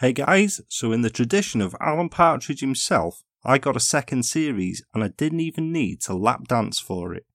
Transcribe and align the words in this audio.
Hey 0.00 0.14
guys, 0.14 0.62
so 0.66 0.92
in 0.92 1.02
the 1.02 1.10
tradition 1.10 1.60
of 1.60 1.76
Alan 1.78 2.08
Partridge 2.08 2.60
himself, 2.60 3.22
I 3.44 3.58
got 3.58 3.76
a 3.76 3.80
second 3.80 4.22
series 4.22 4.82
and 4.94 5.04
I 5.04 5.08
didn't 5.08 5.40
even 5.40 5.72
need 5.72 6.00
to 6.04 6.14
lap 6.14 6.48
dance 6.48 6.80
for 6.80 7.12
it. 7.12 7.26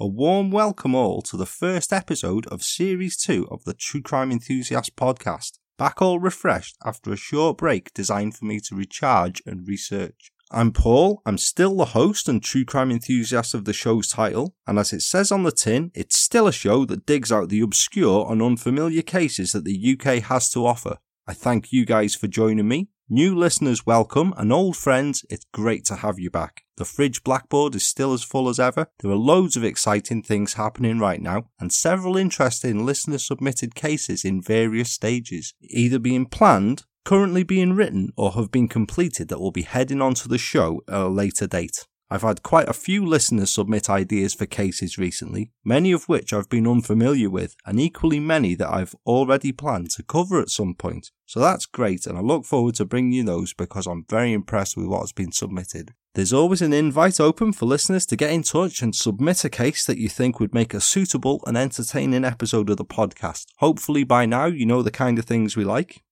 A 0.00 0.06
warm 0.06 0.50
welcome 0.50 0.94
all 0.94 1.20
to 1.20 1.36
the 1.36 1.44
first 1.44 1.92
episode 1.92 2.46
of 2.46 2.62
Series 2.62 3.18
2 3.18 3.48
of 3.50 3.64
the 3.64 3.74
True 3.74 4.00
Crime 4.00 4.32
Enthusiast 4.32 4.96
podcast. 4.96 5.58
Back 5.76 6.00
all 6.00 6.18
refreshed 6.18 6.78
after 6.82 7.12
a 7.12 7.16
short 7.16 7.58
break 7.58 7.92
designed 7.92 8.34
for 8.34 8.46
me 8.46 8.58
to 8.60 8.74
recharge 8.74 9.42
and 9.44 9.68
research. 9.68 10.32
I'm 10.50 10.72
Paul, 10.72 11.20
I'm 11.26 11.36
still 11.36 11.76
the 11.76 11.92
host 11.92 12.26
and 12.26 12.42
true 12.42 12.64
crime 12.64 12.90
enthusiast 12.90 13.52
of 13.52 13.66
the 13.66 13.74
show's 13.74 14.08
title, 14.08 14.54
and 14.66 14.78
as 14.78 14.94
it 14.94 15.02
says 15.02 15.30
on 15.30 15.42
the 15.42 15.52
tin, 15.52 15.90
it's 15.94 16.16
still 16.16 16.46
a 16.46 16.52
show 16.52 16.86
that 16.86 17.04
digs 17.04 17.30
out 17.30 17.50
the 17.50 17.60
obscure 17.60 18.32
and 18.32 18.40
unfamiliar 18.40 19.02
cases 19.02 19.52
that 19.52 19.64
the 19.64 19.92
UK 19.92 20.22
has 20.22 20.48
to 20.48 20.64
offer. 20.64 20.96
I 21.26 21.32
thank 21.32 21.72
you 21.72 21.86
guys 21.86 22.14
for 22.14 22.26
joining 22.26 22.68
me. 22.68 22.88
New 23.08 23.34
listeners 23.34 23.86
welcome, 23.86 24.34
and 24.36 24.52
old 24.52 24.76
friends, 24.76 25.24
it's 25.30 25.46
great 25.54 25.86
to 25.86 25.96
have 25.96 26.18
you 26.18 26.30
back. 26.30 26.64
The 26.76 26.84
fridge 26.84 27.24
blackboard 27.24 27.74
is 27.74 27.86
still 27.86 28.12
as 28.12 28.22
full 28.22 28.48
as 28.48 28.60
ever. 28.60 28.88
There 29.00 29.10
are 29.10 29.16
loads 29.16 29.56
of 29.56 29.64
exciting 29.64 30.22
things 30.22 30.54
happening 30.54 30.98
right 30.98 31.22
now, 31.22 31.44
and 31.58 31.72
several 31.72 32.18
interesting 32.18 32.84
listener 32.84 33.16
submitted 33.16 33.74
cases 33.74 34.22
in 34.22 34.42
various 34.42 34.92
stages, 34.92 35.54
either 35.62 35.98
being 35.98 36.26
planned 36.26 36.84
currently 37.04 37.42
being 37.42 37.74
written 37.74 38.10
or 38.16 38.32
have 38.32 38.50
been 38.50 38.68
completed 38.68 39.28
that 39.28 39.40
will 39.40 39.52
be 39.52 39.62
heading 39.62 40.00
onto 40.00 40.28
the 40.28 40.38
show 40.38 40.82
at 40.88 40.94
a 40.94 41.08
later 41.08 41.46
date. 41.46 41.86
I've 42.14 42.22
had 42.22 42.44
quite 42.44 42.68
a 42.68 42.72
few 42.72 43.04
listeners 43.04 43.50
submit 43.50 43.90
ideas 43.90 44.34
for 44.34 44.46
cases 44.46 44.96
recently, 44.96 45.50
many 45.64 45.90
of 45.90 46.04
which 46.04 46.32
I've 46.32 46.48
been 46.48 46.64
unfamiliar 46.64 47.28
with, 47.28 47.56
and 47.66 47.80
equally 47.80 48.20
many 48.20 48.54
that 48.54 48.72
I've 48.72 48.94
already 49.04 49.50
planned 49.50 49.90
to 49.96 50.04
cover 50.04 50.40
at 50.40 50.48
some 50.48 50.76
point. 50.76 51.10
So 51.26 51.40
that's 51.40 51.66
great, 51.66 52.06
and 52.06 52.16
I 52.16 52.20
look 52.20 52.44
forward 52.44 52.76
to 52.76 52.84
bringing 52.84 53.10
you 53.10 53.24
those 53.24 53.52
because 53.52 53.88
I'm 53.88 54.04
very 54.08 54.32
impressed 54.32 54.76
with 54.76 54.86
what's 54.86 55.10
been 55.10 55.32
submitted. 55.32 55.92
There's 56.14 56.32
always 56.32 56.62
an 56.62 56.72
invite 56.72 57.18
open 57.18 57.52
for 57.52 57.66
listeners 57.66 58.06
to 58.06 58.16
get 58.16 58.30
in 58.30 58.44
touch 58.44 58.80
and 58.80 58.94
submit 58.94 59.44
a 59.44 59.50
case 59.50 59.84
that 59.84 59.98
you 59.98 60.08
think 60.08 60.38
would 60.38 60.54
make 60.54 60.72
a 60.72 60.80
suitable 60.80 61.42
and 61.48 61.58
entertaining 61.58 62.24
episode 62.24 62.70
of 62.70 62.76
the 62.76 62.84
podcast. 62.84 63.46
Hopefully, 63.56 64.04
by 64.04 64.24
now, 64.24 64.46
you 64.46 64.66
know 64.66 64.82
the 64.82 64.92
kind 64.92 65.18
of 65.18 65.24
things 65.24 65.56
we 65.56 65.64
like. 65.64 66.04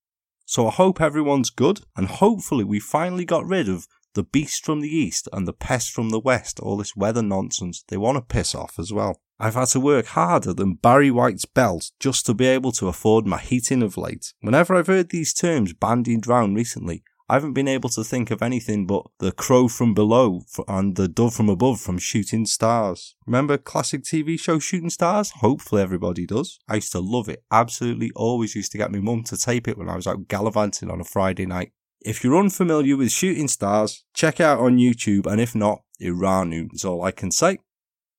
So 0.47 0.67
I 0.67 0.73
hope 0.73 1.01
everyone's 1.01 1.51
good, 1.51 1.83
and 1.97 2.09
hopefully 2.09 2.65
we 2.65 2.81
finally 2.81 3.25
got 3.25 3.47
rid 3.47 3.69
of 3.69 3.87
the 4.15 4.23
beast 4.23 4.65
from 4.65 4.81
the 4.81 4.89
east 4.89 5.29
and 5.33 5.47
the 5.47 5.53
pest 5.53 5.93
from 5.93 6.11
the 6.11 6.21
west, 6.21 6.61
all 6.61 6.77
this 6.77 6.97
weather 6.97 7.23
nonsense. 7.23 7.85
They 7.89 7.97
want 7.97 8.17
to 8.17 8.23
piss 8.23 8.55
off 8.55 8.79
as 8.79 8.93
well. 8.93 9.21
I've 9.39 9.55
had 9.55 9.69
to 9.69 9.81
work 9.81 10.07
harder 10.07 10.53
than 10.53 10.75
Barry 10.75 11.11
White's 11.11 11.47
belt 11.47 11.91
just 11.99 12.27
to 12.27 12.35
be 12.35 12.47
able 12.47 12.73
to 12.73 12.89
afford 12.89 13.27
my 13.27 13.39
heating 13.39 13.83
of 13.83 13.97
late. 13.97 14.33
Whenever 14.41 14.75
I've 14.75 14.87
heard 14.87 15.11
these 15.11 15.35
terms 15.35 15.73
bandied 15.73 16.27
round 16.27 16.55
recently, 16.55 17.03
I 17.29 17.37
haven't 17.37 17.55
been 17.55 17.67
able 17.67 17.89
to 17.91 18.05
think 18.05 18.31
of 18.31 18.43
anything 18.43 18.87
but 18.87 19.07
the 19.19 19.33
crow 19.33 19.67
from 19.67 19.95
below 19.95 20.43
and 20.69 20.97
the 20.97 21.09
dove 21.09 21.35
from 21.35 21.49
above 21.49 21.81
from 21.81 21.97
Shooting 21.97 22.45
Stars. 22.45 23.17
Remember 23.27 23.57
classic 23.57 24.03
TV 24.03 24.39
show 24.39 24.59
Shooting 24.59 24.91
Stars? 24.91 25.31
Hopefully 25.37 25.81
everybody 25.81 26.27
does. 26.27 26.59
I 26.69 26.75
used 26.75 26.93
to 26.93 27.01
love 27.01 27.29
it. 27.31 27.43
Absolutely 27.51 28.11
always 28.15 28.55
used 28.55 28.71
to 28.73 28.79
get 28.79 28.93
my 28.93 28.99
mum 28.99 29.25
to 29.25 29.39
tape 29.39 29.67
it 29.67 29.79
when 29.79 29.89
I 29.89 29.97
was 29.97 30.07
out 30.07 30.29
gallivanting 30.29 30.91
on 30.91 31.01
a 31.01 31.05
Friday 31.05 31.47
night. 31.47 31.73
If 32.05 32.25
you're 32.25 32.37
unfamiliar 32.37 32.97
with 32.97 33.13
Shooting 33.13 33.47
Stars, 33.47 34.05
check 34.13 34.41
out 34.41 34.59
on 34.59 34.77
YouTube 34.77 35.25
and 35.25 35.41
if 35.41 35.55
not, 35.55 35.83
Iranu 36.01 36.69
is 36.73 36.85
all 36.85 37.05
I 37.05 37.13
can 37.13 37.31
say. 37.31 37.59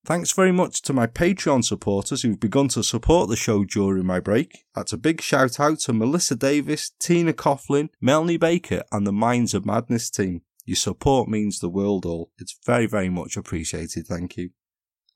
Thanks 0.05 0.31
very 0.31 0.53
much 0.53 0.81
to 0.83 0.93
my 0.93 1.05
Patreon 1.05 1.65
supporters 1.65 2.21
who've 2.21 2.39
begun 2.39 2.69
to 2.69 2.83
support 2.83 3.29
the 3.29 3.35
show 3.35 3.65
during 3.65 4.05
my 4.05 4.21
break. 4.21 4.63
That's 4.73 4.93
a 4.93 4.97
big 4.97 5.21
shout 5.21 5.59
out 5.59 5.79
to 5.79 5.93
Melissa 5.93 6.35
Davis, 6.35 6.91
Tina 6.97 7.33
Coughlin, 7.33 7.89
Melanie 7.99 8.37
Baker, 8.37 8.83
and 8.91 9.05
the 9.05 9.11
Minds 9.13 9.53
of 9.53 9.65
Madness 9.65 10.09
team. 10.09 10.41
Your 10.65 10.77
support 10.77 11.27
means 11.27 11.59
the 11.59 11.69
world 11.69 12.05
all. 12.05 12.31
It's 12.37 12.57
very, 12.65 12.85
very 12.85 13.09
much 13.09 13.35
appreciated. 13.35 14.07
Thank 14.07 14.37
you. 14.37 14.51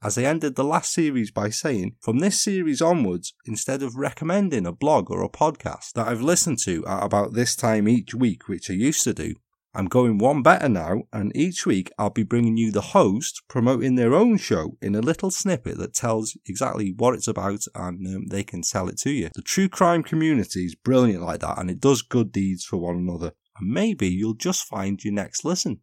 As 0.04 0.16
I 0.16 0.24
ended 0.24 0.56
the 0.56 0.64
last 0.64 0.94
series 0.94 1.32
by 1.32 1.50
saying, 1.50 1.96
from 2.02 2.20
this 2.20 2.40
series 2.40 2.84
onwards, 2.84 3.34
instead 3.46 3.82
of 3.82 3.96
recommending 3.96 4.68
a 4.68 4.72
blog 4.72 5.10
or 5.10 5.24
a 5.24 5.30
podcast 5.30 5.94
that 5.94 6.08
I've 6.08 6.22
listened 6.22 6.60
to 6.66 6.86
at 6.86 7.04
about 7.04 7.34
this 7.34 7.56
time 7.56 7.90
each 7.90 8.14
week, 8.14 8.48
which 8.48 8.70
I 8.70 8.74
used 8.74 9.04
to 9.06 9.14
do, 9.16 9.34
I'm 9.74 9.88
going 9.88 10.20
one 10.20 10.44
better 10.44 10.70
now, 10.70 11.04
and 11.12 11.36
each 11.36 11.66
week 11.66 11.92
I'll 11.98 12.12
be 12.12 12.22
bringing 12.22 12.58
you 12.58 12.72
the 12.72 12.82
host 12.82 13.42
promoting 13.48 13.96
their 13.96 14.14
own 14.14 14.38
show 14.38 14.78
in 14.84 14.94
a 14.94 15.02
little 15.02 15.32
snippet 15.32 15.80
that 15.80 15.96
tells 15.96 16.38
exactly 16.46 16.94
what 16.96 17.16
it's 17.16 17.28
about 17.28 17.66
and 17.74 18.06
um, 18.08 18.28
they 18.28 18.44
can 18.44 18.62
sell 18.62 18.90
it 18.90 19.00
to 19.00 19.10
you. 19.10 19.30
The 19.34 19.42
true 19.42 19.68
crime 19.68 20.04
community 20.04 20.66
is 20.66 20.76
brilliant 20.76 21.24
like 21.24 21.40
that 21.40 21.58
and 21.58 21.72
it 21.72 21.80
does 21.80 22.04
good 22.04 22.32
deeds 22.32 22.64
for 22.66 22.78
one 22.78 22.98
another. 22.98 23.32
And 23.60 23.72
maybe 23.72 24.08
you'll 24.08 24.36
just 24.36 24.66
find 24.66 25.04
your 25.04 25.14
next 25.14 25.44
listen. 25.44 25.82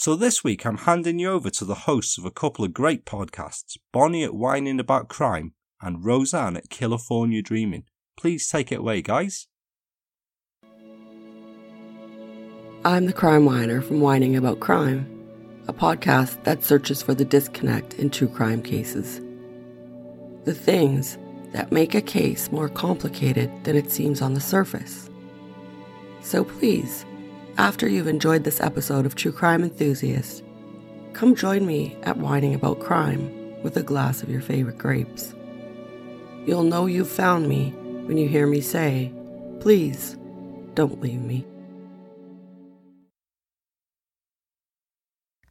So 0.00 0.14
this 0.14 0.44
week 0.44 0.64
I'm 0.64 0.76
handing 0.76 1.18
you 1.18 1.28
over 1.28 1.50
to 1.50 1.64
the 1.64 1.74
hosts 1.74 2.18
of 2.18 2.24
a 2.24 2.30
couple 2.30 2.64
of 2.64 2.72
great 2.72 3.04
podcasts, 3.04 3.76
Bonnie 3.92 4.22
at 4.22 4.32
Wining 4.32 4.78
About 4.78 5.08
Crime 5.08 5.54
and 5.82 6.04
Roseanne 6.04 6.56
at 6.56 6.68
Killafornia 6.68 7.42
Dreaming. 7.42 7.82
Please 8.16 8.48
take 8.48 8.70
it 8.70 8.78
away, 8.78 9.02
guys. 9.02 9.48
I'm 12.84 13.06
the 13.06 13.12
crime 13.12 13.44
whiner 13.44 13.82
from 13.82 14.00
Wining 14.00 14.36
About 14.36 14.60
Crime, 14.60 15.04
a 15.66 15.72
podcast 15.72 16.44
that 16.44 16.62
searches 16.62 17.02
for 17.02 17.14
the 17.14 17.24
disconnect 17.24 17.94
in 17.94 18.08
true 18.08 18.28
crime 18.28 18.62
cases. 18.62 19.20
The 20.44 20.54
things 20.54 21.18
that 21.50 21.72
make 21.72 21.96
a 21.96 22.00
case 22.00 22.52
more 22.52 22.68
complicated 22.68 23.50
than 23.64 23.74
it 23.74 23.90
seems 23.90 24.22
on 24.22 24.34
the 24.34 24.40
surface. 24.40 25.10
So 26.20 26.44
please, 26.44 27.04
after 27.58 27.88
you've 27.88 28.06
enjoyed 28.06 28.44
this 28.44 28.60
episode 28.60 29.04
of 29.04 29.16
True 29.16 29.32
Crime 29.32 29.64
Enthusiast, 29.64 30.44
come 31.12 31.34
join 31.34 31.66
me 31.66 31.96
at 32.04 32.16
Wining 32.16 32.54
About 32.54 32.78
Crime 32.78 33.62
with 33.64 33.76
a 33.76 33.82
glass 33.82 34.22
of 34.22 34.30
your 34.30 34.40
favorite 34.40 34.78
grapes. 34.78 35.34
You'll 36.46 36.62
know 36.62 36.86
you've 36.86 37.08
found 37.10 37.48
me 37.48 37.70
when 38.06 38.16
you 38.16 38.28
hear 38.28 38.46
me 38.46 38.60
say, 38.60 39.12
Please, 39.58 40.16
don't 40.74 41.00
leave 41.00 41.20
me. 41.20 41.44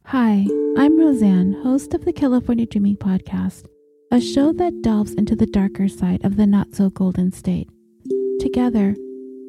Hi, 0.06 0.46
I'm 0.78 0.98
Roseanne, 0.98 1.52
host 1.62 1.92
of 1.92 2.06
the 2.06 2.12
Killafornia 2.14 2.68
Dreaming 2.68 2.96
Podcast, 2.96 3.66
a 4.10 4.18
show 4.18 4.54
that 4.54 4.80
delves 4.80 5.12
into 5.12 5.36
the 5.36 5.44
darker 5.44 5.88
side 5.88 6.24
of 6.24 6.36
the 6.38 6.46
not 6.46 6.74
so 6.74 6.88
golden 6.88 7.30
state. 7.32 7.68
Together, 8.40 8.96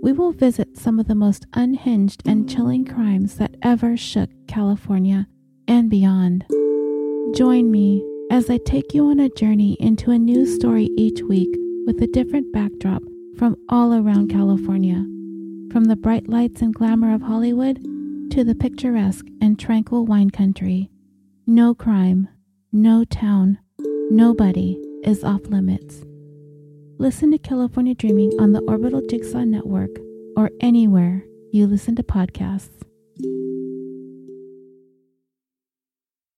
we 0.02 0.12
will 0.12 0.32
visit 0.32 0.78
some 0.78 1.00
of 1.00 1.08
the 1.08 1.16
most 1.16 1.46
unhinged 1.54 2.22
and 2.26 2.50
chilling 2.50 2.86
crimes 2.86 3.36
that 3.36 3.56
ever 3.62 3.98
shook 3.98 4.30
California 4.48 5.28
and 5.68 5.90
beyond. 5.90 6.46
Join 7.36 7.70
me 7.70 8.04
as 8.32 8.50
I 8.50 8.58
take 8.58 8.94
you 8.94 9.10
on 9.10 9.20
a 9.20 9.30
journey 9.30 9.76
into 9.80 10.12
a 10.12 10.18
new 10.18 10.46
story 10.46 10.90
each 10.98 11.22
week 11.22 11.50
with 11.86 12.02
a 12.02 12.08
different 12.08 12.52
backdrop 12.54 13.04
from 13.38 13.56
all 13.70 13.94
around 13.94 14.30
California. 14.30 15.06
From 15.72 15.86
the 15.86 15.96
bright 15.96 16.30
lights 16.30 16.62
and 16.62 16.74
glamour 16.74 17.14
of 17.14 17.22
Hollywood 17.22 17.78
to 18.32 18.44
the 18.44 18.56
picturesque 18.56 19.26
and 19.42 19.60
tranquil 19.60 20.06
wine 20.06 20.30
country. 20.30 20.90
No 21.46 21.74
crime, 21.74 22.28
no 22.72 23.04
town, 23.04 23.60
nobody 24.10 24.80
is 25.04 25.24
off 25.24 25.42
limits. 25.48 26.04
Listen 27.02 27.32
to 27.32 27.38
Killafornia 27.38 27.98
Dreaming 27.98 28.34
on 28.42 28.52
the 28.52 28.60
Orbital 28.68 29.00
Jigsaw 29.10 29.46
Network 29.46 29.92
or 30.36 30.52
anywhere 30.60 31.24
you 31.50 31.66
listen 31.66 31.96
to 31.96 32.04
podcasts. 32.04 32.84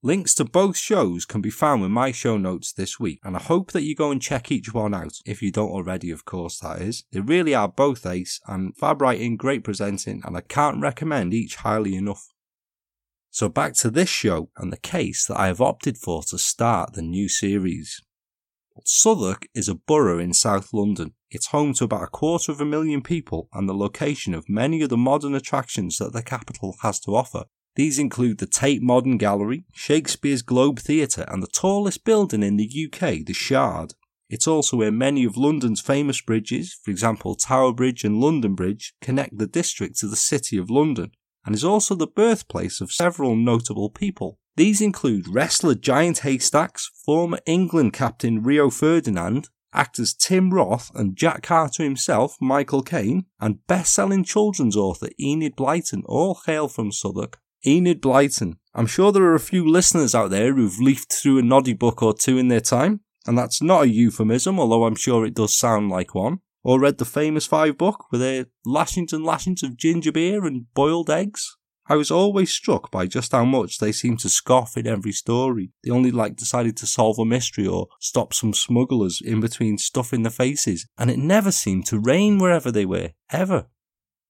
Links 0.03 0.35
to 0.35 0.45
both 0.45 0.77
shows 0.77 1.25
can 1.25 1.41
be 1.41 1.49
found 1.49 1.83
in 1.83 1.91
my 1.91 2.11
show 2.11 2.37
notes 2.37 2.73
this 2.73 2.99
week, 2.99 3.21
and 3.23 3.35
I 3.35 3.41
hope 3.41 3.71
that 3.71 3.81
you 3.81 3.95
go 3.95 4.11
and 4.11 4.21
check 4.21 4.51
each 4.51 4.71
one 4.71 4.93
out, 4.93 5.13
if 5.25 5.41
you 5.41 5.51
don't 5.51 5.71
already, 5.71 6.11
of 6.11 6.25
course, 6.25 6.59
that 6.59 6.79
is. 6.79 7.05
They 7.11 7.21
really 7.21 7.55
are 7.55 7.67
both 7.67 8.05
ace, 8.05 8.39
and 8.45 8.77
fab 8.77 9.01
writing, 9.01 9.37
great 9.37 9.63
presenting, 9.63 10.21
and 10.23 10.37
I 10.37 10.41
can't 10.41 10.79
recommend 10.79 11.33
each 11.33 11.55
highly 11.55 11.95
enough. 11.95 12.27
So 13.31 13.49
back 13.49 13.73
to 13.77 13.89
this 13.89 14.09
show 14.09 14.51
and 14.57 14.71
the 14.71 14.77
case 14.77 15.25
that 15.25 15.39
I 15.39 15.47
have 15.47 15.59
opted 15.59 15.97
for 15.97 16.21
to 16.29 16.37
start 16.37 16.93
the 16.93 17.01
new 17.01 17.27
series. 17.29 17.99
Southwark 18.85 19.47
is 19.53 19.67
a 19.67 19.75
borough 19.75 20.19
in 20.19 20.33
South 20.33 20.73
London. 20.73 21.13
It's 21.29 21.47
home 21.47 21.73
to 21.75 21.83
about 21.83 22.03
a 22.03 22.07
quarter 22.07 22.51
of 22.51 22.61
a 22.61 22.65
million 22.65 23.01
people 23.01 23.49
and 23.53 23.67
the 23.67 23.73
location 23.73 24.33
of 24.33 24.49
many 24.49 24.81
of 24.81 24.89
the 24.89 24.97
modern 24.97 25.35
attractions 25.35 25.97
that 25.97 26.13
the 26.13 26.23
capital 26.23 26.75
has 26.81 26.99
to 27.01 27.15
offer, 27.15 27.45
these 27.75 27.99
include 27.99 28.39
the 28.39 28.47
Tate 28.47 28.81
Modern 28.81 29.17
Gallery, 29.17 29.63
Shakespeare's 29.73 30.41
Globe 30.41 30.79
Theatre, 30.79 31.25
and 31.29 31.41
the 31.41 31.47
tallest 31.47 32.03
building 32.03 32.43
in 32.43 32.57
the 32.57 32.69
UK, 32.85 33.25
the 33.25 33.33
Shard. 33.33 33.93
It's 34.29 34.47
also 34.47 34.77
where 34.77 34.91
many 34.91 35.23
of 35.23 35.37
London's 35.37 35.79
famous 35.79 36.21
bridges, 36.21 36.77
for 36.83 36.91
example 36.91 37.35
Tower 37.35 37.73
Bridge 37.73 38.03
and 38.03 38.19
London 38.19 38.55
Bridge, 38.55 38.93
connect 39.01 39.37
the 39.37 39.47
district 39.47 39.97
to 39.99 40.07
the 40.07 40.17
City 40.17 40.57
of 40.57 40.69
London, 40.69 41.11
and 41.45 41.55
is 41.55 41.63
also 41.63 41.95
the 41.95 42.07
birthplace 42.07 42.81
of 42.81 42.91
several 42.91 43.35
notable 43.35 43.89
people. 43.89 44.39
These 44.57 44.81
include 44.81 45.27
wrestler 45.27 45.75
Giant 45.75 46.19
Haystacks, 46.19 46.91
former 47.05 47.39
England 47.45 47.93
captain 47.93 48.43
Rio 48.43 48.69
Ferdinand, 48.69 49.49
Actors 49.73 50.13
Tim 50.13 50.53
Roth 50.53 50.91
and 50.93 51.15
Jack 51.15 51.43
Carter 51.43 51.83
himself, 51.83 52.35
Michael 52.41 52.83
Caine, 52.83 53.25
and 53.39 53.65
best 53.67 53.93
selling 53.93 54.23
children's 54.23 54.75
author 54.75 55.07
Enid 55.19 55.55
Blyton 55.55 56.03
all 56.05 56.41
hail 56.45 56.67
from 56.67 56.91
Southwark. 56.91 57.39
Enid 57.65 58.01
Blyton. 58.01 58.57
I'm 58.73 58.87
sure 58.87 59.11
there 59.11 59.23
are 59.23 59.35
a 59.35 59.39
few 59.39 59.67
listeners 59.67 60.15
out 60.15 60.31
there 60.31 60.53
who've 60.53 60.79
leafed 60.79 61.13
through 61.13 61.39
a 61.39 61.43
noddy 61.43 61.73
book 61.73 62.01
or 62.01 62.13
two 62.13 62.37
in 62.37 62.47
their 62.47 62.61
time, 62.61 63.01
and 63.25 63.37
that's 63.37 63.61
not 63.61 63.83
a 63.83 63.89
euphemism, 63.89 64.59
although 64.59 64.85
I'm 64.85 64.95
sure 64.95 65.25
it 65.25 65.35
does 65.35 65.57
sound 65.57 65.89
like 65.89 66.15
one. 66.15 66.39
Or 66.63 66.79
read 66.79 66.97
the 66.97 67.05
famous 67.05 67.45
five 67.45 67.77
book 67.77 68.05
with 68.11 68.21
their 68.21 68.45
lashings 68.65 69.13
and 69.13 69.25
lashings 69.25 69.63
of 69.63 69.77
ginger 69.77 70.11
beer 70.11 70.45
and 70.45 70.71
boiled 70.73 71.09
eggs. 71.09 71.57
I 71.91 71.97
was 71.97 72.09
always 72.09 72.53
struck 72.53 72.89
by 72.89 73.05
just 73.05 73.33
how 73.33 73.43
much 73.43 73.79
they 73.79 73.91
seemed 73.91 74.19
to 74.19 74.29
scoff 74.29 74.77
in 74.77 74.87
every 74.87 75.11
story. 75.11 75.73
They 75.83 75.91
only 75.91 76.09
like 76.09 76.37
decided 76.37 76.77
to 76.77 76.87
solve 76.87 77.19
a 77.19 77.25
mystery 77.25 77.67
or 77.67 77.89
stop 77.99 78.33
some 78.33 78.53
smugglers 78.53 79.19
in 79.21 79.41
between 79.41 79.77
stuff 79.77 80.13
in 80.13 80.23
the 80.23 80.29
faces, 80.29 80.87
and 80.97 81.11
it 81.11 81.19
never 81.19 81.51
seemed 81.51 81.87
to 81.87 81.99
rain 81.99 82.37
wherever 82.37 82.71
they 82.71 82.85
were, 82.85 83.09
ever. 83.29 83.65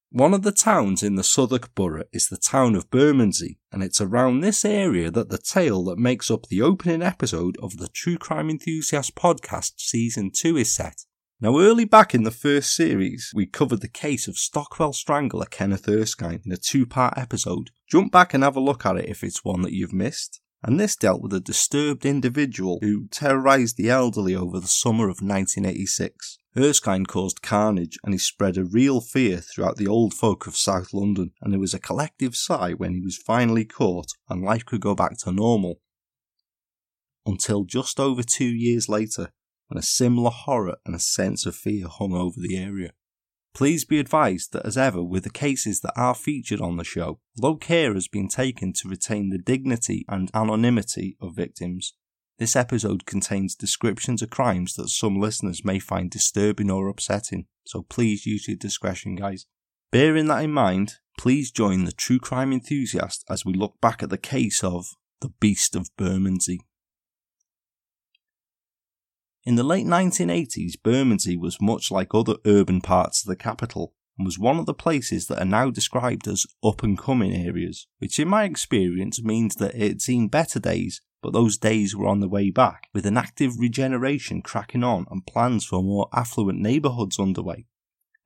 One 0.09 0.33
of 0.33 0.41
the 0.41 0.51
towns 0.51 1.03
in 1.03 1.17
the 1.17 1.23
Southwark 1.23 1.75
borough 1.75 2.05
is 2.11 2.29
the 2.29 2.37
town 2.37 2.73
of 2.73 2.89
Bermondsey, 2.89 3.59
and 3.71 3.83
it's 3.83 4.01
around 4.01 4.39
this 4.39 4.65
area 4.65 5.11
that 5.11 5.29
the 5.29 5.37
tale 5.37 5.83
that 5.83 5.99
makes 5.99 6.31
up 6.31 6.47
the 6.47 6.63
opening 6.63 7.03
episode 7.03 7.57
of 7.61 7.77
the 7.77 7.89
True 7.89 8.17
Crime 8.17 8.49
Enthusiast 8.49 9.13
podcast 9.13 9.73
season 9.77 10.31
2 10.35 10.57
is 10.57 10.73
set. 10.73 11.05
Now, 11.43 11.57
early 11.57 11.85
back 11.85 12.13
in 12.13 12.21
the 12.21 12.29
first 12.29 12.75
series, 12.75 13.31
we 13.33 13.47
covered 13.47 13.81
the 13.81 13.87
case 13.87 14.27
of 14.27 14.37
Stockwell 14.37 14.93
strangler 14.93 15.47
Kenneth 15.47 15.89
Erskine 15.89 16.39
in 16.45 16.51
a 16.51 16.55
two 16.55 16.85
part 16.85 17.17
episode. 17.17 17.71
Jump 17.89 18.11
back 18.11 18.35
and 18.35 18.43
have 18.43 18.55
a 18.55 18.59
look 18.59 18.85
at 18.85 18.97
it 18.97 19.09
if 19.09 19.23
it's 19.23 19.43
one 19.43 19.63
that 19.63 19.73
you've 19.73 19.91
missed. 19.91 20.39
And 20.61 20.79
this 20.79 20.95
dealt 20.95 21.19
with 21.19 21.33
a 21.33 21.39
disturbed 21.39 22.05
individual 22.05 22.77
who 22.83 23.07
terrorised 23.07 23.77
the 23.77 23.89
elderly 23.89 24.35
over 24.35 24.59
the 24.59 24.67
summer 24.67 25.05
of 25.05 25.23
1986. 25.23 26.37
Erskine 26.55 27.07
caused 27.07 27.41
carnage 27.41 27.97
and 28.03 28.13
he 28.13 28.19
spread 28.19 28.55
a 28.55 28.63
real 28.63 29.01
fear 29.01 29.37
throughout 29.37 29.77
the 29.77 29.87
old 29.87 30.13
folk 30.13 30.45
of 30.45 30.55
South 30.55 30.93
London, 30.93 31.31
and 31.41 31.51
there 31.51 31.59
was 31.59 31.73
a 31.73 31.79
collective 31.79 32.35
sigh 32.35 32.73
when 32.73 32.93
he 32.93 33.01
was 33.01 33.17
finally 33.17 33.65
caught 33.65 34.09
and 34.29 34.43
life 34.43 34.63
could 34.63 34.81
go 34.81 34.93
back 34.93 35.17
to 35.17 35.31
normal. 35.31 35.81
Until 37.25 37.63
just 37.63 37.99
over 37.99 38.21
two 38.21 38.45
years 38.45 38.87
later, 38.87 39.31
and 39.71 39.79
a 39.79 39.83
similar 39.83 40.29
horror 40.29 40.75
and 40.85 40.93
a 40.93 40.99
sense 40.99 41.47
of 41.47 41.55
fear 41.55 41.87
hung 41.87 42.13
over 42.13 42.39
the 42.39 42.57
area. 42.57 42.91
Please 43.53 43.83
be 43.83 43.99
advised 43.99 44.53
that, 44.53 44.65
as 44.65 44.77
ever 44.77 45.03
with 45.03 45.23
the 45.23 45.29
cases 45.29 45.81
that 45.81 45.93
are 45.97 46.15
featured 46.15 46.61
on 46.61 46.77
the 46.77 46.83
show, 46.83 47.19
although 47.37 47.57
care 47.57 47.93
has 47.93 48.07
been 48.07 48.27
taken 48.27 48.71
to 48.73 48.87
retain 48.87 49.29
the 49.29 49.37
dignity 49.37 50.05
and 50.07 50.29
anonymity 50.33 51.17
of 51.19 51.35
victims, 51.35 51.93
this 52.39 52.55
episode 52.55 53.05
contains 53.05 53.55
descriptions 53.55 54.21
of 54.21 54.29
crimes 54.29 54.73
that 54.73 54.89
some 54.89 55.19
listeners 55.19 55.65
may 55.65 55.79
find 55.79 56.09
disturbing 56.09 56.71
or 56.71 56.87
upsetting, 56.87 57.45
so 57.65 57.83
please 57.83 58.25
use 58.25 58.47
your 58.47 58.57
discretion, 58.57 59.15
guys. 59.15 59.45
Bearing 59.91 60.27
that 60.27 60.43
in 60.43 60.51
mind, 60.51 60.95
please 61.17 61.51
join 61.51 61.83
the 61.83 61.91
true 61.91 62.19
crime 62.19 62.53
enthusiast 62.53 63.25
as 63.29 63.45
we 63.45 63.53
look 63.53 63.79
back 63.81 64.01
at 64.01 64.09
the 64.09 64.17
case 64.17 64.63
of 64.63 64.87
the 65.19 65.29
Beast 65.39 65.75
of 65.75 65.95
Bermondsey. 65.97 66.61
In 69.43 69.55
the 69.55 69.63
late 69.63 69.87
1980s, 69.87 70.73
Bermondsey 70.83 71.35
was 71.35 71.59
much 71.59 71.89
like 71.89 72.13
other 72.13 72.35
urban 72.45 72.79
parts 72.79 73.23
of 73.23 73.27
the 73.27 73.35
capital 73.35 73.93
and 74.15 74.23
was 74.23 74.37
one 74.37 74.59
of 74.59 74.67
the 74.67 74.73
places 74.73 75.25
that 75.27 75.41
are 75.41 75.45
now 75.45 75.71
described 75.71 76.27
as 76.27 76.45
up 76.63 76.83
and 76.83 76.95
coming 76.95 77.33
areas, 77.33 77.87
which 77.97 78.19
in 78.19 78.27
my 78.27 78.43
experience 78.43 79.23
means 79.23 79.55
that 79.55 79.73
it 79.73 79.81
had 79.81 80.01
seen 80.01 80.27
better 80.27 80.59
days, 80.59 81.01
but 81.23 81.33
those 81.33 81.57
days 81.57 81.95
were 81.95 82.07
on 82.07 82.19
the 82.19 82.29
way 82.29 82.51
back, 82.51 82.87
with 82.93 83.03
an 83.07 83.17
active 83.17 83.57
regeneration 83.57 84.43
cracking 84.43 84.83
on 84.83 85.07
and 85.09 85.25
plans 85.25 85.65
for 85.65 85.81
more 85.81 86.07
affluent 86.13 86.59
neighbourhoods 86.59 87.19
underway. 87.19 87.65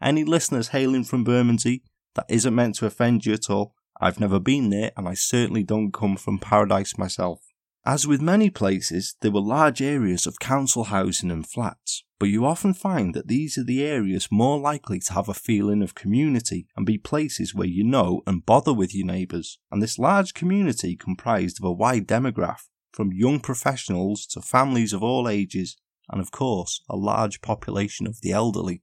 Any 0.02 0.26
listeners 0.26 0.70
hailing 0.70 1.06
from 1.06 1.24
Bermondsey, 1.24 1.84
that 2.16 2.26
isn't 2.28 2.56
meant 2.56 2.76
to 2.76 2.86
offend 2.86 3.26
you 3.26 3.34
at 3.34 3.50
all. 3.50 3.74
I've 4.02 4.20
never 4.20 4.42
been 4.42 4.70
there 4.70 4.92
and 4.98 5.08
I 5.08 5.14
certainly 5.14 5.64
don't 5.64 5.94
come 5.94 6.18
from 6.18 6.40
paradise 6.40 6.98
myself. 6.98 7.40
As 7.88 8.08
with 8.08 8.20
many 8.20 8.50
places, 8.50 9.16
there 9.22 9.30
were 9.30 9.42
large 9.42 9.80
areas 9.80 10.26
of 10.26 10.40
council 10.40 10.86
housing 10.86 11.30
and 11.30 11.46
flats, 11.46 12.04
but 12.18 12.30
you 12.30 12.44
often 12.44 12.74
find 12.74 13.14
that 13.14 13.28
these 13.28 13.60
are 13.60 13.64
the 13.64 13.86
areas 13.86 14.30
more 14.32 14.60
likely 14.60 15.00
to 15.02 15.14
have 15.14 15.30
a 15.30 15.36
feeling 15.36 15.84
of 15.84 15.94
community 15.94 16.66
and 16.76 16.84
be 16.84 16.98
places 16.98 17.54
where 17.54 17.68
you 17.68 17.84
know 17.84 18.24
and 18.26 18.44
bother 18.44 18.74
with 18.74 18.96
your 18.96 19.06
neighbours. 19.06 19.60
And 19.70 19.84
this 19.84 20.00
large 20.00 20.34
community 20.34 20.96
comprised 20.96 21.60
of 21.60 21.66
a 21.66 21.72
wide 21.72 22.08
demographic, 22.08 22.70
from 22.92 23.14
young 23.14 23.40
professionals 23.40 24.26
to 24.28 24.42
families 24.42 24.92
of 24.92 25.04
all 25.04 25.30
ages, 25.30 25.78
and 26.10 26.20
of 26.20 26.32
course, 26.32 26.82
a 26.90 26.96
large 26.96 27.42
population 27.42 28.08
of 28.08 28.20
the 28.22 28.32
elderly. 28.32 28.82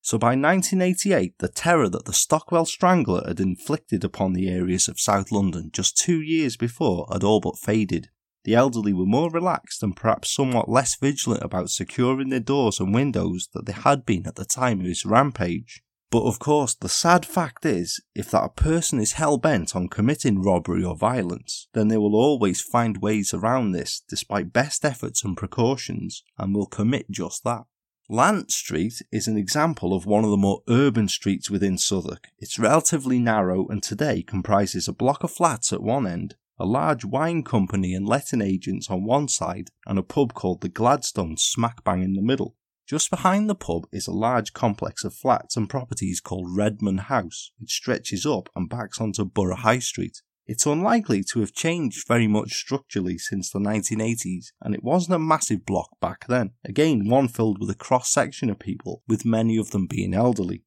So 0.00 0.16
by 0.16 0.36
1988, 0.36 1.38
the 1.38 1.48
terror 1.48 1.88
that 1.88 2.04
the 2.04 2.12
Stockwell 2.12 2.66
Strangler 2.66 3.24
had 3.26 3.40
inflicted 3.40 4.04
upon 4.04 4.32
the 4.32 4.48
areas 4.48 4.86
of 4.86 5.00
South 5.00 5.32
London 5.32 5.70
just 5.72 5.96
two 5.96 6.20
years 6.20 6.56
before 6.56 7.08
had 7.10 7.24
all 7.24 7.40
but 7.40 7.58
faded. 7.58 8.10
The 8.44 8.54
elderly 8.54 8.92
were 8.92 9.06
more 9.06 9.30
relaxed 9.30 9.82
and 9.82 9.96
perhaps 9.96 10.30
somewhat 10.30 10.68
less 10.68 10.96
vigilant 10.96 11.42
about 11.42 11.70
securing 11.70 12.28
their 12.28 12.40
doors 12.40 12.78
and 12.78 12.94
windows 12.94 13.48
than 13.52 13.64
they 13.64 13.72
had 13.72 14.04
been 14.04 14.26
at 14.26 14.36
the 14.36 14.44
time 14.44 14.80
of 14.80 14.86
his 14.86 15.06
rampage. 15.06 15.82
But 16.10 16.24
of 16.24 16.38
course, 16.38 16.74
the 16.74 16.88
sad 16.88 17.24
fact 17.26 17.64
is, 17.64 18.00
if 18.14 18.30
that 18.30 18.44
a 18.44 18.48
person 18.50 19.00
is 19.00 19.14
hell 19.14 19.38
bent 19.38 19.74
on 19.74 19.88
committing 19.88 20.42
robbery 20.42 20.84
or 20.84 20.94
violence, 20.94 21.68
then 21.72 21.88
they 21.88 21.96
will 21.96 22.14
always 22.14 22.60
find 22.60 22.98
ways 22.98 23.32
around 23.32 23.72
this 23.72 24.02
despite 24.08 24.52
best 24.52 24.84
efforts 24.84 25.24
and 25.24 25.36
precautions, 25.36 26.22
and 26.38 26.54
will 26.54 26.66
commit 26.66 27.10
just 27.10 27.42
that. 27.44 27.64
Lant 28.10 28.52
Street 28.52 29.02
is 29.10 29.26
an 29.26 29.38
example 29.38 29.94
of 29.94 30.04
one 30.04 30.22
of 30.22 30.30
the 30.30 30.36
more 30.36 30.62
urban 30.68 31.08
streets 31.08 31.50
within 31.50 31.78
Southwark. 31.78 32.28
It's 32.38 32.58
relatively 32.58 33.18
narrow 33.18 33.66
and 33.68 33.82
today 33.82 34.22
comprises 34.22 34.86
a 34.86 34.92
block 34.92 35.24
of 35.24 35.30
flats 35.30 35.72
at 35.72 35.82
one 35.82 36.06
end 36.06 36.36
a 36.58 36.64
large 36.64 37.04
wine 37.04 37.42
company 37.42 37.94
and 37.94 38.06
letting 38.06 38.40
agents 38.40 38.88
on 38.90 39.04
one 39.04 39.28
side, 39.28 39.70
and 39.86 39.98
a 39.98 40.02
pub 40.02 40.34
called 40.34 40.60
the 40.60 40.68
Gladstone 40.68 41.36
smack 41.36 41.84
bang 41.84 42.02
in 42.02 42.14
the 42.14 42.22
middle. 42.22 42.56
Just 42.86 43.10
behind 43.10 43.48
the 43.48 43.54
pub 43.54 43.86
is 43.92 44.06
a 44.06 44.12
large 44.12 44.52
complex 44.52 45.04
of 45.04 45.14
flats 45.14 45.56
and 45.56 45.70
properties 45.70 46.20
called 46.20 46.54
Redman 46.54 46.98
House, 46.98 47.50
which 47.58 47.72
stretches 47.72 48.26
up 48.26 48.50
and 48.54 48.68
backs 48.68 49.00
onto 49.00 49.24
Borough 49.24 49.56
High 49.56 49.78
Street. 49.78 50.20
It's 50.46 50.66
unlikely 50.66 51.24
to 51.32 51.40
have 51.40 51.54
changed 51.54 52.06
very 52.06 52.26
much 52.26 52.52
structurally 52.52 53.16
since 53.16 53.50
the 53.50 53.58
1980s, 53.58 54.52
and 54.60 54.74
it 54.74 54.84
wasn't 54.84 55.16
a 55.16 55.18
massive 55.18 55.64
block 55.64 55.98
back 56.00 56.26
then. 56.28 56.50
Again, 56.62 57.08
one 57.08 57.28
filled 57.28 57.58
with 57.58 57.70
a 57.70 57.74
cross 57.74 58.12
section 58.12 58.50
of 58.50 58.58
people, 58.58 59.02
with 59.08 59.24
many 59.24 59.56
of 59.56 59.70
them 59.70 59.86
being 59.86 60.12
elderly. 60.12 60.64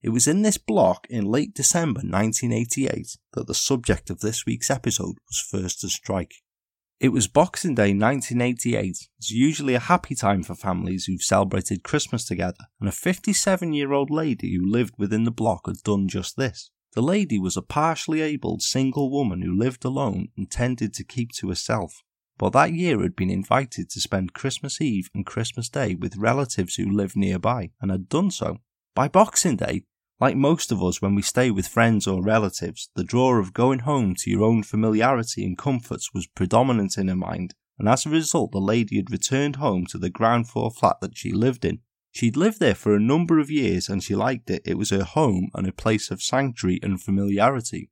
It 0.00 0.10
was 0.10 0.28
in 0.28 0.42
this 0.42 0.58
block 0.58 1.08
in 1.10 1.24
late 1.24 1.54
December 1.54 2.00
1988 2.00 3.16
that 3.32 3.48
the 3.48 3.54
subject 3.54 4.10
of 4.10 4.20
this 4.20 4.46
week's 4.46 4.70
episode 4.70 5.16
was 5.28 5.40
first 5.40 5.80
to 5.80 5.88
strike. 5.88 6.34
It 7.00 7.08
was 7.08 7.26
Boxing 7.26 7.74
Day 7.74 7.92
1988. 7.94 9.08
It's 9.18 9.30
usually 9.30 9.74
a 9.74 9.80
happy 9.80 10.14
time 10.14 10.44
for 10.44 10.54
families 10.54 11.06
who've 11.06 11.22
celebrated 11.22 11.82
Christmas 11.82 12.24
together, 12.24 12.66
and 12.80 12.88
a 12.88 12.92
57 12.92 13.72
year 13.72 13.92
old 13.92 14.10
lady 14.10 14.54
who 14.54 14.70
lived 14.70 14.94
within 14.98 15.24
the 15.24 15.32
block 15.32 15.66
had 15.66 15.82
done 15.84 16.08
just 16.08 16.36
this. 16.36 16.70
The 16.94 17.02
lady 17.02 17.38
was 17.38 17.56
a 17.56 17.62
partially 17.62 18.20
abled 18.20 18.62
single 18.62 19.10
woman 19.10 19.42
who 19.42 19.56
lived 19.56 19.84
alone 19.84 20.28
and 20.36 20.50
tended 20.50 20.94
to 20.94 21.04
keep 21.04 21.32
to 21.38 21.48
herself, 21.48 22.02
but 22.36 22.52
that 22.52 22.72
year 22.72 23.00
had 23.02 23.16
been 23.16 23.30
invited 23.30 23.90
to 23.90 24.00
spend 24.00 24.32
Christmas 24.32 24.80
Eve 24.80 25.10
and 25.12 25.26
Christmas 25.26 25.68
Day 25.68 25.94
with 25.96 26.16
relatives 26.16 26.76
who 26.76 26.88
lived 26.88 27.16
nearby, 27.16 27.70
and 27.80 27.90
had 27.90 28.08
done 28.08 28.30
so. 28.30 28.58
By 28.98 29.06
Boxing 29.06 29.54
Day, 29.54 29.84
like 30.18 30.36
most 30.36 30.72
of 30.72 30.82
us 30.82 31.00
when 31.00 31.14
we 31.14 31.22
stay 31.22 31.52
with 31.52 31.68
friends 31.68 32.08
or 32.08 32.20
relatives, 32.20 32.90
the 32.96 33.04
draw 33.04 33.36
of 33.36 33.52
going 33.52 33.78
home 33.78 34.16
to 34.16 34.28
your 34.28 34.42
own 34.42 34.64
familiarity 34.64 35.46
and 35.46 35.56
comforts 35.56 36.12
was 36.12 36.26
predominant 36.26 36.98
in 36.98 37.06
her 37.06 37.14
mind, 37.14 37.54
and 37.78 37.88
as 37.88 38.04
a 38.04 38.10
result, 38.10 38.50
the 38.50 38.58
lady 38.58 38.96
had 38.96 39.12
returned 39.12 39.54
home 39.54 39.86
to 39.86 39.98
the 39.98 40.10
ground 40.10 40.48
floor 40.48 40.72
flat 40.72 40.96
that 41.00 41.16
she 41.16 41.30
lived 41.30 41.64
in. 41.64 41.78
She'd 42.10 42.36
lived 42.36 42.58
there 42.58 42.74
for 42.74 42.92
a 42.92 42.98
number 42.98 43.38
of 43.38 43.52
years 43.52 43.88
and 43.88 44.02
she 44.02 44.16
liked 44.16 44.50
it. 44.50 44.62
It 44.64 44.76
was 44.76 44.90
her 44.90 45.04
home 45.04 45.50
and 45.54 45.68
a 45.68 45.72
place 45.72 46.10
of 46.10 46.20
sanctuary 46.20 46.80
and 46.82 47.00
familiarity. 47.00 47.90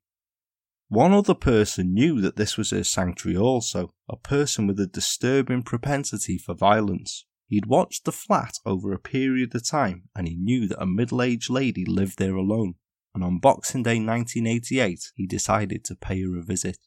One 0.88 1.12
other 1.12 1.34
person 1.34 1.94
knew 1.94 2.20
that 2.20 2.34
this 2.34 2.56
was 2.56 2.70
her 2.70 2.82
sanctuary 2.82 3.38
also, 3.38 3.92
a 4.08 4.16
person 4.16 4.66
with 4.66 4.80
a 4.80 4.88
disturbing 4.88 5.62
propensity 5.62 6.36
for 6.36 6.54
violence. 6.54 7.25
He'd 7.48 7.66
watched 7.66 8.04
the 8.04 8.12
flat 8.12 8.58
over 8.66 8.92
a 8.92 8.98
period 8.98 9.54
of 9.54 9.66
time 9.66 10.08
and 10.14 10.26
he 10.26 10.34
knew 10.34 10.66
that 10.68 10.82
a 10.82 10.86
middle 10.86 11.22
aged 11.22 11.48
lady 11.50 11.84
lived 11.84 12.18
there 12.18 12.34
alone, 12.34 12.74
and 13.14 13.22
on 13.22 13.38
Boxing 13.38 13.82
Day 13.82 13.98
1988 14.00 15.12
he 15.14 15.26
decided 15.26 15.84
to 15.84 15.94
pay 15.94 16.22
her 16.22 16.36
a 16.36 16.42
visit. 16.42 16.78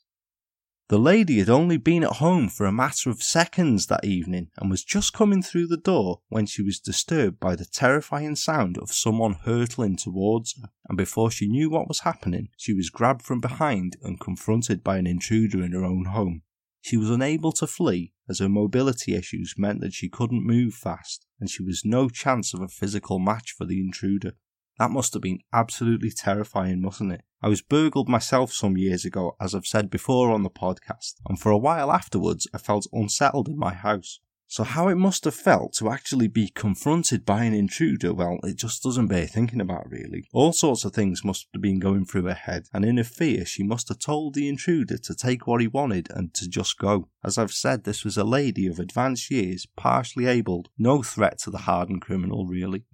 The 0.89 0.97
lady 0.97 1.37
had 1.37 1.49
only 1.49 1.77
been 1.77 2.03
at 2.03 2.13
home 2.13 2.49
for 2.49 2.65
a 2.65 2.71
matter 2.71 3.11
of 3.11 3.21
seconds 3.21 3.85
that 3.87 4.03
evening 4.03 4.49
and 4.57 4.71
was 4.71 4.83
just 4.83 5.13
coming 5.13 5.43
through 5.43 5.67
the 5.67 5.77
door 5.77 6.21
when 6.29 6.47
she 6.47 6.63
was 6.63 6.79
disturbed 6.79 7.39
by 7.39 7.55
the 7.55 7.65
terrifying 7.65 8.35
sound 8.35 8.75
of 8.79 8.91
someone 8.91 9.35
hurtling 9.35 9.97
towards 9.97 10.55
her, 10.59 10.69
and 10.89 10.97
before 10.97 11.29
she 11.29 11.47
knew 11.47 11.69
what 11.69 11.87
was 11.87 11.99
happening, 11.99 12.49
she 12.57 12.73
was 12.73 12.89
grabbed 12.89 13.21
from 13.21 13.39
behind 13.39 13.97
and 14.01 14.19
confronted 14.19 14.83
by 14.83 14.97
an 14.97 15.05
intruder 15.05 15.63
in 15.63 15.73
her 15.73 15.85
own 15.85 16.05
home. 16.05 16.41
She 16.89 16.98
was 16.98 17.12
unable 17.12 17.51
to 17.51 17.67
flee 17.67 18.13
as 18.27 18.39
her 18.39 18.50
mobility 18.50 19.13
issues 19.13 19.53
meant 19.60 19.79
that 19.81 19.93
she 19.93 20.10
couldn't 20.10 20.43
move 20.43 20.74
fast, 20.74 21.27
and 21.39 21.48
she 21.48 21.62
was 21.62 21.86
no 21.86 22.10
chance 22.10 22.51
of 22.51 22.62
a 22.62 22.67
physical 22.67 23.19
match 23.19 23.53
for 23.55 23.63
the 23.63 23.79
intruder. 23.79 24.31
That 24.79 24.89
must 24.89 25.13
have 25.13 25.22
been 25.22 25.41
absolutely 25.53 26.10
terrifying, 26.10 26.81
mustn't 26.81 27.12
it? 27.12 27.22
I 27.43 27.48
was 27.48 27.62
burgled 27.62 28.10
myself 28.10 28.51
some 28.51 28.75
years 28.75 29.05
ago, 29.05 29.36
as 29.39 29.53
I've 29.53 29.67
said 29.67 29.91
before 29.91 30.31
on 30.31 30.41
the 30.41 30.50
podcast, 30.50 31.17
and 31.27 31.39
for 31.39 31.51
a 31.51 31.60
while 31.60 31.91
afterwards 31.91 32.48
I 32.55 32.58
felt 32.58 32.88
unsettled 32.91 33.50
in 33.50 33.60
my 33.60 33.75
house. 33.75 34.19
So, 34.51 34.63
how 34.63 34.88
it 34.88 34.96
must 34.96 35.25
have 35.25 35.36
felt 35.36 35.74
to 35.74 35.91
actually 35.91 36.27
be 36.27 36.50
confronted 36.50 37.24
by 37.24 37.44
an 37.44 37.53
intruder, 37.53 38.15
well, 38.15 38.39
it 38.41 38.56
just 38.56 38.82
doesn't 38.82 39.06
bear 39.06 39.27
thinking 39.27 39.62
about, 39.62 39.88
really. 39.91 40.27
All 40.34 40.53
sorts 40.53 40.84
of 40.84 40.91
things 40.91 41.24
must 41.24 41.46
have 41.53 41.62
been 41.62 41.77
going 41.77 42.06
through 42.06 42.24
her 42.24 42.34
head, 42.34 42.65
and 42.74 42.84
in 42.84 42.98
her 42.98 43.03
fear, 43.03 43.46
she 43.46 43.62
must 43.62 43.89
have 43.89 44.00
told 44.00 44.34
the 44.34 44.50
intruder 44.50 44.98
to 44.98 45.13
take 45.13 45.46
what 45.46 45.62
he 45.62 45.68
wanted 45.68 46.08
and 46.10 46.34
to 46.34 46.50
just 46.50 46.79
go. 46.79 47.10
As 47.24 47.38
I've 47.38 47.51
said, 47.51 47.84
this 47.84 48.03
was 48.03 48.18
a 48.18 48.24
lady 48.24 48.65
of 48.65 48.79
advanced 48.79 49.29
years, 49.29 49.68
partially 49.77 50.25
abled, 50.25 50.70
no 50.79 51.03
threat 51.03 51.38
to 51.44 51.51
the 51.51 51.60
hardened 51.60 52.01
criminal, 52.01 52.48
really. 52.48 52.86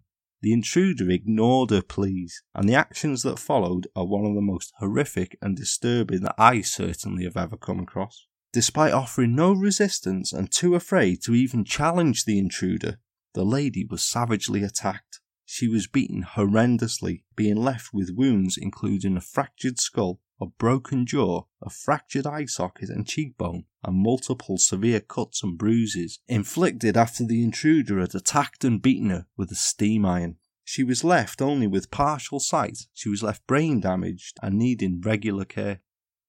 The 0.42 0.52
intruder 0.52 1.10
ignored 1.10 1.70
her 1.70 1.82
pleas, 1.82 2.44
and 2.54 2.68
the 2.68 2.76
actions 2.76 3.24
that 3.24 3.40
followed 3.40 3.88
are 3.96 4.06
one 4.06 4.26
of 4.26 4.36
the 4.36 4.42
most 4.42 4.74
horrific 4.80 5.38
and 5.42 5.56
disturbing 5.56 6.20
that 6.24 6.36
I 6.38 6.60
certainly 6.60 7.24
have 7.24 7.38
ever 7.38 7.56
come 7.56 7.80
across. 7.80 8.28
Despite 8.56 8.94
offering 8.94 9.36
no 9.36 9.52
resistance 9.52 10.32
and 10.32 10.50
too 10.50 10.76
afraid 10.76 11.22
to 11.24 11.36
even 11.36 11.66
challenge 11.66 12.24
the 12.24 12.40
intruder, 12.40 13.00
the 13.34 13.44
lady 13.44 13.84
was 13.84 14.02
savagely 14.02 14.64
attacked. 14.64 15.20
She 15.44 15.68
was 15.68 15.88
beaten 15.88 16.24
horrendously, 16.24 17.24
being 17.36 17.58
left 17.58 17.94
with 17.94 18.16
wounds 18.16 18.58
including 18.58 19.18
a 19.18 19.20
fractured 19.20 19.78
skull, 19.78 20.22
a 20.40 20.46
broken 20.46 21.06
jaw, 21.06 21.42
a 21.62 21.70
fractured 21.70 22.26
eye 22.26 22.46
socket 22.46 22.88
and 22.88 23.06
cheekbone, 23.06 23.66
and 23.84 24.02
multiple 24.02 24.58
severe 24.58 25.02
cuts 25.02 25.44
and 25.44 25.58
bruises 25.58 26.20
inflicted 26.30 26.96
after 26.96 27.26
the 27.26 27.44
intruder 27.44 28.00
had 28.00 28.16
attacked 28.16 28.64
and 28.64 28.82
beaten 28.82 29.10
her 29.10 29.28
with 29.36 29.52
a 29.52 29.56
steam 29.56 30.06
iron. 30.06 30.38
She 30.64 30.82
was 30.82 31.04
left 31.04 31.42
only 31.42 31.68
with 31.68 31.92
partial 31.92 32.40
sight, 32.40 32.88
she 32.94 33.10
was 33.10 33.22
left 33.22 33.46
brain 33.48 33.82
damaged 33.82 34.38
and 34.42 34.58
needing 34.58 35.02
regular 35.02 35.44
care. 35.44 35.82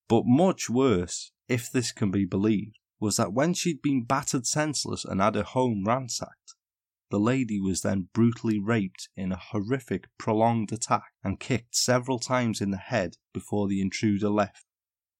But 0.08 0.24
much 0.26 0.68
worse, 0.68 1.30
if 1.48 1.70
this 1.70 1.92
can 1.92 2.10
be 2.10 2.24
believed, 2.24 2.78
was 2.98 3.16
that 3.16 3.32
when 3.32 3.54
she'd 3.54 3.82
been 3.82 4.04
battered 4.04 4.46
senseless 4.46 5.04
and 5.04 5.20
had 5.20 5.34
her 5.34 5.42
home 5.42 5.84
ransacked, 5.86 6.54
the 7.10 7.20
lady 7.20 7.60
was 7.60 7.82
then 7.82 8.08
brutally 8.12 8.58
raped 8.58 9.08
in 9.16 9.30
a 9.30 9.36
horrific, 9.36 10.08
prolonged 10.18 10.72
attack 10.72 11.12
and 11.22 11.38
kicked 11.38 11.76
several 11.76 12.18
times 12.18 12.60
in 12.60 12.70
the 12.70 12.76
head 12.76 13.16
before 13.32 13.68
the 13.68 13.80
intruder 13.80 14.28
left. 14.28 14.64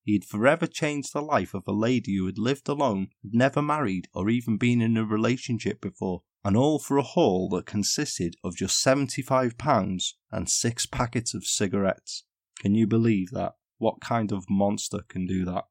He 0.03 0.15
had 0.15 0.25
forever 0.25 0.67
changed 0.67 1.13
the 1.13 1.21
life 1.21 1.55
of 1.55 1.65
a 1.67 1.73
lady 1.73 2.17
who 2.17 2.27
had 2.27 2.39
lived 2.39 2.69
alone, 2.69 3.09
had 3.23 3.35
never 3.35 3.63
married, 3.63 4.09
or 4.15 4.29
even 4.31 4.57
been 4.57 4.81
in 4.81 4.97
a 4.97 5.05
relationship 5.05 5.81
before, 5.81 6.23
and 6.45 6.57
all 6.57 6.79
for 6.79 6.97
a 6.97 7.03
haul 7.03 7.49
that 7.51 7.67
consisted 7.67 8.37
of 8.45 8.57
just 8.57 8.85
£75 8.85 10.13
and 10.31 10.49
six 10.49 10.87
packets 10.87 11.35
of 11.35 11.45
cigarettes. 11.45 12.25
Can 12.61 12.75
you 12.75 12.87
believe 12.87 13.31
that? 13.33 13.55
What 13.79 14.01
kind 14.01 14.33
of 14.33 14.45
monster 14.49 15.01
can 15.09 15.27
do 15.27 15.45
that? 15.45 15.65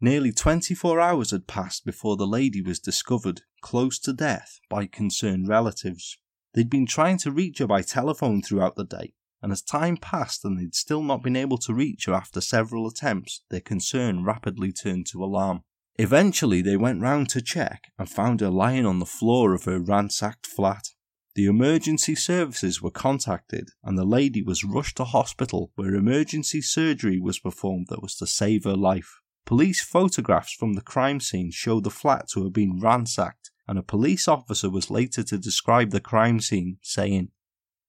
Nearly 0.00 0.30
24 0.30 1.00
hours 1.00 1.30
had 1.30 1.46
passed 1.46 1.86
before 1.86 2.18
the 2.18 2.26
lady 2.26 2.60
was 2.60 2.78
discovered, 2.78 3.40
close 3.62 3.98
to 4.00 4.12
death, 4.12 4.60
by 4.68 4.84
concerned 4.84 5.48
relatives. 5.48 6.18
They'd 6.52 6.68
been 6.68 6.86
trying 6.86 7.16
to 7.18 7.30
reach 7.30 7.60
her 7.60 7.66
by 7.66 7.80
telephone 7.80 8.42
throughout 8.42 8.76
the 8.76 8.84
day, 8.84 9.14
and 9.40 9.52
as 9.52 9.62
time 9.62 9.96
passed 9.96 10.44
and 10.44 10.58
they'd 10.58 10.74
still 10.74 11.02
not 11.02 11.22
been 11.22 11.34
able 11.34 11.56
to 11.58 11.72
reach 11.72 12.04
her 12.04 12.12
after 12.12 12.42
several 12.42 12.86
attempts, 12.86 13.42
their 13.48 13.60
concern 13.60 14.22
rapidly 14.22 14.70
turned 14.70 15.06
to 15.06 15.24
alarm. 15.24 15.62
Eventually, 15.98 16.60
they 16.60 16.76
went 16.76 17.00
round 17.00 17.30
to 17.30 17.40
check 17.40 17.84
and 17.98 18.10
found 18.10 18.40
her 18.40 18.50
lying 18.50 18.84
on 18.84 18.98
the 18.98 19.06
floor 19.06 19.54
of 19.54 19.64
her 19.64 19.80
ransacked 19.80 20.46
flat. 20.46 20.88
The 21.36 21.46
emergency 21.46 22.14
services 22.14 22.82
were 22.82 22.90
contacted 22.90 23.70
and 23.82 23.96
the 23.96 24.04
lady 24.04 24.42
was 24.42 24.64
rushed 24.64 24.98
to 24.98 25.04
hospital 25.04 25.72
where 25.74 25.94
emergency 25.94 26.60
surgery 26.60 27.18
was 27.18 27.38
performed 27.38 27.86
that 27.88 28.02
was 28.02 28.14
to 28.16 28.26
save 28.26 28.64
her 28.64 28.76
life. 28.76 29.20
Police 29.46 29.80
photographs 29.80 30.52
from 30.52 30.72
the 30.72 30.82
crime 30.82 31.20
scene 31.20 31.52
show 31.52 31.78
the 31.78 31.88
flat 31.88 32.28
to 32.30 32.42
have 32.42 32.52
been 32.52 32.80
ransacked, 32.80 33.52
and 33.68 33.78
a 33.78 33.82
police 33.82 34.26
officer 34.26 34.68
was 34.68 34.90
later 34.90 35.22
to 35.22 35.38
describe 35.38 35.90
the 35.90 36.00
crime 36.00 36.40
scene, 36.40 36.78
saying, 36.82 37.28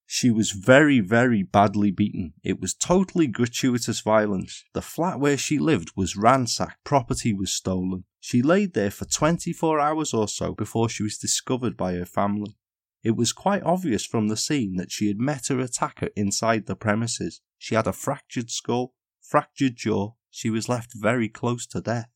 She 0.05 0.29
was 0.29 0.51
very, 0.51 0.99
very 0.99 1.41
badly 1.41 1.89
beaten. 1.89 2.33
It 2.43 2.61
was 2.61 2.75
totally 2.75 3.25
gratuitous 3.25 4.01
violence. 4.01 4.65
The 4.73 4.83
flat 4.83 5.19
where 5.19 5.35
she 5.35 5.57
lived 5.57 5.93
was 5.95 6.15
ransacked, 6.15 6.83
property 6.83 7.33
was 7.33 7.51
stolen. 7.51 8.03
She 8.19 8.43
laid 8.43 8.75
there 8.75 8.91
for 8.91 9.05
24 9.05 9.79
hours 9.79 10.13
or 10.13 10.27
so 10.27 10.53
before 10.53 10.89
she 10.89 11.01
was 11.01 11.17
discovered 11.17 11.75
by 11.75 11.93
her 11.93 12.05
family. 12.05 12.55
It 13.03 13.15
was 13.15 13.33
quite 13.33 13.63
obvious 13.63 14.05
from 14.05 14.27
the 14.27 14.37
scene 14.37 14.75
that 14.75 14.91
she 14.91 15.07
had 15.07 15.17
met 15.17 15.47
her 15.47 15.59
attacker 15.59 16.09
inside 16.15 16.67
the 16.67 16.75
premises. 16.75 17.41
She 17.57 17.73
had 17.73 17.87
a 17.87 17.93
fractured 17.93 18.51
skull, 18.51 18.93
fractured 19.21 19.75
jaw, 19.75 20.13
she 20.29 20.49
was 20.49 20.69
left 20.69 20.91
very 20.95 21.29
close 21.29 21.65
to 21.67 21.81
death. 21.81 22.09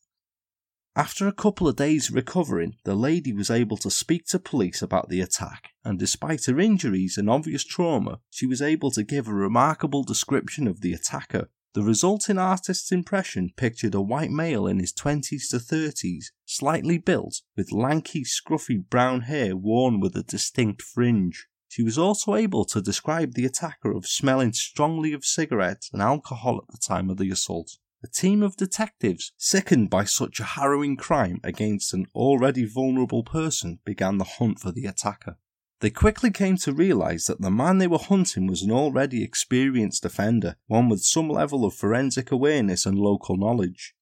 After 0.96 1.26
a 1.26 1.34
couple 1.34 1.70
of 1.70 1.78
days 1.78 2.12
recovering, 2.12 2.76
the 2.84 2.96
lady 2.96 3.32
was 3.32 3.50
able 3.50 3.78
to 3.78 3.90
speak 3.90 4.26
to 4.28 4.40
police 4.40 4.82
about 4.82 5.08
the 5.08 5.22
attack, 5.22 5.70
and 5.86 5.98
despite 5.98 6.46
her 6.46 6.60
injuries 6.60 7.18
and 7.18 7.30
obvious 7.30 7.64
trauma, 7.64 8.20
she 8.30 8.46
was 8.46 8.62
able 8.62 8.92
to 8.92 9.04
give 9.04 9.28
a 9.28 9.34
remarkable 9.34 10.04
description 10.04 10.68
of 10.68 10.82
the 10.82 10.92
attacker. 10.92 11.50
The 11.74 11.82
resulting 11.82 12.38
artist's 12.38 12.92
impression 12.92 13.52
pictured 13.56 13.96
a 13.96 14.02
white 14.02 14.32
male 14.32 14.68
in 14.68 14.80
his 14.80 14.92
20s 14.92 15.50
to 15.52 15.58
30s, 15.58 16.26
slightly 16.46 16.98
built, 16.98 17.42
with 17.56 17.72
lanky, 17.72 18.26
scruffy 18.26 18.78
brown 18.78 19.22
hair 19.22 19.56
worn 19.56 20.02
with 20.02 20.18
a 20.18 20.24
distinct 20.24 20.82
fringe. 20.82 21.48
She 21.70 21.84
was 21.84 21.98
also 21.98 22.36
able 22.36 22.66
to 22.66 22.82
describe 22.82 23.36
the 23.36 23.46
attacker 23.46 23.94
of 23.94 24.06
smelling 24.06 24.52
strongly 24.52 25.14
of 25.14 25.24
cigarettes 25.24 25.90
and 25.94 26.02
alcohol 26.02 26.58
at 26.58 26.68
the 26.68 26.82
time 26.86 27.10
of 27.10 27.16
the 27.16 27.30
assault. 27.30 27.78
A 28.04 28.08
team 28.08 28.42
of 28.42 28.58
detectives, 28.58 29.32
sickened 29.38 29.92
by 29.92 30.06
such 30.06 30.40
a 30.40 30.44
harrowing 30.44 30.98
crime 30.98 31.40
against 31.44 31.94
an 31.94 32.08
already 32.16 32.66
vulnerable 32.66 33.24
person, 33.24 33.80
began 33.86 34.18
the 34.18 34.24
hunt 34.24 34.60
for 34.60 34.72
the 34.72 34.86
attacker. 34.86 35.38
They 35.82 35.92
quickly 35.92 36.32
came 36.32 36.58
to 36.58 36.74
realize 36.74 37.26
that 37.26 37.42
the 37.42 37.52
man 37.52 37.78
they 37.78 37.88
were 37.88 38.00
hunting 38.00 38.48
was 38.48 38.64
an 38.64 38.72
already 38.72 39.24
experienced 39.24 40.04
offender, 40.06 40.56
one 40.68 40.90
with 40.90 41.04
some 41.04 41.30
level 41.30 41.66
of 41.66 41.76
forensic 41.76 42.32
awareness 42.32 42.86
and 42.86 42.98
local 42.98 43.38
knowledge. 43.38 43.96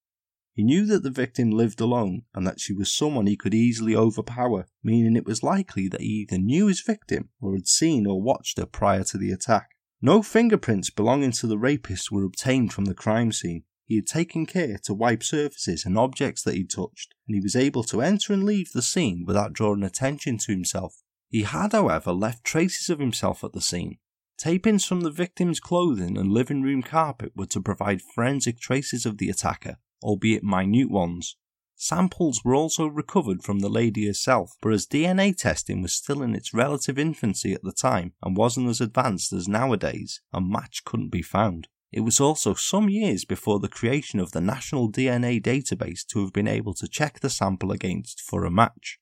He 0.53 0.63
knew 0.63 0.85
that 0.87 1.03
the 1.03 1.09
victim 1.09 1.51
lived 1.51 1.79
alone 1.79 2.23
and 2.33 2.45
that 2.45 2.59
she 2.59 2.73
was 2.73 2.93
someone 2.93 3.27
he 3.27 3.37
could 3.37 3.53
easily 3.53 3.95
overpower, 3.95 4.67
meaning 4.83 5.15
it 5.15 5.25
was 5.25 5.43
likely 5.43 5.87
that 5.87 6.01
he 6.01 6.25
either 6.29 6.37
knew 6.37 6.67
his 6.67 6.81
victim 6.81 7.29
or 7.39 7.53
had 7.53 7.67
seen 7.67 8.05
or 8.05 8.21
watched 8.21 8.57
her 8.57 8.65
prior 8.65 9.03
to 9.05 9.17
the 9.17 9.31
attack. 9.31 9.69
No 10.01 10.21
fingerprints 10.21 10.89
belonging 10.89 11.31
to 11.31 11.47
the 11.47 11.57
rapist 11.57 12.11
were 12.11 12.25
obtained 12.25 12.73
from 12.73 12.85
the 12.85 12.93
crime 12.93 13.31
scene, 13.31 13.63
he 13.89 13.95
had 13.95 14.05
taken 14.05 14.45
care 14.45 14.77
to 14.77 14.93
wipe 14.93 15.23
surfaces 15.23 15.83
and 15.83 15.97
objects 15.97 16.43
that 16.43 16.53
he 16.53 16.63
touched, 16.63 17.15
and 17.27 17.33
he 17.33 17.41
was 17.41 17.55
able 17.55 17.83
to 17.83 18.03
enter 18.03 18.31
and 18.31 18.43
leave 18.43 18.71
the 18.71 18.83
scene 18.83 19.23
without 19.25 19.51
drawing 19.51 19.81
attention 19.81 20.37
to 20.37 20.51
himself. 20.51 21.01
He 21.27 21.41
had, 21.41 21.71
however, 21.71 22.11
left 22.11 22.43
traces 22.43 22.89
of 22.89 22.99
himself 22.99 23.43
at 23.43 23.53
the 23.53 23.61
scene. 23.61 23.97
Tape-ins 24.37 24.85
from 24.85 25.01
the 25.01 25.09
victim's 25.09 25.59
clothing 25.59 26.19
and 26.19 26.31
living 26.31 26.61
room 26.61 26.83
carpet 26.83 27.31
were 27.35 27.47
to 27.47 27.63
provide 27.63 28.03
forensic 28.03 28.59
traces 28.59 29.07
of 29.07 29.17
the 29.17 29.27
attacker, 29.27 29.77
albeit 30.03 30.43
minute 30.43 30.91
ones. 30.91 31.35
Samples 31.75 32.45
were 32.45 32.53
also 32.53 32.85
recovered 32.85 33.41
from 33.41 33.57
the 33.57 33.69
lady 33.69 34.05
herself, 34.05 34.55
but 34.61 34.71
as 34.71 34.85
DNA 34.85 35.35
testing 35.35 35.81
was 35.81 35.95
still 35.95 36.21
in 36.21 36.35
its 36.35 36.53
relative 36.53 36.99
infancy 36.99 37.53
at 37.53 37.63
the 37.63 37.71
time 37.71 38.13
and 38.21 38.37
wasn't 38.37 38.69
as 38.69 38.81
advanced 38.81 39.33
as 39.33 39.47
nowadays, 39.47 40.21
a 40.31 40.39
match 40.39 40.83
couldn't 40.85 41.09
be 41.09 41.23
found. 41.23 41.69
It 41.91 42.01
was 42.01 42.19
also 42.19 42.53
some 42.53 42.87
years 42.87 43.25
before 43.25 43.59
the 43.59 43.67
creation 43.67 44.19
of 44.19 44.31
the 44.31 44.41
National 44.41 44.91
DNA 44.91 45.41
Database 45.41 46.05
to 46.07 46.21
have 46.21 46.31
been 46.31 46.47
able 46.47 46.75
to 46.75 46.87
check 46.87 47.19
the 47.19 47.29
sample 47.29 47.71
against 47.71 48.21
for 48.21 48.45
a 48.45 48.51
match. 48.51 48.99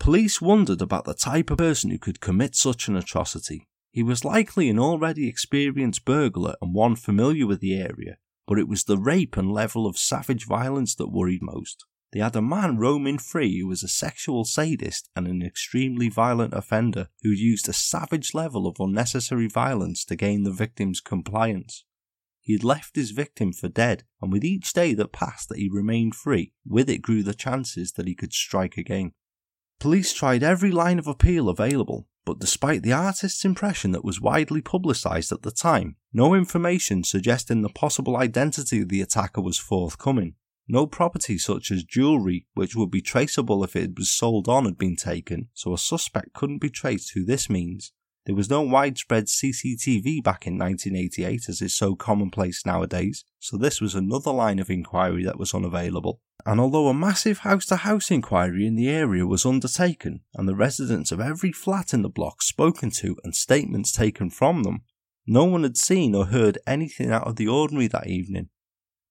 Police 0.00 0.42
wondered 0.42 0.82
about 0.82 1.04
the 1.04 1.14
type 1.14 1.50
of 1.50 1.58
person 1.58 1.90
who 1.90 1.98
could 1.98 2.20
commit 2.20 2.56
such 2.56 2.88
an 2.88 2.96
atrocity. 2.96 3.68
He 3.92 4.02
was 4.02 4.24
likely 4.24 4.68
an 4.68 4.78
already 4.78 5.28
experienced 5.28 6.04
burglar 6.04 6.56
and 6.60 6.74
one 6.74 6.96
familiar 6.96 7.46
with 7.46 7.60
the 7.60 7.80
area, 7.80 8.18
but 8.46 8.58
it 8.58 8.68
was 8.68 8.84
the 8.84 8.98
rape 8.98 9.36
and 9.36 9.50
level 9.50 9.86
of 9.86 9.96
savage 9.96 10.46
violence 10.46 10.94
that 10.96 11.12
worried 11.12 11.42
most. 11.42 11.86
They 12.12 12.20
had 12.20 12.36
a 12.36 12.42
man 12.42 12.76
roaming 12.76 13.18
free 13.18 13.60
who 13.60 13.68
was 13.68 13.82
a 13.82 13.88
sexual 13.88 14.44
sadist 14.44 15.08
and 15.16 15.26
an 15.26 15.42
extremely 15.42 16.08
violent 16.08 16.54
offender 16.54 17.08
who 17.22 17.30
used 17.30 17.68
a 17.68 17.72
savage 17.72 18.34
level 18.34 18.66
of 18.66 18.76
unnecessary 18.78 19.48
violence 19.48 20.04
to 20.06 20.16
gain 20.16 20.42
the 20.42 20.52
victim's 20.52 21.00
compliance. 21.00 21.84
He 22.46 22.52
had 22.52 22.62
left 22.62 22.94
his 22.94 23.10
victim 23.10 23.52
for 23.52 23.68
dead, 23.68 24.04
and 24.22 24.30
with 24.30 24.44
each 24.44 24.72
day 24.72 24.94
that 24.94 25.10
passed 25.10 25.48
that 25.48 25.58
he 25.58 25.68
remained 25.68 26.14
free, 26.14 26.52
with 26.64 26.88
it 26.88 27.02
grew 27.02 27.24
the 27.24 27.34
chances 27.34 27.90
that 27.94 28.06
he 28.06 28.14
could 28.14 28.32
strike 28.32 28.76
again. 28.76 29.14
Police 29.80 30.14
tried 30.14 30.44
every 30.44 30.70
line 30.70 31.00
of 31.00 31.08
appeal 31.08 31.48
available, 31.48 32.06
but 32.24 32.38
despite 32.38 32.84
the 32.84 32.92
artist's 32.92 33.44
impression 33.44 33.90
that 33.90 34.04
was 34.04 34.20
widely 34.20 34.62
publicised 34.62 35.32
at 35.32 35.42
the 35.42 35.50
time, 35.50 35.96
no 36.12 36.34
information 36.34 37.02
suggesting 37.02 37.62
the 37.62 37.68
possible 37.68 38.16
identity 38.16 38.80
of 38.80 38.90
the 38.90 39.00
attacker 39.00 39.40
was 39.40 39.58
forthcoming. 39.58 40.36
No 40.68 40.86
property 40.86 41.38
such 41.38 41.72
as 41.72 41.82
jewellery, 41.82 42.46
which 42.54 42.76
would 42.76 42.92
be 42.92 43.02
traceable 43.02 43.64
if 43.64 43.74
it 43.74 43.98
was 43.98 44.12
sold 44.12 44.46
on, 44.46 44.66
had 44.66 44.78
been 44.78 44.94
taken, 44.94 45.48
so 45.52 45.74
a 45.74 45.78
suspect 45.78 46.32
couldn't 46.32 46.60
be 46.60 46.70
traced 46.70 47.12
through 47.12 47.24
this 47.24 47.50
means. 47.50 47.92
There 48.26 48.34
was 48.34 48.50
no 48.50 48.60
widespread 48.60 49.26
CCTV 49.26 50.20
back 50.20 50.48
in 50.48 50.58
1988 50.58 51.48
as 51.48 51.62
is 51.62 51.76
so 51.76 51.94
commonplace 51.94 52.66
nowadays, 52.66 53.24
so 53.38 53.56
this 53.56 53.80
was 53.80 53.94
another 53.94 54.32
line 54.32 54.58
of 54.58 54.68
inquiry 54.68 55.24
that 55.24 55.38
was 55.38 55.54
unavailable. 55.54 56.20
And 56.44 56.58
although 56.58 56.88
a 56.88 56.94
massive 56.94 57.38
house 57.38 57.66
to 57.66 57.76
house 57.76 58.10
inquiry 58.10 58.66
in 58.66 58.74
the 58.74 58.88
area 58.88 59.24
was 59.24 59.46
undertaken, 59.46 60.22
and 60.34 60.48
the 60.48 60.56
residents 60.56 61.12
of 61.12 61.20
every 61.20 61.52
flat 61.52 61.94
in 61.94 62.02
the 62.02 62.08
block 62.08 62.42
spoken 62.42 62.90
to 62.90 63.16
and 63.22 63.32
statements 63.32 63.92
taken 63.92 64.30
from 64.30 64.64
them, 64.64 64.82
no 65.24 65.44
one 65.44 65.62
had 65.62 65.76
seen 65.76 66.12
or 66.12 66.26
heard 66.26 66.58
anything 66.66 67.12
out 67.12 67.28
of 67.28 67.36
the 67.36 67.46
ordinary 67.46 67.86
that 67.86 68.08
evening. 68.08 68.48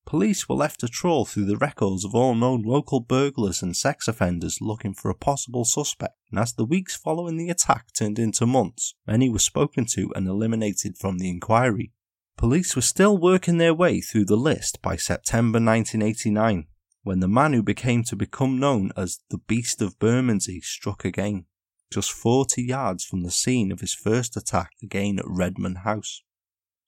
Police 0.05 0.47
were 0.47 0.55
left 0.55 0.81
to 0.81 0.87
trawl 0.87 1.25
through 1.25 1.45
the 1.45 1.57
records 1.57 2.05
of 2.05 2.13
all 2.13 2.35
known 2.35 2.61
local 2.61 2.99
burglars 2.99 3.63
and 3.63 3.75
sex 3.75 4.07
offenders 4.07 4.59
looking 4.61 4.93
for 4.93 5.09
a 5.09 5.15
possible 5.15 5.65
suspect, 5.65 6.13
and 6.29 6.39
as 6.39 6.53
the 6.53 6.63
weeks 6.63 6.95
following 6.95 7.37
the 7.37 7.49
attack 7.49 7.91
turned 7.91 8.19
into 8.19 8.45
months, 8.45 8.93
many 9.07 9.29
were 9.29 9.39
spoken 9.39 9.85
to 9.93 10.13
and 10.15 10.27
eliminated 10.27 10.95
from 10.95 11.17
the 11.17 11.29
inquiry. 11.29 11.91
Police 12.37 12.75
were 12.75 12.83
still 12.83 13.17
working 13.17 13.57
their 13.57 13.73
way 13.73 13.99
through 13.99 14.25
the 14.25 14.35
list 14.35 14.79
by 14.81 14.95
September 14.95 15.57
1989, 15.57 16.67
when 17.01 17.19
the 17.19 17.27
man 17.27 17.53
who 17.53 17.63
became 17.63 18.03
to 18.03 18.15
become 18.15 18.59
known 18.59 18.91
as 18.95 19.21
the 19.29 19.39
Beast 19.39 19.81
of 19.81 19.97
Bermondsey 19.97 20.61
struck 20.61 21.03
again, 21.03 21.45
just 21.91 22.11
40 22.11 22.61
yards 22.61 23.03
from 23.05 23.23
the 23.23 23.31
scene 23.31 23.71
of 23.71 23.79
his 23.79 23.95
first 23.95 24.37
attack 24.37 24.71
again 24.83 25.17
at 25.17 25.25
Redman 25.27 25.77
House. 25.77 26.21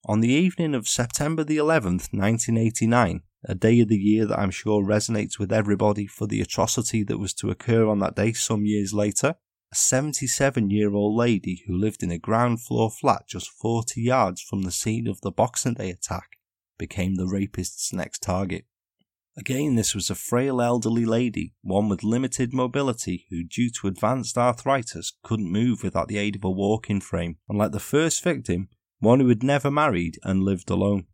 On 0.10 0.22
the 0.22 0.32
evening 0.32 0.74
of 0.74 0.88
September 0.88 1.44
the 1.44 1.58
11th, 1.58 2.14
1989, 2.14 3.24
a 3.44 3.56
day 3.56 3.82
of 3.82 3.90
the 3.90 3.98
year 3.98 4.26
that 4.26 4.40
I'm 4.40 4.52
sure 4.52 4.82
resonates 4.82 5.38
with 5.38 5.52
everybody 5.52 6.08
for 6.08 6.26
the 6.28 6.40
atrocity 6.40 7.04
that 7.04 7.18
was 7.18 7.34
to 7.34 7.50
occur 7.50 7.86
on 7.86 8.00
that 8.00 8.16
day 8.16 8.32
some 8.32 8.66
years 8.66 8.94
later, 8.94 9.36
a 9.70 9.76
77 9.76 10.70
year 10.70 10.94
old 10.94 11.18
lady 11.18 11.62
who 11.68 11.78
lived 11.78 12.04
in 12.04 12.12
a 12.12 12.18
ground 12.18 12.62
floor 12.62 12.90
flat 12.90 13.24
just 13.28 13.50
40 13.50 14.02
yards 14.02 14.42
from 14.42 14.62
the 14.62 14.72
scene 14.72 15.08
of 15.08 15.20
the 15.20 15.30
Boxing 15.30 15.74
Day 15.74 15.90
attack 15.90 16.38
became 16.78 17.16
the 17.16 17.28
rapist's 17.28 17.92
next 17.92 18.24
target. 18.24 18.64
Again, 19.38 19.76
this 19.76 19.94
was 19.94 20.10
a 20.10 20.16
frail 20.16 20.62
elderly 20.62 21.06
lady, 21.06 21.54
one 21.64 21.90
with 21.90 22.02
limited 22.02 22.54
mobility, 22.54 23.26
who, 23.30 23.44
due 23.44 23.70
to 23.82 23.88
advanced 23.88 24.38
arthritis, 24.38 25.12
couldn't 25.22 25.52
move 25.52 25.84
without 25.84 26.08
the 26.08 26.18
aid 26.18 26.38
of 26.38 26.46
a 26.46 26.50
walking 26.50 27.02
frame. 27.02 27.38
Unlike 27.50 27.74
the 27.74 27.80
first 27.82 28.24
victim, 28.24 28.70
one 29.00 29.20
who 29.20 29.28
had 29.30 29.44
never 29.44 29.70
married 29.70 30.18
and 30.24 30.44
lived 30.44 30.70
alone. 30.70 31.06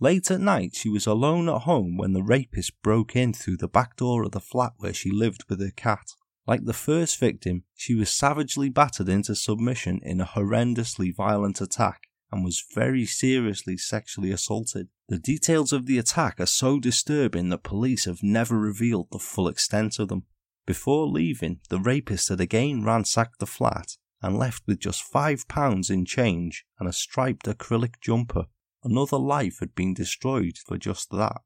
Late 0.00 0.30
at 0.30 0.40
night, 0.40 0.74
she 0.74 0.88
was 0.88 1.06
alone 1.06 1.48
at 1.48 1.62
home 1.62 1.96
when 1.96 2.12
the 2.12 2.22
rapist 2.22 2.72
broke 2.82 3.14
in 3.14 3.32
through 3.32 3.58
the 3.58 3.68
back 3.68 3.96
door 3.96 4.24
of 4.24 4.32
the 4.32 4.40
flat 4.40 4.72
where 4.78 4.94
she 4.94 5.10
lived 5.10 5.44
with 5.48 5.60
her 5.60 5.70
cat. 5.70 6.12
Like 6.46 6.64
the 6.64 6.72
first 6.72 7.18
victim, 7.18 7.64
she 7.74 7.94
was 7.94 8.10
savagely 8.10 8.68
battered 8.68 9.08
into 9.08 9.34
submission 9.34 10.00
in 10.02 10.20
a 10.20 10.26
horrendously 10.26 11.14
violent 11.14 11.60
attack 11.60 12.02
and 12.30 12.44
was 12.44 12.64
very 12.74 13.06
seriously 13.06 13.76
sexually 13.76 14.32
assaulted. 14.32 14.88
The 15.08 15.18
details 15.18 15.72
of 15.72 15.86
the 15.86 15.98
attack 15.98 16.40
are 16.40 16.46
so 16.46 16.80
disturbing 16.80 17.50
that 17.50 17.62
police 17.62 18.06
have 18.06 18.22
never 18.22 18.58
revealed 18.58 19.08
the 19.10 19.18
full 19.18 19.48
extent 19.48 19.98
of 19.98 20.08
them. 20.08 20.24
Before 20.66 21.06
leaving, 21.06 21.60
the 21.68 21.78
rapist 21.78 22.30
had 22.30 22.40
again 22.40 22.82
ransacked 22.82 23.38
the 23.38 23.46
flat 23.46 23.96
and 24.24 24.38
left 24.38 24.62
with 24.66 24.80
just 24.80 25.02
five 25.02 25.46
pounds 25.48 25.90
in 25.90 26.06
change 26.06 26.64
and 26.80 26.88
a 26.88 26.92
striped 26.94 27.44
acrylic 27.44 28.00
jumper. 28.00 28.46
Another 28.82 29.18
life 29.18 29.58
had 29.60 29.74
been 29.74 29.92
destroyed 29.92 30.56
for 30.56 30.78
just 30.78 31.10
that. 31.10 31.42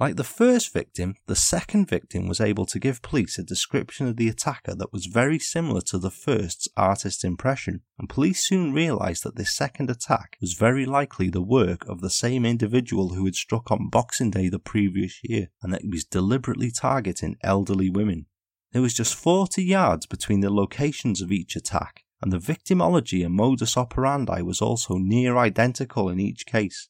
Like 0.00 0.16
the 0.16 0.24
first 0.24 0.72
victim, 0.72 1.16
the 1.26 1.36
second 1.36 1.90
victim 1.90 2.28
was 2.28 2.40
able 2.40 2.64
to 2.66 2.78
give 2.78 3.02
police 3.02 3.38
a 3.38 3.44
description 3.44 4.06
of 4.08 4.16
the 4.16 4.28
attacker 4.28 4.74
that 4.74 4.92
was 4.92 5.04
very 5.04 5.38
similar 5.38 5.82
to 5.82 5.98
the 5.98 6.10
first's 6.10 6.66
artist 6.78 7.24
impression, 7.24 7.82
and 7.98 8.08
police 8.08 8.42
soon 8.42 8.72
realised 8.72 9.22
that 9.22 9.36
this 9.36 9.54
second 9.54 9.90
attack 9.90 10.38
was 10.40 10.54
very 10.54 10.86
likely 10.86 11.28
the 11.28 11.42
work 11.42 11.86
of 11.86 12.00
the 12.00 12.10
same 12.10 12.46
individual 12.46 13.10
who 13.10 13.26
had 13.26 13.34
struck 13.34 13.70
on 13.70 13.90
Boxing 13.90 14.30
Day 14.30 14.48
the 14.48 14.58
previous 14.58 15.20
year, 15.22 15.48
and 15.62 15.72
that 15.74 15.82
he 15.82 15.88
was 15.88 16.04
deliberately 16.04 16.70
targeting 16.70 17.36
elderly 17.42 17.90
women. 17.90 18.26
There 18.72 18.82
was 18.82 18.94
just 18.94 19.14
40 19.14 19.62
yards 19.62 20.06
between 20.06 20.40
the 20.40 20.48
locations 20.48 21.20
of 21.20 21.30
each 21.30 21.56
attack, 21.56 22.04
and 22.22 22.32
the 22.32 22.38
victimology 22.38 23.24
and 23.24 23.34
modus 23.34 23.76
operandi 23.76 24.40
was 24.40 24.62
also 24.62 24.96
near 24.96 25.36
identical 25.36 26.08
in 26.08 26.18
each 26.18 26.46
case. 26.46 26.88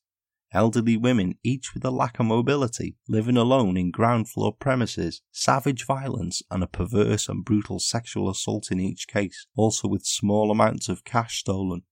Elderly 0.53 0.97
women, 0.97 1.39
each 1.43 1.75
with 1.75 1.85
a 1.85 1.91
lack 1.91 2.21
of 2.21 2.27
mobility, 2.27 2.95
living 3.09 3.37
alone 3.37 3.77
in 3.77 3.91
ground 3.91 4.29
floor 4.29 4.55
premises, 4.55 5.23
savage 5.33 5.85
violence, 5.85 6.43
and 6.51 6.63
a 6.63 6.69
perverse 6.69 7.29
and 7.29 7.45
brutal 7.45 7.81
sexual 7.81 8.31
assault 8.31 8.71
in 8.71 8.79
each 8.79 9.09
case, 9.09 9.47
also 9.57 9.89
with 9.89 10.05
small 10.05 10.53
amounts 10.53 10.89
of 10.89 11.05
cash 11.05 11.41
stolen. 11.41 11.83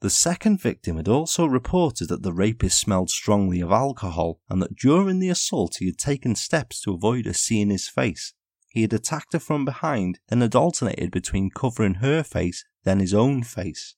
The 0.00 0.10
second 0.10 0.60
victim 0.60 0.96
had 0.96 1.08
also 1.08 1.46
reported 1.46 2.08
that 2.08 2.22
the 2.22 2.32
rapist 2.32 2.78
smelled 2.78 3.10
strongly 3.10 3.60
of 3.60 3.72
alcohol 3.72 4.40
and 4.48 4.62
that 4.62 4.76
during 4.76 5.18
the 5.18 5.28
assault 5.28 5.76
he 5.78 5.86
had 5.86 5.98
taken 5.98 6.34
steps 6.36 6.80
to 6.82 6.94
avoid 6.94 7.26
her 7.26 7.32
seeing 7.32 7.70
his 7.70 7.88
face, 7.88 8.32
he 8.70 8.82
had 8.82 8.92
attacked 8.92 9.32
her 9.32 9.38
from 9.38 9.64
behind, 9.64 10.18
then 10.28 10.40
had 10.40 10.54
alternated 10.54 11.10
between 11.10 11.50
covering 11.50 11.94
her 11.94 12.22
face, 12.22 12.64
then 12.84 13.00
his 13.00 13.12
own 13.12 13.42
face. 13.42 13.96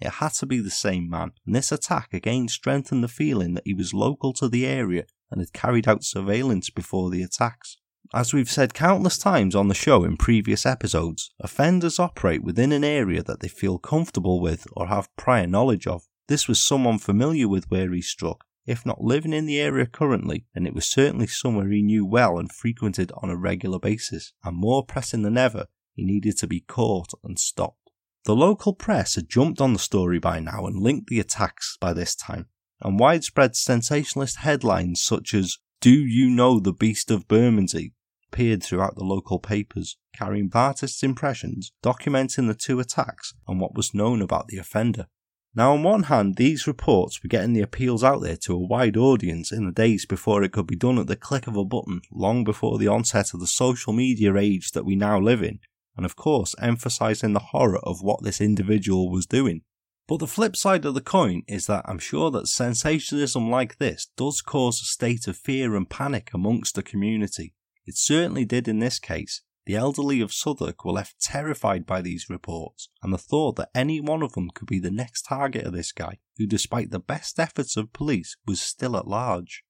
It 0.00 0.10
had 0.12 0.32
to 0.34 0.46
be 0.46 0.58
the 0.60 0.70
same 0.70 1.08
man, 1.08 1.32
and 1.46 1.54
this 1.54 1.72
attack 1.72 2.12
again 2.12 2.48
strengthened 2.48 3.04
the 3.04 3.08
feeling 3.08 3.54
that 3.54 3.66
he 3.66 3.74
was 3.74 3.94
local 3.94 4.32
to 4.34 4.48
the 4.48 4.66
area 4.66 5.04
and 5.30 5.40
had 5.40 5.52
carried 5.52 5.88
out 5.88 6.04
surveillance 6.04 6.70
before 6.70 7.10
the 7.10 7.22
attacks. 7.22 7.78
As 8.14 8.32
we've 8.32 8.50
said 8.50 8.72
countless 8.72 9.18
times 9.18 9.54
on 9.54 9.68
the 9.68 9.74
show 9.74 10.04
in 10.04 10.16
previous 10.16 10.64
episodes, 10.64 11.32
offenders 11.40 11.98
operate 11.98 12.42
within 12.42 12.72
an 12.72 12.84
area 12.84 13.22
that 13.22 13.40
they 13.40 13.48
feel 13.48 13.78
comfortable 13.78 14.40
with 14.40 14.66
or 14.72 14.86
have 14.86 15.14
prior 15.16 15.46
knowledge 15.46 15.86
of. 15.86 16.04
This 16.28 16.46
was 16.46 16.62
someone 16.62 16.98
familiar 16.98 17.48
with 17.48 17.70
where 17.70 17.92
he 17.92 18.02
struck, 18.02 18.44
if 18.66 18.84
not 18.84 19.00
living 19.00 19.32
in 19.32 19.46
the 19.46 19.60
area 19.60 19.86
currently, 19.86 20.44
then 20.54 20.66
it 20.66 20.74
was 20.74 20.86
certainly 20.86 21.26
somewhere 21.26 21.70
he 21.70 21.82
knew 21.82 22.04
well 22.04 22.38
and 22.38 22.52
frequented 22.52 23.12
on 23.22 23.30
a 23.30 23.36
regular 23.36 23.78
basis, 23.78 24.32
and 24.44 24.56
more 24.56 24.84
pressing 24.84 25.22
than 25.22 25.38
ever, 25.38 25.66
he 25.94 26.04
needed 26.04 26.36
to 26.38 26.46
be 26.46 26.60
caught 26.60 27.12
and 27.24 27.38
stopped. 27.38 27.90
The 28.24 28.34
local 28.34 28.74
press 28.74 29.14
had 29.14 29.28
jumped 29.28 29.60
on 29.60 29.72
the 29.72 29.78
story 29.78 30.18
by 30.18 30.40
now 30.40 30.66
and 30.66 30.82
linked 30.82 31.08
the 31.08 31.20
attacks 31.20 31.78
by 31.80 31.92
this 31.92 32.16
time, 32.16 32.46
and 32.80 32.98
widespread 32.98 33.54
sensationalist 33.54 34.38
headlines 34.38 35.00
such 35.00 35.32
as 35.32 35.58
Do 35.80 35.92
you 35.92 36.28
know 36.28 36.58
the 36.58 36.72
beast 36.72 37.10
of 37.10 37.28
Bermondsey 37.28 37.92
appeared 38.28 38.62
throughout 38.62 38.96
the 38.96 39.04
local 39.04 39.38
papers, 39.38 39.96
carrying 40.14 40.50
artists' 40.52 41.02
impressions, 41.02 41.72
documenting 41.82 42.48
the 42.48 42.54
two 42.54 42.80
attacks 42.80 43.32
and 43.46 43.60
what 43.60 43.74
was 43.74 43.94
known 43.94 44.20
about 44.20 44.48
the 44.48 44.58
offender. 44.58 45.06
Now, 45.56 45.72
on 45.72 45.82
one 45.82 46.02
hand, 46.02 46.36
these 46.36 46.66
reports 46.66 47.22
were 47.22 47.28
getting 47.28 47.54
the 47.54 47.62
appeals 47.62 48.04
out 48.04 48.20
there 48.20 48.36
to 48.42 48.52
a 48.52 48.66
wide 48.66 48.98
audience 48.98 49.50
in 49.50 49.64
the 49.64 49.72
days 49.72 50.04
before 50.04 50.42
it 50.42 50.52
could 50.52 50.66
be 50.66 50.76
done 50.76 50.98
at 50.98 51.06
the 51.06 51.16
click 51.16 51.46
of 51.46 51.56
a 51.56 51.64
button, 51.64 52.02
long 52.12 52.44
before 52.44 52.76
the 52.76 52.88
onset 52.88 53.32
of 53.32 53.40
the 53.40 53.46
social 53.46 53.94
media 53.94 54.36
age 54.36 54.72
that 54.72 54.84
we 54.84 54.96
now 54.96 55.18
live 55.18 55.42
in, 55.42 55.60
and 55.96 56.04
of 56.04 56.14
course, 56.14 56.54
emphasizing 56.60 57.32
the 57.32 57.38
horror 57.40 57.78
of 57.84 58.02
what 58.02 58.22
this 58.22 58.38
individual 58.38 59.10
was 59.10 59.24
doing. 59.24 59.62
But 60.06 60.18
the 60.18 60.26
flip 60.26 60.56
side 60.56 60.84
of 60.84 60.92
the 60.92 61.00
coin 61.00 61.42
is 61.48 61.66
that 61.68 61.86
I'm 61.88 61.98
sure 61.98 62.30
that 62.32 62.48
sensationalism 62.48 63.48
like 63.48 63.78
this 63.78 64.08
does 64.14 64.42
cause 64.42 64.82
a 64.82 64.84
state 64.84 65.26
of 65.26 65.38
fear 65.38 65.74
and 65.74 65.88
panic 65.88 66.32
amongst 66.34 66.74
the 66.74 66.82
community. 66.82 67.54
It 67.86 67.96
certainly 67.96 68.44
did 68.44 68.68
in 68.68 68.80
this 68.80 68.98
case, 68.98 69.40
the 69.66 69.74
elderly 69.74 70.20
of 70.20 70.32
Southwark 70.32 70.84
were 70.84 70.92
left 70.92 71.20
terrified 71.20 71.84
by 71.84 72.00
these 72.00 72.30
reports 72.30 72.88
and 73.02 73.12
the 73.12 73.18
thought 73.18 73.56
that 73.56 73.70
any 73.74 74.00
one 74.00 74.22
of 74.22 74.32
them 74.32 74.48
could 74.48 74.68
be 74.68 74.78
the 74.78 74.92
next 74.92 75.22
target 75.22 75.66
of 75.66 75.72
this 75.72 75.90
guy, 75.90 76.18
who, 76.38 76.46
despite 76.46 76.92
the 76.92 77.00
best 77.00 77.40
efforts 77.40 77.76
of 77.76 77.92
police, 77.92 78.36
was 78.46 78.60
still 78.60 78.96
at 78.96 79.08
large. 79.08 79.64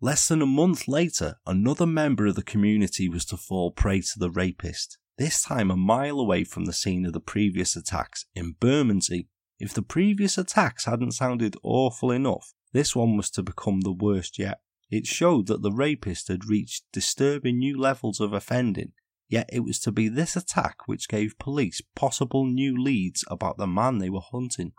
Less 0.00 0.28
than 0.28 0.40
a 0.40 0.46
month 0.46 0.86
later, 0.86 1.36
another 1.46 1.86
member 1.86 2.26
of 2.26 2.36
the 2.36 2.44
community 2.44 3.08
was 3.08 3.24
to 3.26 3.36
fall 3.36 3.72
prey 3.72 4.02
to 4.02 4.18
the 4.18 4.30
rapist, 4.30 4.98
this 5.18 5.42
time 5.42 5.70
a 5.70 5.76
mile 5.76 6.20
away 6.20 6.44
from 6.44 6.66
the 6.66 6.72
scene 6.72 7.04
of 7.04 7.12
the 7.12 7.20
previous 7.20 7.74
attacks 7.74 8.26
in 8.36 8.54
Bermondsey. 8.60 9.28
If 9.58 9.74
the 9.74 9.82
previous 9.82 10.38
attacks 10.38 10.84
hadn't 10.84 11.12
sounded 11.12 11.56
awful 11.64 12.12
enough, 12.12 12.54
this 12.72 12.94
one 12.94 13.16
was 13.16 13.30
to 13.30 13.42
become 13.42 13.80
the 13.80 13.92
worst 13.92 14.38
yet. 14.38 14.60
It 14.90 15.06
showed 15.06 15.48
that 15.48 15.62
the 15.62 15.72
rapist 15.72 16.28
had 16.28 16.48
reached 16.48 16.84
disturbing 16.92 17.58
new 17.58 17.76
levels 17.76 18.20
of 18.20 18.32
offending 18.32 18.92
Yet 19.28 19.48
it 19.52 19.60
was 19.60 19.78
to 19.80 19.92
be 19.92 20.08
this 20.08 20.36
attack 20.36 20.86
which 20.86 21.08
gave 21.08 21.38
police 21.38 21.80
possible 21.94 22.46
new 22.46 22.80
leads 22.80 23.24
about 23.28 23.56
the 23.56 23.66
man 23.66 23.98
they 23.98 24.10
were 24.10 24.20
hunting. 24.20 24.72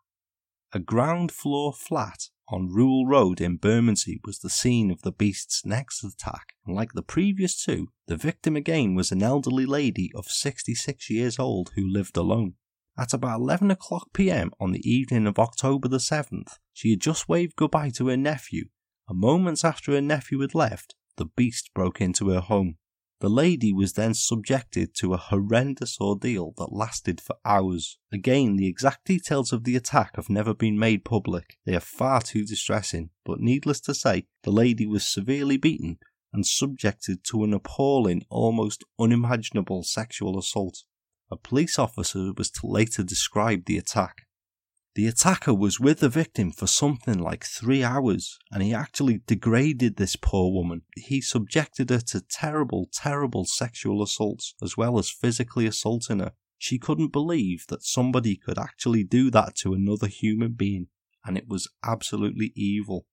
A 0.74 0.80
ground 0.80 1.32
floor 1.32 1.74
flat 1.74 2.30
on 2.50 2.70
Rouel 2.70 3.08
Road 3.08 3.42
in 3.42 3.58
Bermondsey 3.58 4.20
was 4.24 4.40
the 4.40 4.50
scene 4.50 4.92
of 4.92 5.02
the 5.02 5.12
beast's 5.12 5.66
next 5.66 6.04
attack, 6.04 6.54
and 6.66 6.76
like 6.76 6.94
the 6.94 7.02
previous 7.02 7.64
two, 7.64 7.88
the 8.08 8.18
victim 8.18 8.56
again 8.56 8.94
was 8.94 9.12
an 9.12 9.24
elderly 9.24 9.66
lady 9.66 10.12
of 10.14 10.26
66 10.28 11.10
years 11.10 11.40
old 11.40 11.72
who 11.76 11.88
lived 11.88 12.18
alone. 12.18 12.56
At 12.98 13.14
about 13.14 13.40
11 13.40 13.72
o'clock 13.72 14.10
pm 14.14 14.52
on 14.60 14.72
the 14.72 14.90
evening 14.90 15.28
of 15.28 15.40
October 15.40 15.88
the 15.88 15.98
7th, 15.98 16.58
she 16.72 16.92
had 16.92 17.02
just 17.02 17.28
waved 17.28 17.56
goodbye 17.56 17.90
to 17.96 18.08
her 18.10 18.18
nephew, 18.18 18.66
and 19.10 19.20
moments 19.20 19.66
after 19.66 19.92
her 19.94 20.02
nephew 20.02 20.40
had 20.42 20.56
left, 20.56 20.96
the 21.18 21.26
beast 21.26 21.72
broke 21.74 22.00
into 22.00 22.30
her 22.30 22.42
home. 22.42 22.78
The 23.22 23.30
lady 23.30 23.72
was 23.72 23.94
then 23.94 24.14
subjected 24.14 24.94
to 24.96 25.14
a 25.14 25.18
horrendous 25.18 26.00
ordeal 26.02 26.54
that 26.58 26.74
lasted 26.74 27.22
for 27.22 27.38
hours. 27.46 27.98
Again, 28.12 28.58
the 28.58 28.68
exact 28.68 29.06
details 29.06 29.54
of 29.54 29.64
the 29.64 29.76
attack 29.76 30.18
have 30.18 30.30
never 30.30 30.54
been 30.54 30.78
made 30.78 31.06
public. 31.06 31.58
They 31.66 31.76
are 31.76 31.80
far 31.80 32.22
too 32.22 32.46
distressing, 32.46 33.12
but 33.24 33.40
needless 33.40 33.80
to 33.82 33.94
say, 33.94 34.28
the 34.44 34.52
lady 34.52 34.86
was 34.86 35.08
severely 35.08 35.58
beaten 35.58 35.98
and 36.34 36.46
subjected 36.46 37.24
to 37.24 37.46
an 37.46 37.54
appalling, 37.54 38.24
almost 38.30 38.84
unimaginable 39.00 39.84
sexual 39.84 40.38
assault. 40.38 40.84
A 41.32 41.38
police 41.38 41.80
officer 41.80 42.34
was 42.38 42.52
to 42.52 42.68
later 42.68 43.02
describe 43.02 43.66
the 43.66 43.78
attack. 43.78 44.25
The 44.96 45.08
attacker 45.08 45.54
was 45.54 45.78
with 45.78 46.00
the 46.00 46.08
victim 46.08 46.52
for 46.52 46.68
something 46.68 47.20
like 47.20 47.44
three 47.44 47.84
hours, 47.84 48.40
and 48.50 48.64
he 48.64 48.74
actually 48.74 49.20
degraded 49.28 49.98
this 49.98 50.16
poor 50.16 50.54
woman. 50.54 50.84
He 50.96 51.20
subjected 51.20 51.90
her 51.90 52.00
to 52.00 52.22
terrible, 52.22 52.90
terrible 52.94 53.44
sexual 53.44 54.02
assaults, 54.02 54.56
as 54.64 54.78
well 54.78 54.98
as 54.98 55.10
physically 55.10 55.66
assaulting 55.66 56.20
her. 56.20 56.32
She 56.58 56.80
couldn't 56.80 57.12
believe 57.12 57.66
that 57.68 57.84
somebody 57.84 58.38
could 58.38 58.58
actually 58.58 59.04
do 59.04 59.30
that 59.32 59.56
to 59.58 59.74
another 59.74 60.08
human 60.08 60.54
being, 60.54 60.88
and 61.26 61.38
it 61.38 61.50
was 61.50 61.68
absolutely 61.84 62.54
evil. 62.56 63.06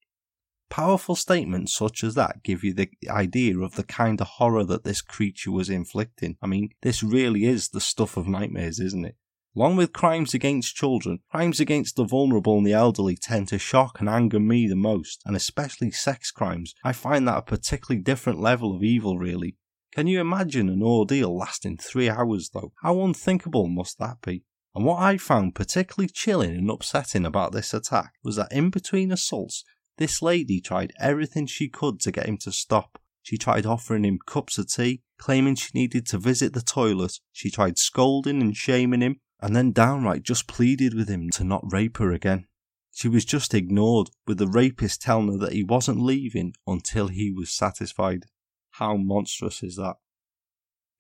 Powerful 0.71 1.17
statements 1.17 1.77
such 1.77 2.05
as 2.05 2.15
that 2.15 2.45
give 2.45 2.63
you 2.63 2.73
the 2.73 2.91
idea 3.11 3.59
of 3.59 3.75
the 3.75 3.83
kind 3.83 4.21
of 4.21 4.29
horror 4.29 4.65
that 4.65 4.85
this 4.85 5.03
creature 5.03 5.51
was 5.51 5.69
inflicting. 5.69 6.37
I 6.41 6.47
mean, 6.47 6.71
this 6.83 7.03
really 7.03 7.45
is 7.45 7.71
the 7.71 7.81
stuff 7.81 8.17
of 8.17 8.29
nightmares, 8.29 8.79
isn't 8.79 9.05
it? 9.05 9.17
Along 9.55 9.77
with 9.77 9.93
crimes 9.93 10.33
against 10.33 10.75
children, 10.75 11.21
crimes 11.31 11.61
against 11.61 11.97
the 11.97 12.05
vulnerable 12.05 12.57
and 12.57 12.67
the 12.67 12.73
elderly 12.73 13.17
tend 13.17 13.49
to 13.49 13.59
shock 13.59 14.01
and 14.01 14.09
anger 14.09 14.41
me 14.41 14.67
the 14.67 14.77
most, 14.77 15.21
and 15.27 15.37
especially 15.37 15.91
sex 15.91 16.31
crimes. 16.31 16.75
I 16.83 16.95
find 16.95 17.29
that 17.29 17.37
a 17.37 17.43
particularly 17.43 18.03
different 18.03 18.41
level 18.41 18.75
of 18.75 18.83
evil, 18.83 19.19
really. 19.19 19.57
Can 19.95 20.07
you 20.07 20.21
imagine 20.21 20.71
an 20.71 20.83
ordeal 20.83 21.37
lasting 21.37 21.77
three 21.77 22.09
hours, 22.09 22.49
though? 22.55 22.73
How 22.83 23.03
unthinkable 23.03 23.69
must 23.69 23.99
that 23.99 24.23
be? 24.23 24.43
And 24.75 24.87
what 24.87 25.01
I 25.01 25.19
found 25.19 25.55
particularly 25.55 26.09
chilling 26.09 26.57
and 26.57 26.71
upsetting 26.71 27.27
about 27.27 27.53
this 27.53 27.75
attack 27.75 28.15
was 28.25 28.37
that 28.37 28.53
in 28.53 28.71
between 28.71 29.13
assaults, 29.13 29.65
this 29.99 30.23
lady 30.23 30.63
tried 30.63 30.95
everything 30.99 31.47
she 31.47 31.69
could 31.69 32.01
to 32.01 32.11
get 32.11 32.27
him 32.27 32.39
to 32.39 32.53
stop. 32.53 32.99
She 33.21 33.37
tried 33.37 33.67
offering 33.67 34.05
him 34.05 34.19
cups 34.27 34.57
of 34.57 34.73
tea, 34.73 35.03
claiming 35.19 35.57
she 35.57 35.71
needed 35.75 36.07
to 36.07 36.19
visit 36.19 36.55
the 36.55 36.63
toilet. 36.63 37.19
She 37.33 37.51
tried 37.51 37.77
scolding 37.77 38.41
and 38.41 38.57
shaming 38.57 39.03
him, 39.03 39.21
and 39.43 39.55
then 39.57 39.73
downright 39.73 40.23
just 40.23 40.47
pleaded 40.47 40.95
with 40.95 41.09
him 41.09 41.29
to 41.31 41.45
not 41.45 41.71
rape 41.71 41.99
her 41.99 42.13
again. 42.13 42.47
She 42.95 43.09
was 43.09 43.25
just 43.25 43.55
ignored, 43.55 44.11
with 44.27 44.39
the 44.39 44.47
rapist 44.47 45.03
telling 45.03 45.33
her 45.33 45.39
that 45.39 45.53
he 45.53 45.65
wasn't 45.65 46.01
leaving 46.01 46.55
until 46.67 47.09
he 47.09 47.33
was 47.33 47.53
satisfied. 47.53 48.27
How 48.73 48.97
monstrous 48.97 49.63
is 49.63 49.77
that? 49.77 49.97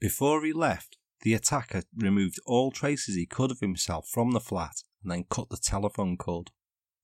Before 0.01 0.45
he 0.45 0.53
left, 0.53 0.97
the 1.21 1.35
attacker 1.35 1.83
removed 1.97 2.41
all 2.45 2.73
traces 2.73 3.15
he 3.15 3.27
could 3.27 3.53
of 3.53 3.61
himself 3.61 4.09
from 4.09 4.33
the 4.33 4.41
flat 4.41 4.83
and 5.03 5.13
then 5.13 5.25
cut 5.31 5.51
the 5.51 5.57
telephone 5.57 6.17
cord. 6.17 6.51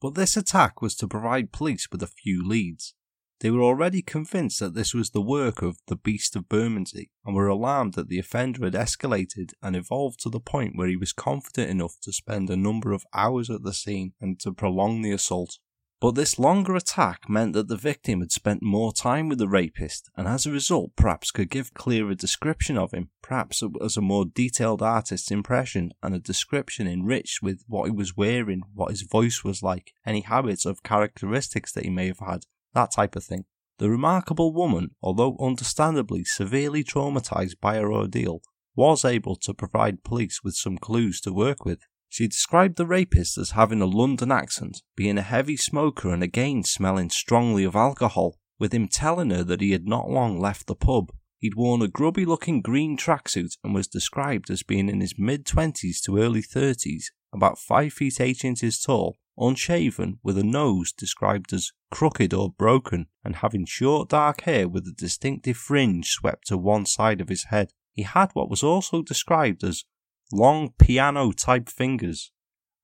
But 0.01 0.15
this 0.15 0.37
attack 0.37 0.83
was 0.83 0.97
to 0.97 1.09
provide 1.09 1.53
police 1.53 1.89
with 1.93 2.03
a 2.03 2.09
few 2.09 2.47
leads. 2.47 2.95
They 3.41 3.53
were 3.53 3.63
already 3.63 4.03
convinced 4.03 4.59
that 4.59 4.75
this 4.75 4.93
was 4.93 5.11
the 5.11 5.23
work 5.23 5.63
of 5.63 5.79
the 5.87 5.95
Beast 5.95 6.35
of 6.35 6.49
Bermondsey 6.49 7.11
and 7.25 7.37
were 7.37 7.47
alarmed 7.47 7.95
that 7.95 8.09
the 8.09 8.19
offender 8.19 8.65
had 8.65 8.75
escalated 8.75 9.53
and 9.63 9.77
evolved 9.77 10.19
to 10.21 10.31
the 10.31 10.41
point 10.41 10.77
where 10.77 10.89
he 10.89 10.97
was 10.97 11.13
confident 11.13 11.71
enough 11.71 12.01
to 12.03 12.13
spend 12.13 12.51
a 12.51 12.57
number 12.57 12.93
of 12.93 13.07
hours 13.15 13.49
at 13.49 13.63
the 13.63 13.73
scene 13.73 14.15
and 14.21 14.41
to 14.41 14.53
prolong 14.53 15.03
the 15.03 15.13
assault. 15.13 15.59
But 16.01 16.15
this 16.15 16.39
longer 16.39 16.75
attack 16.75 17.29
meant 17.29 17.53
that 17.55 17.69
the 17.69 17.77
victim 17.77 18.21
had 18.21 18.33
spent 18.33 18.63
more 18.63 18.93
time 18.93 19.29
with 19.29 19.39
the 19.39 19.49
rapist 19.49 20.11
and 20.17 20.27
as 20.27 20.47
a 20.47 20.53
result 20.53 20.93
perhaps 20.97 21.31
could 21.31 21.51
give 21.51 21.75
clearer 21.75 22.15
description 22.15 22.77
of 22.77 22.93
him, 22.93 23.11
perhaps 23.23 23.63
as 23.81 23.97
a 23.97 24.01
more 24.01 24.25
detailed 24.25 24.83
artist's 24.83 25.31
impression 25.31 25.93
and 26.03 26.15
a 26.15 26.21
description 26.21 26.89
enriched 26.89 27.43
with 27.43 27.63
what 27.69 27.87
he 27.87 27.93
was 27.93 28.17
wearing, 28.17 28.63
what 28.75 28.91
his 28.91 29.03
voice 29.03 29.43
was 29.45 29.63
like, 29.63 29.93
any 30.05 30.21
habits 30.23 30.65
of 30.67 30.83
characteristics 30.83 31.73
that 31.73 31.85
he 31.85 31.91
may 31.91 32.07
have 32.07 32.21
had, 32.21 32.47
that 32.79 32.93
type 32.93 33.17
of 33.17 33.25
thing. 33.25 33.45
The 33.79 33.91
remarkable 33.91 34.53
woman, 34.53 34.91
although 35.03 35.37
understandably 35.41 36.25
severely 36.25 36.85
traumatized 36.85 37.61
by 37.61 37.77
her 37.77 37.93
ordeal, 37.93 38.41
was 38.77 39.05
able 39.05 39.37
to 39.37 39.55
provide 39.55 40.05
police 40.05 40.41
with 40.45 40.55
some 40.55 40.79
clues 40.79 41.21
to 41.23 41.33
work 41.33 41.65
with. 41.65 41.81
She 42.09 42.29
described 42.29 42.77
the 42.77 42.87
rapist 42.87 43.37
as 43.37 43.51
having 43.51 43.83
a 43.83 43.87
London 43.87 44.33
accent, 44.33 44.83
being 44.97 45.19
a 45.19 45.23
heavy 45.23 45.57
smoker 45.57 46.13
and 46.13 46.23
again 46.23 46.63
smelling 46.65 47.11
strongly 47.11 47.65
of 47.65 47.77
alcohol, 47.77 48.37
with 48.59 48.73
him 48.73 48.89
telling 48.89 49.31
her 49.31 49.45
that 49.45 49.61
he 49.61 49.73
had 49.73 49.87
not 49.87 50.09
long 50.09 50.41
left 50.41 50.67
the 50.67 50.75
pub. 50.75 51.13
He'd 51.39 51.55
worn 51.55 51.83
a 51.83 51.89
grubby 51.89 52.25
looking 52.25 52.63
green 52.63 52.97
tracksuit 52.97 53.59
and 53.63 53.75
was 53.75 53.87
described 53.87 54.51
as 54.51 54.63
being 54.63 54.89
in 54.89 55.01
his 55.01 55.15
mid 55.19 55.45
twenties 55.45 56.01
to 56.03 56.19
early 56.19 56.43
thirties, 56.43 57.13
about 57.33 57.59
5 57.59 57.93
feet 57.93 58.21
8 58.21 58.45
inches 58.45 58.81
tall, 58.81 59.17
unshaven, 59.41 60.19
with 60.23 60.37
a 60.37 60.43
nose 60.43 60.93
described 60.93 61.53
as 61.53 61.73
crooked 61.91 62.35
or 62.35 62.51
broken, 62.51 63.07
and 63.25 63.37
having 63.37 63.65
short 63.65 64.09
dark 64.11 64.43
hair 64.43 64.69
with 64.69 64.87
a 64.87 64.93
distinctive 64.93 65.57
fringe 65.57 66.09
swept 66.11 66.49
to 66.49 66.59
one 66.59 66.87
side 66.87 67.21
of 67.21 67.29
his 67.29 67.45
head. 67.45 67.73
He 67.93 68.03
had 68.03 68.31
what 68.33 68.51
was 68.51 68.63
also 68.63 69.03
described 69.03 69.65
as 69.65 69.85
long 70.33 70.75
piano 70.79 71.33
type 71.33 71.69
fingers, 71.69 72.33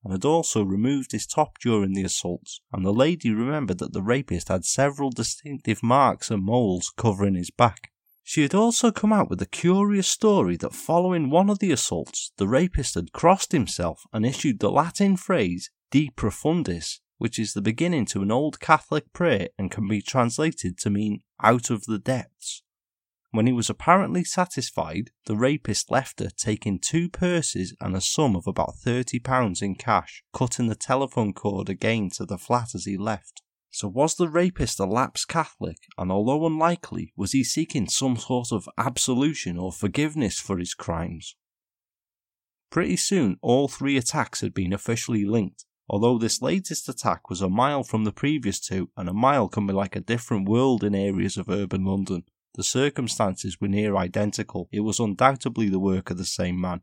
and 0.03 0.11
had 0.11 0.25
also 0.25 0.63
removed 0.63 1.11
his 1.11 1.25
top 1.25 1.57
during 1.59 1.93
the 1.93 2.03
assaults, 2.03 2.61
and 2.71 2.85
the 2.85 2.93
lady 2.93 3.31
remembered 3.31 3.79
that 3.79 3.93
the 3.93 4.03
rapist 4.03 4.49
had 4.49 4.65
several 4.65 5.09
distinctive 5.09 5.81
marks 5.81 6.29
and 6.29 6.43
moles 6.43 6.93
covering 6.95 7.35
his 7.35 7.51
back. 7.51 7.91
She 8.23 8.41
had 8.41 8.55
also 8.55 8.91
come 8.91 9.13
out 9.13 9.29
with 9.29 9.41
a 9.41 9.45
curious 9.45 10.07
story 10.07 10.57
that 10.57 10.73
following 10.73 11.29
one 11.29 11.49
of 11.49 11.59
the 11.59 11.71
assaults, 11.71 12.31
the 12.37 12.47
rapist 12.47 12.95
had 12.95 13.11
crossed 13.11 13.51
himself 13.51 14.03
and 14.11 14.25
issued 14.25 14.59
the 14.59 14.71
Latin 14.71 15.15
phrase 15.15 15.69
De 15.95 16.11
Profundis, 16.13 16.99
which 17.19 17.39
is 17.39 17.53
the 17.53 17.61
beginning 17.61 18.03
to 18.05 18.21
an 18.21 18.29
old 18.29 18.59
Catholic 18.59 19.13
prayer 19.13 19.47
and 19.57 19.71
can 19.71 19.87
be 19.87 20.01
translated 20.01 20.77
to 20.77 20.89
mean 20.89 21.21
out 21.41 21.69
of 21.69 21.85
the 21.85 21.97
depths. 21.97 22.63
When 23.31 23.47
he 23.47 23.53
was 23.53 23.69
apparently 23.69 24.25
satisfied, 24.25 25.11
the 25.25 25.37
rapist 25.37 25.89
left 25.89 26.19
her 26.19 26.27
taking 26.35 26.79
two 26.79 27.07
purses 27.07 27.73
and 27.79 27.95
a 27.95 28.01
sum 28.01 28.35
of 28.35 28.45
about 28.45 28.73
£30 28.85 29.61
in 29.61 29.75
cash, 29.75 30.21
cutting 30.33 30.67
the 30.67 30.75
telephone 30.75 31.31
cord 31.31 31.69
again 31.69 32.09
to 32.15 32.25
the 32.25 32.37
flat 32.37 32.75
as 32.75 32.83
he 32.83 32.97
left. 32.97 33.41
So 33.71 33.87
was 33.87 34.15
the 34.15 34.27
rapist 34.27 34.81
a 34.81 34.85
lapsed 34.85 35.29
Catholic, 35.29 35.77
and 35.97 36.11
although 36.11 36.45
unlikely, 36.45 37.13
was 37.15 37.31
he 37.31 37.45
seeking 37.45 37.87
some 37.87 38.17
sort 38.17 38.51
of 38.51 38.67
absolution 38.77 39.57
or 39.57 39.71
forgiveness 39.71 40.41
for 40.41 40.57
his 40.57 40.73
crimes? 40.73 41.37
Pretty 42.69 42.97
soon, 42.97 43.37
all 43.41 43.69
three 43.69 43.95
attacks 43.95 44.41
had 44.41 44.53
been 44.53 44.73
officially 44.73 45.23
linked, 45.23 45.63
although 45.87 46.17
this 46.17 46.41
latest 46.41 46.89
attack 46.89 47.29
was 47.29 47.41
a 47.41 47.49
mile 47.49 47.83
from 47.83 48.03
the 48.03 48.11
previous 48.11 48.59
two, 48.59 48.89
and 48.97 49.07
a 49.07 49.13
mile 49.13 49.47
can 49.47 49.67
be 49.67 49.73
like 49.73 49.95
a 49.95 50.01
different 50.01 50.47
world 50.47 50.83
in 50.83 50.95
areas 50.95 51.37
of 51.37 51.49
urban 51.49 51.85
London. 51.85 52.23
The 52.55 52.63
circumstances 52.63 53.59
were 53.59 53.67
near 53.67 53.95
identical. 53.95 54.69
It 54.71 54.81
was 54.81 54.99
undoubtedly 54.99 55.69
the 55.69 55.79
work 55.79 56.09
of 56.09 56.17
the 56.17 56.25
same 56.25 56.59
man. 56.59 56.81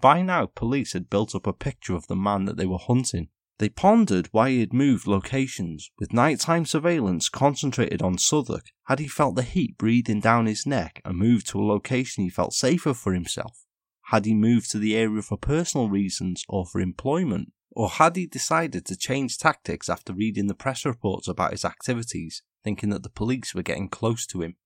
By 0.00 0.22
now, 0.22 0.46
police 0.46 0.92
had 0.92 1.10
built 1.10 1.34
up 1.34 1.46
a 1.46 1.52
picture 1.52 1.94
of 1.94 2.06
the 2.06 2.16
man 2.16 2.44
that 2.46 2.56
they 2.56 2.66
were 2.66 2.78
hunting, 2.78 3.28
they 3.58 3.68
pondered 3.68 4.28
why 4.30 4.50
he 4.50 4.60
had 4.60 4.72
moved 4.72 5.08
locations, 5.08 5.90
with 5.98 6.12
nighttime 6.12 6.64
surveillance 6.64 7.28
concentrated 7.28 8.00
on 8.02 8.16
Southwark. 8.16 8.66
Had 8.84 9.00
he 9.00 9.08
felt 9.08 9.34
the 9.34 9.42
heat 9.42 9.76
breathing 9.76 10.20
down 10.20 10.46
his 10.46 10.64
neck 10.64 11.02
and 11.04 11.18
moved 11.18 11.48
to 11.48 11.60
a 11.60 11.66
location 11.66 12.22
he 12.22 12.30
felt 12.30 12.52
safer 12.52 12.94
for 12.94 13.12
himself? 13.12 13.64
Had 14.06 14.26
he 14.26 14.34
moved 14.34 14.70
to 14.70 14.78
the 14.78 14.96
area 14.96 15.22
for 15.22 15.36
personal 15.36 15.90
reasons 15.90 16.44
or 16.48 16.66
for 16.66 16.80
employment? 16.80 17.52
Or 17.70 17.88
had 17.88 18.16
he 18.16 18.26
decided 18.26 18.84
to 18.86 18.96
change 18.96 19.38
tactics 19.38 19.88
after 19.88 20.12
reading 20.12 20.46
the 20.46 20.54
press 20.54 20.84
reports 20.84 21.28
about 21.28 21.52
his 21.52 21.64
activities, 21.64 22.42
thinking 22.64 22.90
that 22.90 23.02
the 23.02 23.10
police 23.10 23.54
were 23.54 23.62
getting 23.62 23.88
close 23.88 24.26
to 24.26 24.42
him? 24.42 24.56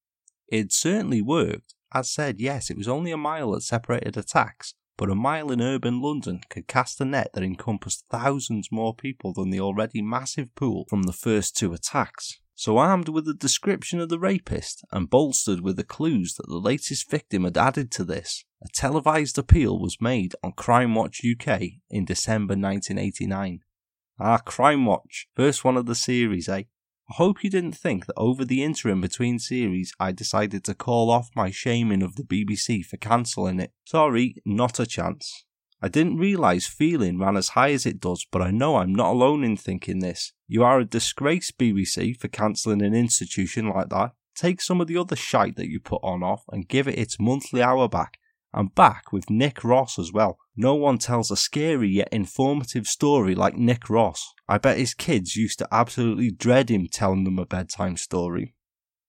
It 0.49 0.73
certainly 0.73 1.23
worked. 1.23 1.75
As 1.95 2.11
said, 2.11 2.41
yes, 2.41 2.71
it 2.71 2.77
was 2.77 2.89
only 2.89 3.11
a 3.11 3.17
mile 3.17 3.53
that 3.53 3.63
separated 3.63 4.17
attacks, 4.17 4.75
but 4.97 5.11
a 5.11 5.15
mile 5.15 5.51
in 5.51 5.61
urban 5.61 6.01
London 6.01 6.41
could 6.49 6.67
cast 6.67 7.01
a 7.01 7.05
net 7.05 7.31
that 7.35 7.43
encompassed 7.43 8.05
thousands 8.11 8.69
more 8.71 8.95
people 8.95 9.33
than 9.33 9.51
the 9.51 9.61
already 9.61 10.01
massive 10.01 10.55
pool 10.55 10.87
from 10.89 11.03
the 11.03 11.13
first 11.13 11.57
two 11.57 11.73
attacks. 11.73 12.39
So, 12.55 12.79
armed 12.79 13.09
with 13.09 13.25
the 13.25 13.35
description 13.35 13.99
of 13.99 14.09
the 14.09 14.19
rapist 14.19 14.85
and 14.93 15.11
bolstered 15.11 15.61
with 15.61 15.77
the 15.77 15.85
clues 15.85 16.35
that 16.35 16.47
the 16.47 16.59
latest 16.59 17.11
victim 17.11 17.45
had 17.45 17.59
added 17.59 17.91
to 17.93 18.05
this, 18.05 18.45
a 18.65 18.69
televised 18.69 19.39
appeal 19.39 19.79
was 19.79 20.01
made 20.01 20.35
on 20.43 20.53
Crime 20.53 20.95
Watch 20.95 21.21
UK 21.25 21.63
in 21.91 22.05
December 22.05 22.55
1989. 22.55 23.61
Ah, 24.21 24.39
Crime 24.39 24.87
Watch, 24.87 25.27
first 25.35 25.65
one 25.65 25.77
of 25.77 25.87
the 25.87 25.97
series, 25.97 26.49
eh? 26.49 26.63
I 27.11 27.15
hope 27.15 27.43
you 27.43 27.51
didn't 27.51 27.77
think 27.77 28.07
that 28.07 28.17
over 28.17 28.45
the 28.45 28.63
interim 28.63 29.01
between 29.01 29.41
series 29.41 29.93
I 29.99 30.13
decided 30.13 30.63
to 30.65 30.75
call 30.75 31.11
off 31.11 31.31
my 31.35 31.51
shaming 31.51 32.03
of 32.03 32.15
the 32.15 32.23
BBC 32.23 32.85
for 32.85 32.97
cancelling 32.99 33.59
it. 33.59 33.73
Sorry, 33.85 34.37
not 34.47 34.79
a 34.79 34.87
chance. 34.87 35.45
I 35.83 35.89
didn't 35.89 36.19
realise 36.19 36.69
feeling 36.69 37.19
ran 37.19 37.37
as 37.37 37.51
high 37.51 37.73
as 37.73 37.85
it 37.85 37.99
does, 37.99 38.25
but 38.31 38.41
I 38.41 38.53
know 38.53 38.77
I'm 38.77 38.95
not 38.95 39.11
alone 39.11 39.43
in 39.43 39.57
thinking 39.57 39.99
this. 39.99 40.33
You 40.47 40.63
are 40.63 40.79
a 40.79 40.85
disgrace, 40.85 41.51
BBC, 41.51 42.17
for 42.17 42.29
cancelling 42.29 42.83
an 42.83 42.95
institution 42.95 43.69
like 43.69 43.89
that. 43.89 44.13
take 44.37 44.63
some 44.63 44.81
of 44.81 44.87
the 44.87 44.97
other 44.97 45.17
shite 45.17 45.57
that 45.57 45.69
you 45.69 45.81
put 45.81 46.01
on 46.05 46.23
off 46.23 46.45
and 46.51 46.69
give 46.69 46.87
it 46.87 46.99
its 46.99 47.19
monthly 47.19 47.61
hour 47.61 47.89
back. 47.89 48.19
And 48.55 48.75
back 48.75 49.13
with 49.13 49.31
Nick 49.31 49.65
Ross 49.65 49.99
as 49.99 50.13
well. 50.13 50.39
No 50.57 50.75
one 50.75 50.99
tells 50.99 51.31
a 51.31 51.37
scary 51.37 51.89
yet 51.89 52.09
informative 52.13 52.87
story 52.87 53.35
like 53.35 53.57
Nick 53.57 53.89
Ross. 53.89 54.35
I 54.49 54.59
bet 54.59 54.77
his 54.77 54.95
kids 54.95 55.37
used 55.37 55.59
to 55.61 55.69
absolutely 55.73 56.31
dread 56.31 56.71
him 56.71 56.89
telling 56.91 57.25
them 57.25 57.39
a 57.39 57.47
bedtime 57.47 57.97
story. 57.97 58.55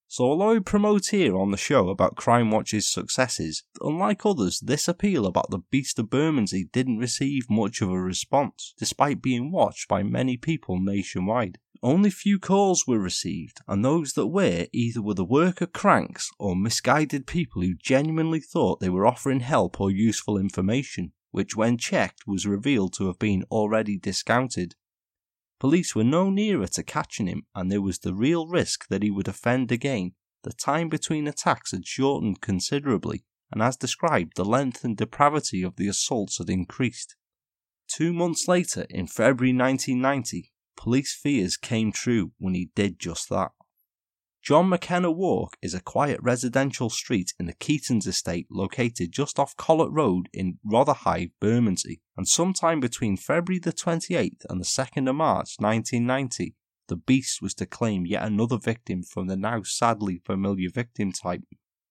So, 0.08 0.25
although 0.25 0.53
we 0.53 0.60
promote 0.60 1.08
here 1.08 1.36
on 1.36 1.49
the 1.49 1.58
show 1.58 1.89
about 1.89 2.15
Crime 2.15 2.51
Watch's 2.51 2.88
successes, 2.88 3.63
unlike 3.82 4.25
others, 4.27 4.60
this 4.60 4.88
appeal 4.88 5.25
about 5.25 5.49
the 5.49 5.63
Beast 5.71 5.97
of 5.97 6.12
Bermondsey 6.12 6.69
didn't 6.71 6.99
receive 6.99 7.49
much 7.49 7.82
of 7.82 7.89
a 7.89 7.99
response, 7.99 8.75
despite 8.77 9.23
being 9.23 9.51
watched 9.51 9.88
by 9.88 10.03
many 10.03 10.38
people 10.38 10.79
nationwide. 10.79 11.58
Only 11.83 12.11
few 12.11 12.39
calls 12.39 12.87
were 12.87 12.97
received, 12.97 13.59
and 13.67 13.83
those 13.83 14.13
that 14.13 14.27
were 14.27 14.67
either 14.71 15.01
were 15.01 15.15
the 15.15 15.25
work 15.25 15.59
of 15.59 15.73
cranks 15.73 16.31
or 16.39 16.55
misguided 16.55 17.27
people 17.27 17.61
who 17.61 17.73
genuinely 17.75 18.39
thought 18.39 18.79
they 18.79 18.87
were 18.87 19.05
offering 19.05 19.41
help 19.41 19.81
or 19.81 19.91
useful 19.91 20.37
information, 20.37 21.11
which 21.31 21.57
when 21.57 21.77
checked 21.77 22.25
was 22.25 22.45
revealed 22.45 22.93
to 22.93 23.07
have 23.07 23.19
been 23.19 23.43
already 23.51 23.97
discounted. 23.97 24.75
Police 25.59 25.93
were 25.93 26.05
no 26.05 26.29
nearer 26.29 26.67
to 26.67 26.83
catching 26.83 27.27
him, 27.27 27.43
and 27.53 27.69
there 27.69 27.81
was 27.81 27.99
the 27.99 28.13
real 28.13 28.47
risk 28.47 28.87
that 28.87 29.03
he 29.03 29.11
would 29.11 29.27
offend 29.27 29.69
again. 29.69 30.13
The 30.43 30.53
time 30.53 30.87
between 30.87 31.27
attacks 31.27 31.71
had 31.71 31.85
shortened 31.85 32.39
considerably, 32.39 33.25
and 33.51 33.61
as 33.61 33.75
described, 33.75 34.37
the 34.37 34.45
length 34.45 34.85
and 34.85 34.95
depravity 34.95 35.63
of 35.63 35.75
the 35.75 35.89
assaults 35.89 36.37
had 36.37 36.49
increased. 36.49 37.17
Two 37.89 38.13
months 38.13 38.47
later, 38.47 38.85
in 38.89 39.07
February 39.07 39.53
1990, 39.53 40.52
police 40.75 41.13
fears 41.13 41.57
came 41.57 41.91
true 41.91 42.31
when 42.38 42.53
he 42.53 42.71
did 42.75 42.99
just 42.99 43.29
that. 43.29 43.51
John 44.43 44.67
McKenna 44.67 45.09
Walk 45.09 45.55
is 45.62 45.73
a 45.73 45.79
quiet 45.79 46.19
residential 46.21 46.89
street 46.89 47.33
in 47.39 47.45
the 47.45 47.53
Keetons 47.53 48.05
estate 48.05 48.47
located 48.51 49.13
just 49.13 49.39
off 49.39 49.55
Collett 49.55 49.89
Road 49.89 50.27
in 50.33 50.59
Rotherhithe, 50.65 51.31
Bermondsey, 51.39 52.01
and 52.17 52.27
sometime 52.27 52.81
between 52.81 53.15
February 53.15 53.59
the 53.59 53.71
28th 53.71 54.43
and 54.49 54.59
the 54.59 54.65
2nd 54.65 55.09
of 55.09 55.15
March 55.15 55.55
1990, 55.59 56.55
the 56.89 56.97
beast 56.97 57.41
was 57.41 57.53
to 57.53 57.65
claim 57.65 58.05
yet 58.05 58.23
another 58.23 58.57
victim 58.57 59.01
from 59.01 59.27
the 59.27 59.38
now 59.38 59.62
sadly 59.63 60.21
familiar 60.25 60.69
victim 60.69 61.13
type. 61.13 61.43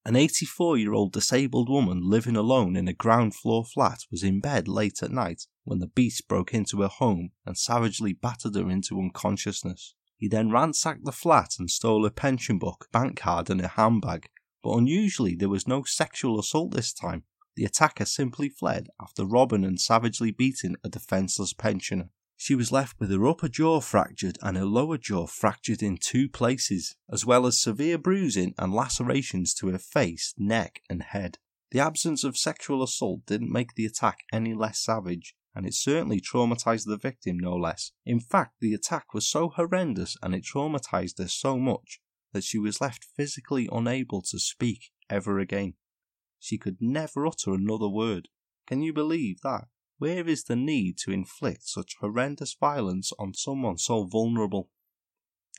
An 0.05 0.17
84 0.17 0.79
year 0.79 0.93
old 0.95 1.13
disabled 1.13 1.69
woman 1.69 2.01
living 2.03 2.35
alone 2.35 2.75
in 2.75 2.89
a 2.89 2.93
ground 2.93 3.37
floor 3.37 3.65
flat 3.65 4.01
was 4.11 4.25
in 4.25 4.41
bed 4.41 4.67
late 4.67 5.01
at 5.01 5.13
night 5.13 5.47
when 5.63 5.79
the 5.79 5.87
beast 5.87 6.27
broke 6.27 6.53
into 6.53 6.81
her 6.81 6.89
home 6.89 7.31
and 7.47 7.57
savagely 7.57 8.13
battered 8.13 8.57
her 8.57 8.69
into 8.69 8.99
unconsciousness. 8.99 9.95
He 10.17 10.27
then 10.27 10.51
ransacked 10.51 11.05
the 11.05 11.13
flat 11.13 11.55
and 11.59 11.71
stole 11.71 12.03
her 12.03 12.11
pension 12.11 12.59
book, 12.59 12.89
bank 12.91 13.17
card, 13.17 13.49
and 13.49 13.61
her 13.61 13.69
handbag, 13.69 14.29
but 14.63 14.77
unusually 14.77 15.37
there 15.37 15.49
was 15.49 15.69
no 15.69 15.85
sexual 15.85 16.41
assault 16.41 16.73
this 16.73 16.93
time. 16.93 17.23
The 17.55 17.65
attacker 17.65 18.05
simply 18.05 18.49
fled 18.49 18.89
after 19.01 19.25
robbing 19.25 19.65
and 19.65 19.81
savagely 19.81 20.33
beating 20.33 20.75
a 20.83 20.89
defenceless 20.89 21.53
pensioner. 21.53 22.11
She 22.43 22.57
was 22.57 22.73
left 22.73 22.99
with 22.99 23.13
her 23.13 23.25
upper 23.29 23.49
jaw 23.49 23.81
fractured 23.81 24.37
and 24.43 24.57
her 24.57 24.65
lower 24.65 24.99
jaw 24.99 25.29
fractured 25.29 25.81
in 25.81 25.97
two 25.97 26.29
places, 26.29 26.97
as 27.09 27.25
well 27.25 27.47
as 27.47 27.63
severe 27.63 27.99
bruising 27.99 28.53
and 28.59 28.75
lacerations 28.75 29.55
to 29.55 29.69
her 29.69 29.79
face, 29.79 30.35
neck, 30.37 30.83
and 30.91 31.05
head. 31.05 31.39
The 31.71 31.79
absence 31.79 32.25
of 32.25 32.37
sexual 32.37 32.83
assault 32.83 33.27
didn't 33.27 33.53
make 33.53 33.77
the 33.77 33.87
attack 33.87 34.25
any 34.33 34.55
less 34.55 34.81
savage, 34.81 35.37
and 35.55 35.65
it 35.65 35.75
certainly 35.75 36.21
traumatized 36.21 36.87
the 36.87 36.97
victim 36.97 37.39
no 37.39 37.55
less. 37.55 37.93
In 38.05 38.19
fact, 38.19 38.57
the 38.59 38.75
attack 38.75 39.15
was 39.15 39.25
so 39.25 39.51
horrendous 39.51 40.17
and 40.21 40.35
it 40.35 40.43
traumatized 40.43 41.19
her 41.19 41.29
so 41.29 41.61
much 41.61 42.01
that 42.33 42.43
she 42.43 42.59
was 42.59 42.81
left 42.81 43.07
physically 43.17 43.69
unable 43.71 44.21
to 44.21 44.41
speak 44.41 44.91
ever 45.09 45.39
again. 45.39 45.75
She 46.41 46.59
could 46.59 46.79
never 46.81 47.25
utter 47.25 47.55
another 47.55 47.89
word. 47.89 48.31
Can 48.67 48.83
you 48.83 48.93
believe 48.93 49.43
that? 49.45 49.69
Where 50.03 50.27
is 50.27 50.43
the 50.43 50.57
need 50.57 50.99
to 51.05 51.13
inflict 51.13 51.69
such 51.69 51.95
horrendous 52.01 52.57
violence 52.59 53.13
on 53.21 53.35
someone 53.35 53.79
so 53.79 54.03
vulnerable? 54.03 54.69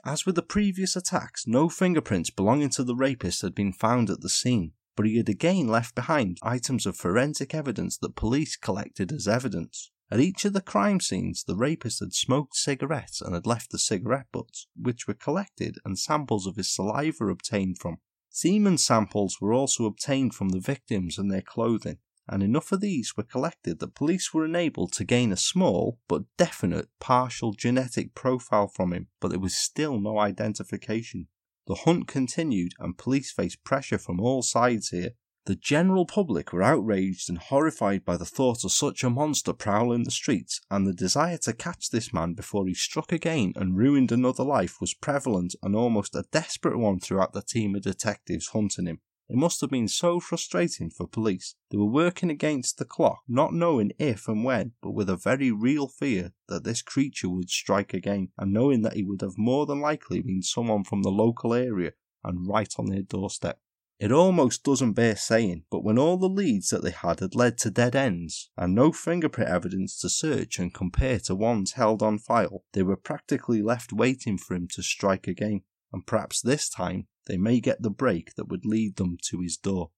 As 0.04 0.26
with 0.26 0.36
the 0.36 0.42
previous 0.42 0.98
attacks, 0.98 1.48
no 1.48 1.70
fingerprints 1.70 2.30
belonging 2.30 2.72
to 2.72 2.84
the 2.84 2.94
rapist 2.94 3.42
had 3.42 3.56
been 3.56 3.72
found 3.72 4.10
at 4.10 4.20
the 4.20 4.28
scene, 4.28 4.74
but 4.98 5.06
he 5.06 5.16
had 5.16 5.30
again 5.30 5.70
left 5.70 5.96
behind 5.96 6.40
items 6.44 6.86
of 6.86 6.98
forensic 6.98 7.54
evidence 7.56 7.98
that 8.00 8.18
police 8.18 8.58
collected 8.58 9.14
as 9.14 9.30
evidence. 9.30 9.92
At 10.12 10.20
each 10.20 10.44
of 10.44 10.52
the 10.52 10.60
crime 10.60 11.00
scenes, 11.00 11.46
the 11.46 11.56
rapist 11.56 12.02
had 12.02 12.14
smoked 12.14 12.58
cigarettes 12.58 13.22
and 13.22 13.34
had 13.34 13.48
left 13.48 13.72
the 13.72 13.80
cigarette 13.80 14.28
butts, 14.34 14.68
which 14.76 15.08
were 15.08 15.14
collected 15.14 15.78
and 15.86 15.98
samples 15.98 16.46
of 16.46 16.58
his 16.58 16.70
saliva 16.70 17.28
obtained 17.28 17.78
from. 17.80 18.00
Semen 18.30 18.78
samples 18.78 19.40
were 19.40 19.54
also 19.54 19.86
obtained 19.86 20.36
from 20.36 20.50
the 20.50 20.60
victims 20.60 21.18
and 21.18 21.32
their 21.32 21.42
clothing, 21.42 22.00
and 22.28 22.42
enough 22.42 22.72
of 22.72 22.82
these 22.82 23.18
were 23.18 23.24
collected 23.24 23.80
that 23.80 23.96
police 23.96 24.34
were 24.34 24.46
enabled 24.46 24.94
to 24.94 25.04
gain 25.04 25.32
a 25.32 25.38
small 25.38 26.00
but 26.08 26.24
definite 26.38 26.88
partial 27.00 27.54
genetic 27.54 28.16
profile 28.16 28.68
from 28.68 28.94
him, 28.94 29.08
but 29.20 29.30
there 29.30 29.40
was 29.40 29.56
still 29.56 30.00
no 30.00 30.20
identification. 30.20 31.28
The 31.68 31.76
hunt 31.76 32.08
continued, 32.08 32.74
and 32.80 32.98
police 32.98 33.32
faced 33.32 33.64
pressure 33.64 33.98
from 33.98 34.20
all 34.20 34.42
sides 34.42 34.90
here. 34.90 35.12
The 35.46 35.56
general 35.56 36.06
public 36.06 36.54
were 36.54 36.64
outraged 36.64 37.30
and 37.30 37.38
horrified 37.38 38.06
by 38.06 38.16
the 38.16 38.26
thought 38.26 38.64
of 38.64 38.72
such 38.72 39.04
a 39.04 39.10
monster 39.10 39.52
prowling 39.52 40.04
the 40.04 40.12
streets, 40.12 40.62
and 40.72 40.88
the 40.88 40.94
desire 40.94 41.38
to 41.40 41.52
catch 41.52 41.90
this 41.90 42.14
man 42.14 42.34
before 42.34 42.66
he 42.66 42.74
struck 42.74 43.12
again 43.12 43.52
and 43.58 43.78
ruined 43.78 44.12
another 44.12 44.44
life 44.44 44.80
was 44.80 44.94
prevalent 44.94 45.56
and 45.62 45.76
almost 45.76 46.16
a 46.16 46.24
desperate 46.32 46.78
one 46.78 47.00
throughout 47.00 47.34
the 47.34 47.42
team 47.42 47.76
of 47.76 47.82
detectives 47.82 48.48
hunting 48.48 48.86
him. 48.86 49.02
It 49.30 49.38
must 49.38 49.62
have 49.62 49.70
been 49.70 49.88
so 49.88 50.20
frustrating 50.20 50.90
for 50.90 51.08
police. 51.08 51.56
They 51.72 51.78
were 51.78 51.86
working 51.86 52.30
against 52.30 52.78
the 52.78 52.86
clock, 52.86 53.22
not 53.28 53.54
knowing 53.54 53.94
if 53.98 54.28
and 54.28 54.44
when, 54.44 54.74
but 54.82 54.92
with 54.92 55.10
a 55.10 55.16
very 55.16 55.50
real 55.50 55.88
fear 55.88 56.34
that 56.50 56.66
this 56.66 56.82
creature 56.82 57.30
would 57.30 57.50
strike 57.50 57.94
again, 57.94 58.30
and 58.38 58.52
knowing 58.52 58.82
that 58.82 58.94
he 58.94 59.04
would 59.04 59.22
have 59.22 59.38
more 59.38 59.66
than 59.66 59.80
likely 59.80 60.22
been 60.22 60.42
someone 60.42 60.84
from 60.84 61.04
the 61.04 61.12
local 61.12 61.54
area 61.54 61.94
and 62.24 62.48
right 62.48 62.74
on 62.78 62.88
their 62.88 63.02
doorstep. 63.02 63.60
It 64.00 64.12
almost 64.12 64.64
doesn't 64.64 64.94
bear 64.94 65.16
saying, 65.16 65.64
but 65.72 65.84
when 65.84 65.98
all 65.98 66.18
the 66.18 66.28
leads 66.28 66.70
that 66.70 66.84
they 66.84 66.92
had 66.92 67.22
had 67.22 67.36
led 67.36 67.58
to 67.60 67.72
dead 67.72 67.96
ends, 67.96 68.50
and 68.58 68.76
no 68.76 68.92
fingerprint 68.92 69.50
evidence 69.50 69.98
to 70.02 70.10
search 70.10 70.60
and 70.60 70.74
compare 70.74 71.20
to 71.22 71.36
ones 71.36 71.74
held 71.74 72.04
on 72.04 72.20
file, 72.20 72.66
they 72.74 72.84
were 72.84 72.98
practically 72.98 73.62
left 73.62 73.94
waiting 73.94 74.38
for 74.38 74.56
him 74.56 74.68
to 74.74 74.84
strike 74.84 75.28
again, 75.28 75.62
and 75.94 76.06
perhaps 76.06 76.42
this 76.42 76.68
time 76.68 77.08
they 77.26 77.38
may 77.38 77.60
get 77.60 77.82
the 77.82 77.90
break 77.90 78.36
that 78.36 78.48
would 78.48 78.66
lead 78.66 78.98
them 78.98 79.18
to 79.30 79.42
his 79.42 79.58
door. 79.58 79.92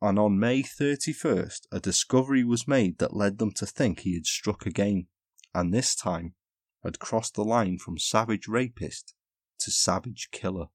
And 0.00 0.18
on 0.18 0.38
May 0.38 0.62
31st, 0.62 1.66
a 1.70 1.80
discovery 1.80 2.42
was 2.42 2.66
made 2.66 2.98
that 2.98 3.16
led 3.16 3.38
them 3.38 3.52
to 3.52 3.66
think 3.66 4.00
he 4.00 4.14
had 4.14 4.26
struck 4.26 4.66
again, 4.66 5.06
and 5.54 5.72
this 5.72 5.94
time 5.94 6.34
had 6.82 6.98
crossed 6.98 7.34
the 7.34 7.44
line 7.44 7.78
from 7.78 7.98
savage 7.98 8.48
rapist 8.48 9.14
to 9.60 9.70
savage 9.70 10.30
killer. 10.32 10.66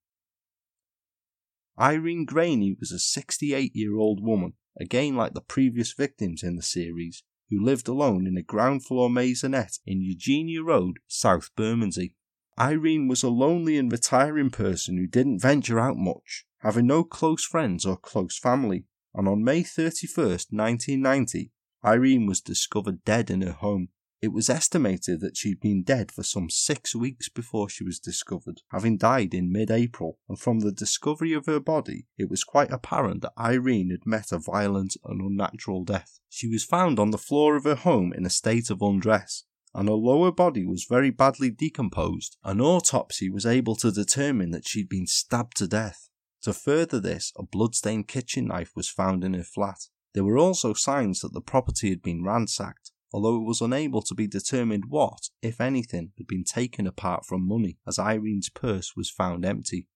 Irene 1.80 2.26
Graney 2.26 2.76
was 2.80 2.91
a 2.91 3.00
68 3.00 3.76
year 3.76 3.97
old 3.97 4.23
woman, 4.23 4.54
again 4.80 5.15
like 5.15 5.34
the 5.34 5.41
previous 5.41 5.93
victims 5.93 6.41
in 6.41 6.56
the 6.56 6.63
series, 6.63 7.23
who 7.50 7.63
lived 7.63 7.88
alone 7.88 8.26
in 8.26 8.38
a 8.38 8.41
ground 8.41 8.86
floor 8.86 9.10
maisonette 9.10 9.80
in 9.86 10.02
Eugenia 10.02 10.63
Road, 10.63 10.97
South 11.08 11.50
Bermondsey. 11.56 12.15
Irene 12.60 13.08
was 13.08 13.22
a 13.22 13.30
lonely 13.30 13.78
and 13.78 13.91
retiring 13.91 14.50
person 14.50 14.98
who 14.98 15.06
didn't 15.06 15.39
venture 15.39 15.80
out 15.80 15.98
much, 15.98 16.46
having 16.62 16.88
no 16.88 17.04
close 17.04 17.46
friends 17.46 17.86
or 17.86 17.98
close 17.98 18.39
family, 18.39 18.86
and 19.13 19.28
on 19.28 19.43
May 19.43 19.62
31st, 19.62 20.48
1990, 20.52 21.52
Irene 21.86 22.26
was 22.26 22.41
discovered 22.41 23.06
dead 23.06 23.30
in 23.30 23.41
her 23.41 23.52
home. 23.52 23.89
It 24.20 24.30
was 24.30 24.50
estimated 24.50 25.20
that 25.22 25.38
she'd 25.38 25.60
been 25.60 25.84
dead 25.84 26.12
for 26.12 26.24
some 26.24 26.50
six 26.50 26.96
weeks 26.96 27.30
before 27.30 27.70
she 27.70 27.84
was 27.84 28.00
discovered, 28.00 28.62
having 28.72 28.98
died 28.98 29.36
in 29.36 29.52
mid 29.52 29.70
April, 29.70 30.17
and 30.28 30.39
from 30.39 30.62
the 30.62 30.72
discovery 30.72 31.34
of 31.34 31.46
her 31.46 31.60
body, 31.60 32.08
it 32.17 32.28
was 32.28 32.43
quite 32.43 32.72
apparent 32.72 33.22
that 33.22 33.34
Irene 33.38 33.91
had 33.91 34.08
met 34.08 34.32
a 34.32 34.39
violent 34.39 34.98
and 35.06 35.22
unnatural 35.22 35.84
death. 35.84 36.20
She 36.28 36.48
was 36.48 36.63
found 36.63 36.98
on 36.98 37.12
the 37.12 37.20
floor 37.20 37.56
of 37.56 37.65
her 37.65 37.76
home 37.76 38.12
in 38.13 38.26
a 38.26 38.32
state 38.32 38.72
of 38.72 38.82
undress, 38.82 39.43
and 39.78 39.88
her 39.88 39.94
lower 39.94 40.32
body 40.32 40.66
was 40.66 40.88
very 40.90 41.12
badly 41.12 41.52
decomposed. 41.52 42.36
An 42.44 42.60
autopsy 42.60 43.30
was 43.30 43.46
able 43.46 43.76
to 43.76 43.92
determine 43.92 44.50
that 44.50 44.68
she'd 44.68 44.90
been 44.90 45.06
stabbed 45.06 45.56
to 45.58 45.68
death. 45.68 46.10
To 46.42 46.52
further 46.52 47.00
this, 47.00 47.32
a 47.38 47.44
blood-stained 47.44 48.08
kitchen 48.08 48.48
knife 48.48 48.72
was 48.76 48.90
found 48.90 49.24
in 49.24 49.36
her 49.36 49.44
flat. 49.44 49.78
There 50.16 50.24
were 50.24 50.40
also 50.40 50.74
signs 50.74 51.20
that 51.20 51.32
the 51.32 51.42
property 51.42 51.90
had 51.90 52.02
been 52.02 52.24
ransacked, 52.24 52.90
although 53.13 53.36
it 53.36 53.46
was 53.46 53.62
unable 53.62 54.02
to 54.02 54.16
be 54.16 54.26
determined 54.26 54.86
what, 54.90 55.30
if 55.44 55.62
anything, 55.62 56.12
had 56.18 56.26
been 56.26 56.44
taken 56.44 56.88
apart 56.88 57.24
from 57.28 57.48
money, 57.48 57.78
as 57.88 58.00
Irene's 58.00 58.50
purse 58.50 58.96
was 58.96 59.12
found 59.12 59.46
empty. 59.46 59.88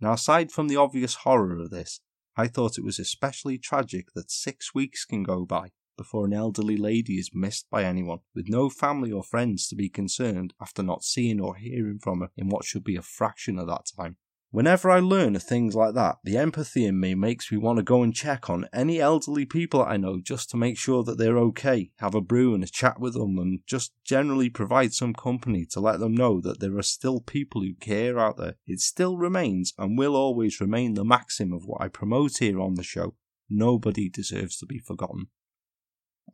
Now, 0.00 0.12
aside 0.12 0.52
from 0.52 0.68
the 0.68 0.76
obvious 0.76 1.16
horror 1.16 1.58
of 1.58 1.70
this, 1.70 1.98
I 2.36 2.46
thought 2.46 2.78
it 2.78 2.84
was 2.84 3.00
especially 3.00 3.58
tragic 3.58 4.12
that 4.14 4.30
six 4.30 4.72
weeks 4.72 5.04
can 5.04 5.24
go 5.24 5.44
by 5.44 5.72
before 5.96 6.26
an 6.26 6.32
elderly 6.32 6.76
lady 6.76 7.14
is 7.14 7.30
missed 7.34 7.68
by 7.70 7.84
anyone, 7.84 8.20
with 8.34 8.48
no 8.48 8.68
family 8.68 9.12
or 9.12 9.22
friends 9.22 9.68
to 9.68 9.76
be 9.76 9.88
concerned 9.88 10.54
after 10.60 10.82
not 10.82 11.04
seeing 11.04 11.40
or 11.40 11.56
hearing 11.56 11.98
from 11.98 12.20
her 12.20 12.30
in 12.36 12.48
what 12.48 12.64
should 12.64 12.84
be 12.84 12.96
a 12.96 13.02
fraction 13.02 13.58
of 13.58 13.66
that 13.66 13.86
time. 13.96 14.16
Whenever 14.54 14.88
I 14.88 15.00
learn 15.00 15.34
of 15.34 15.42
things 15.42 15.74
like 15.74 15.94
that, 15.94 16.18
the 16.22 16.36
empathy 16.36 16.84
in 16.84 17.00
me 17.00 17.16
makes 17.16 17.50
me 17.50 17.58
want 17.58 17.78
to 17.78 17.82
go 17.82 18.04
and 18.04 18.14
check 18.14 18.48
on 18.48 18.68
any 18.72 19.00
elderly 19.00 19.44
people 19.44 19.82
I 19.82 19.96
know 19.96 20.20
just 20.20 20.48
to 20.50 20.56
make 20.56 20.78
sure 20.78 21.02
that 21.02 21.18
they're 21.18 21.38
okay, 21.38 21.90
have 21.98 22.14
a 22.14 22.20
brew 22.20 22.54
and 22.54 22.62
a 22.62 22.68
chat 22.68 23.00
with 23.00 23.14
them, 23.14 23.36
and 23.36 23.60
just 23.66 23.92
generally 24.04 24.48
provide 24.48 24.92
some 24.92 25.12
company 25.12 25.66
to 25.72 25.80
let 25.80 25.98
them 25.98 26.14
know 26.14 26.40
that 26.40 26.60
there 26.60 26.78
are 26.78 26.82
still 26.82 27.18
people 27.18 27.62
who 27.62 27.74
care 27.74 28.16
out 28.16 28.36
there. 28.36 28.54
It 28.64 28.78
still 28.78 29.18
remains 29.18 29.74
and 29.76 29.98
will 29.98 30.14
always 30.14 30.60
remain 30.60 30.94
the 30.94 31.04
maxim 31.04 31.52
of 31.52 31.64
what 31.64 31.80
I 31.80 31.88
promote 31.88 32.36
here 32.38 32.60
on 32.60 32.74
the 32.74 32.84
show 32.84 33.16
nobody 33.50 34.08
deserves 34.08 34.56
to 34.58 34.66
be 34.66 34.78
forgotten. 34.78 35.28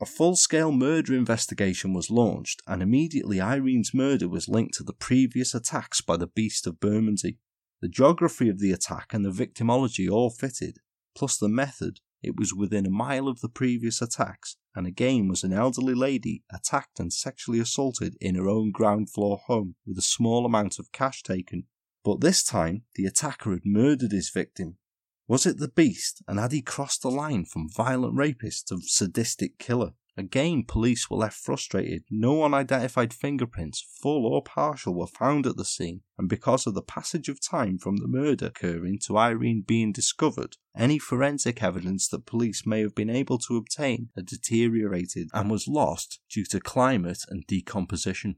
A 0.01 0.07
full 0.07 0.37
scale 0.37 0.73
murder 0.73 1.15
investigation 1.15 1.93
was 1.93 2.11
launched, 2.11 2.63
and 2.67 2.83
immediately 2.83 3.41
Irene's 3.41 3.93
murder 3.93 4.29
was 4.29 4.49
linked 4.49 4.75
to 4.75 4.83
the 4.83 4.93
previous 4.93 5.55
attacks 5.55 6.01
by 6.01 6.17
the 6.17 6.27
Beast 6.27 6.67
of 6.67 6.81
Bermondsey. 6.81 7.39
The 7.83 7.89
geography 7.89 8.49
of 8.49 8.59
the 8.59 8.73
attack 8.73 9.13
and 9.13 9.25
the 9.25 9.31
victimology 9.31 10.11
all 10.11 10.31
fitted, 10.31 10.79
plus 11.15 11.37
the 11.37 11.49
method. 11.49 12.01
It 12.23 12.37
was 12.37 12.55
within 12.55 12.87
a 12.87 12.91
mile 12.91 13.29
of 13.29 13.41
the 13.41 13.49
previous 13.49 14.03
attacks, 14.03 14.57
and 14.75 14.87
again 14.87 15.29
was 15.29 15.43
an 15.43 15.53
elderly 15.53 15.95
lady 15.95 16.45
attacked 16.53 17.01
and 17.01 17.13
sexually 17.13 17.59
assaulted 17.59 18.17
in 18.21 18.35
her 18.35 18.49
own 18.49 18.71
ground 18.73 19.11
floor 19.11 19.39
home 19.47 19.77
with 19.87 19.99
a 19.99 20.03
small 20.03 20.45
amount 20.45 20.79
of 20.79 20.93
cash 20.93 21.23
taken. 21.23 21.65
But 22.05 22.21
this 22.21 22.43
time, 22.43 22.85
the 22.95 23.07
attacker 23.07 23.53
had 23.53 23.65
murdered 23.65 24.13
his 24.13 24.31
victim. 24.31 24.77
Was 25.31 25.47
it 25.47 25.59
the 25.59 25.69
beast, 25.69 26.25
and 26.27 26.41
had 26.41 26.51
he 26.51 26.61
crossed 26.61 27.03
the 27.03 27.09
line 27.09 27.45
from 27.45 27.71
violent 27.71 28.17
rapist 28.17 28.67
to 28.67 28.81
sadistic 28.81 29.61
killer? 29.61 29.93
Again, 30.17 30.65
police 30.67 31.09
were 31.09 31.19
left 31.19 31.39
frustrated. 31.39 32.03
No 32.11 32.43
unidentified 32.43 33.15
fingerprints, 33.15 33.81
full 34.03 34.27
or 34.27 34.43
partial, 34.43 34.93
were 34.93 35.07
found 35.07 35.47
at 35.47 35.57
the 35.57 35.65
scene, 35.65 36.01
and 36.19 36.29
because 36.29 36.67
of 36.67 36.75
the 36.75 36.83
passage 36.83 37.29
of 37.29 37.41
time 37.41 37.79
from 37.79 37.99
the 37.99 38.09
murder 38.09 38.47
occurring 38.47 38.99
to 39.07 39.17
Irene 39.17 39.63
being 39.65 39.93
discovered, 39.93 40.57
any 40.77 40.99
forensic 40.99 41.63
evidence 41.63 42.09
that 42.09 42.27
police 42.27 42.67
may 42.67 42.81
have 42.81 42.97
been 42.97 43.09
able 43.09 43.39
to 43.39 43.57
obtain 43.57 44.09
had 44.17 44.27
deteriorated 44.27 45.29
and 45.33 45.49
was 45.49 45.69
lost 45.69 46.19
due 46.29 46.45
to 46.47 46.59
climate 46.59 47.23
and 47.29 47.47
decomposition. 47.47 48.35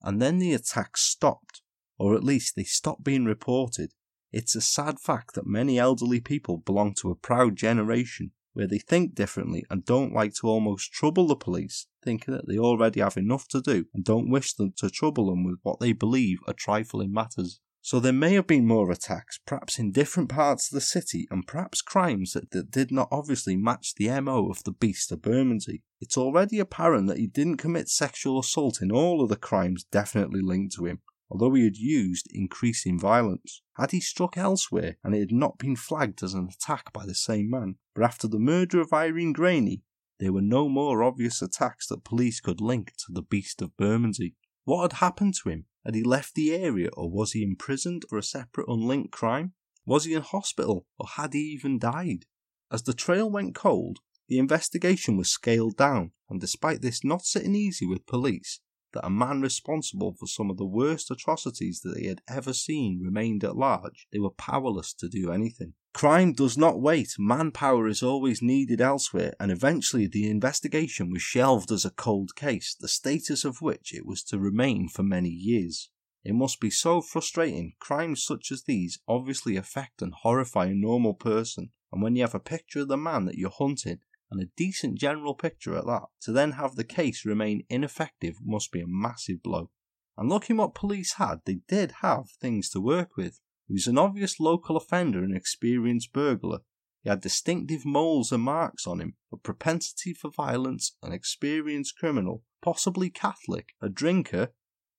And 0.00 0.22
then 0.22 0.38
the 0.38 0.54
attacks 0.54 1.02
stopped, 1.02 1.60
or 1.98 2.14
at 2.14 2.22
least 2.22 2.54
they 2.54 2.62
stopped 2.62 3.02
being 3.02 3.24
reported. 3.24 3.94
It's 4.32 4.54
a 4.54 4.60
sad 4.60 5.00
fact 5.00 5.34
that 5.34 5.46
many 5.46 5.78
elderly 5.78 6.20
people 6.20 6.58
belong 6.58 6.94
to 7.00 7.10
a 7.10 7.16
proud 7.16 7.56
generation 7.56 8.32
where 8.52 8.66
they 8.66 8.78
think 8.78 9.14
differently 9.14 9.64
and 9.70 9.84
don't 9.84 10.12
like 10.12 10.34
to 10.34 10.48
almost 10.48 10.92
trouble 10.92 11.28
the 11.28 11.36
police, 11.36 11.86
thinking 12.02 12.34
that 12.34 12.48
they 12.48 12.58
already 12.58 13.00
have 13.00 13.16
enough 13.16 13.46
to 13.48 13.60
do 13.60 13.86
and 13.94 14.04
don't 14.04 14.30
wish 14.30 14.54
them 14.54 14.72
to 14.76 14.90
trouble 14.90 15.30
them 15.30 15.44
with 15.44 15.58
what 15.62 15.80
they 15.80 15.92
believe 15.92 16.38
are 16.46 16.54
trifling 16.54 17.12
matters. 17.12 17.60
So 17.80 18.00
there 18.00 18.12
may 18.12 18.34
have 18.34 18.46
been 18.46 18.66
more 18.66 18.90
attacks, 18.90 19.38
perhaps 19.46 19.78
in 19.78 19.92
different 19.92 20.28
parts 20.28 20.70
of 20.70 20.74
the 20.74 20.80
city, 20.82 21.26
and 21.30 21.46
perhaps 21.46 21.80
crimes 21.80 22.32
that, 22.32 22.50
that 22.50 22.70
did 22.70 22.90
not 22.90 23.08
obviously 23.10 23.56
match 23.56 23.94
the 23.94 24.08
MO 24.20 24.50
of 24.50 24.64
the 24.64 24.72
beast 24.72 25.10
of 25.12 25.22
Bermondsey. 25.22 25.84
It's 26.00 26.18
already 26.18 26.58
apparent 26.58 27.06
that 27.06 27.18
he 27.18 27.28
didn't 27.28 27.56
commit 27.56 27.88
sexual 27.88 28.40
assault 28.40 28.82
in 28.82 28.90
all 28.92 29.22
of 29.22 29.30
the 29.30 29.36
crimes 29.36 29.84
definitely 29.84 30.42
linked 30.42 30.74
to 30.74 30.84
him, 30.84 31.00
although 31.30 31.52
he 31.54 31.64
had 31.64 31.76
used 31.76 32.26
increasing 32.30 32.98
violence. 32.98 33.62
Had 33.76 33.90
he 33.90 34.00
struck 34.00 34.36
elsewhere 34.36 34.96
and 35.04 35.14
it 35.14 35.20
had 35.20 35.32
not 35.32 35.58
been 35.58 35.76
flagged 35.76 36.22
as 36.22 36.34
an 36.34 36.48
attack 36.48 36.92
by 36.92 37.06
the 37.06 37.14
same 37.14 37.50
man, 37.50 37.76
but 37.94 38.04
after 38.04 38.26
the 38.26 38.38
murder 38.38 38.80
of 38.80 38.92
Irene 38.92 39.32
Graney, 39.32 39.82
there 40.18 40.32
were 40.32 40.42
no 40.42 40.68
more 40.68 41.02
obvious 41.02 41.42
attacks 41.42 41.86
that 41.88 42.04
police 42.04 42.40
could 42.40 42.60
link 42.60 42.92
to 42.98 43.12
the 43.12 43.22
beast 43.22 43.62
of 43.62 43.76
Bermondsey. 43.76 44.34
What 44.64 44.82
had 44.82 44.98
happened 44.98 45.34
to 45.42 45.50
him? 45.50 45.66
Had 45.84 45.94
he 45.94 46.02
left 46.02 46.34
the 46.34 46.52
area 46.52 46.90
or 46.94 47.10
was 47.10 47.32
he 47.32 47.42
imprisoned 47.42 48.04
for 48.08 48.18
a 48.18 48.22
separate 48.22 48.68
unlinked 48.68 49.12
crime? 49.12 49.52
Was 49.86 50.04
he 50.04 50.14
in 50.14 50.22
hospital 50.22 50.86
or 50.98 51.06
had 51.06 51.32
he 51.32 51.40
even 51.40 51.78
died? 51.78 52.26
As 52.70 52.82
the 52.82 52.92
trail 52.92 53.30
went 53.30 53.54
cold, 53.54 54.00
the 54.28 54.38
investigation 54.38 55.16
was 55.16 55.30
scaled 55.30 55.76
down, 55.76 56.12
and 56.28 56.38
despite 56.38 56.82
this 56.82 57.02
not 57.02 57.24
sitting 57.24 57.54
easy 57.54 57.86
with 57.86 58.04
police, 58.06 58.60
that 58.92 59.06
a 59.06 59.10
man 59.10 59.40
responsible 59.40 60.14
for 60.18 60.26
some 60.26 60.50
of 60.50 60.56
the 60.56 60.64
worst 60.64 61.10
atrocities 61.10 61.80
that 61.80 61.94
they 61.94 62.06
had 62.06 62.22
ever 62.28 62.52
seen 62.52 63.00
remained 63.02 63.44
at 63.44 63.56
large, 63.56 64.06
they 64.12 64.18
were 64.18 64.30
powerless 64.30 64.92
to 64.94 65.08
do 65.08 65.30
anything. 65.30 65.74
Crime 65.94 66.32
does 66.32 66.56
not 66.56 66.80
wait, 66.80 67.16
manpower 67.18 67.88
is 67.88 68.02
always 68.02 68.40
needed 68.40 68.80
elsewhere, 68.80 69.34
and 69.40 69.50
eventually 69.50 70.06
the 70.06 70.30
investigation 70.30 71.10
was 71.10 71.22
shelved 71.22 71.72
as 71.72 71.84
a 71.84 71.90
cold 71.90 72.36
case, 72.36 72.76
the 72.78 72.88
status 72.88 73.44
of 73.44 73.60
which 73.60 73.92
it 73.92 74.06
was 74.06 74.22
to 74.22 74.38
remain 74.38 74.88
for 74.88 75.02
many 75.02 75.30
years. 75.30 75.90
It 76.24 76.34
must 76.34 76.60
be 76.60 76.70
so 76.70 77.00
frustrating. 77.00 77.74
Crimes 77.78 78.22
such 78.22 78.52
as 78.52 78.64
these 78.64 79.00
obviously 79.08 79.56
affect 79.56 80.02
and 80.02 80.12
horrify 80.12 80.66
a 80.66 80.74
normal 80.74 81.14
person, 81.14 81.70
and 81.90 82.02
when 82.02 82.16
you 82.16 82.22
have 82.22 82.34
a 82.34 82.40
picture 82.40 82.80
of 82.80 82.88
the 82.88 82.96
man 82.96 83.24
that 83.24 83.36
you're 83.36 83.50
hunting 83.50 84.00
and 84.30 84.40
a 84.40 84.50
decent 84.56 84.98
general 84.98 85.34
picture 85.34 85.76
at 85.76 85.86
that, 85.86 86.04
to 86.22 86.32
then 86.32 86.52
have 86.52 86.76
the 86.76 86.84
case 86.84 87.24
remain 87.24 87.64
ineffective 87.68 88.36
must 88.44 88.72
be 88.72 88.80
a 88.80 88.86
massive 88.86 89.42
blow. 89.42 89.70
And 90.16 90.28
looking 90.28 90.56
what 90.56 90.74
police 90.74 91.14
had, 91.14 91.40
they 91.44 91.60
did 91.68 91.92
have 92.02 92.30
things 92.40 92.68
to 92.70 92.80
work 92.80 93.16
with. 93.16 93.40
He 93.66 93.74
was 93.74 93.86
an 93.86 93.98
obvious 93.98 94.40
local 94.40 94.76
offender 94.76 95.22
and 95.22 95.36
experienced 95.36 96.12
burglar. 96.12 96.60
He 97.02 97.10
had 97.10 97.20
distinctive 97.20 97.84
moles 97.84 98.32
and 98.32 98.42
marks 98.42 98.86
on 98.86 99.00
him, 99.00 99.14
a 99.32 99.36
propensity 99.36 100.12
for 100.12 100.30
violence, 100.30 100.96
an 101.02 101.12
experienced 101.12 101.96
criminal, 101.96 102.42
possibly 102.60 103.10
Catholic, 103.10 103.68
a 103.80 103.88
drinker. 103.88 104.48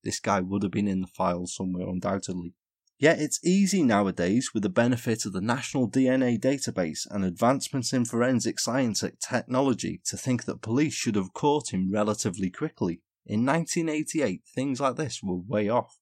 This 0.04 0.20
guy 0.20 0.40
would 0.40 0.64
have 0.64 0.72
been 0.72 0.88
in 0.88 1.02
the 1.02 1.08
files 1.08 1.56
somewhere, 1.56 1.88
undoubtedly. 1.88 2.54
Yet 3.00 3.22
it's 3.22 3.40
easy 3.46 3.82
nowadays, 3.82 4.52
with 4.54 4.64
the 4.64 4.70
benefit 4.70 5.26
of 5.26 5.32
the 5.32 5.40
National 5.40 5.90
DNA 5.90 6.38
Database 6.38 7.08
and 7.10 7.24
advancements 7.24 7.94
in 7.94 8.04
forensic 8.04 8.60
science 8.60 9.02
and 9.02 9.18
technology, 9.22 10.02
to 10.04 10.18
think 10.18 10.44
that 10.44 10.62
police 10.62 10.96
should 10.96 11.16
have 11.16 11.32
caught 11.32 11.74
him 11.74 11.90
relatively 11.90 12.50
quickly. 12.50 13.02
In 13.26 13.46
1988, 13.46 14.42
things 14.54 14.82
like 14.82 14.98
this 14.98 15.24
were 15.24 15.38
way 15.38 15.70
off. 15.70 15.98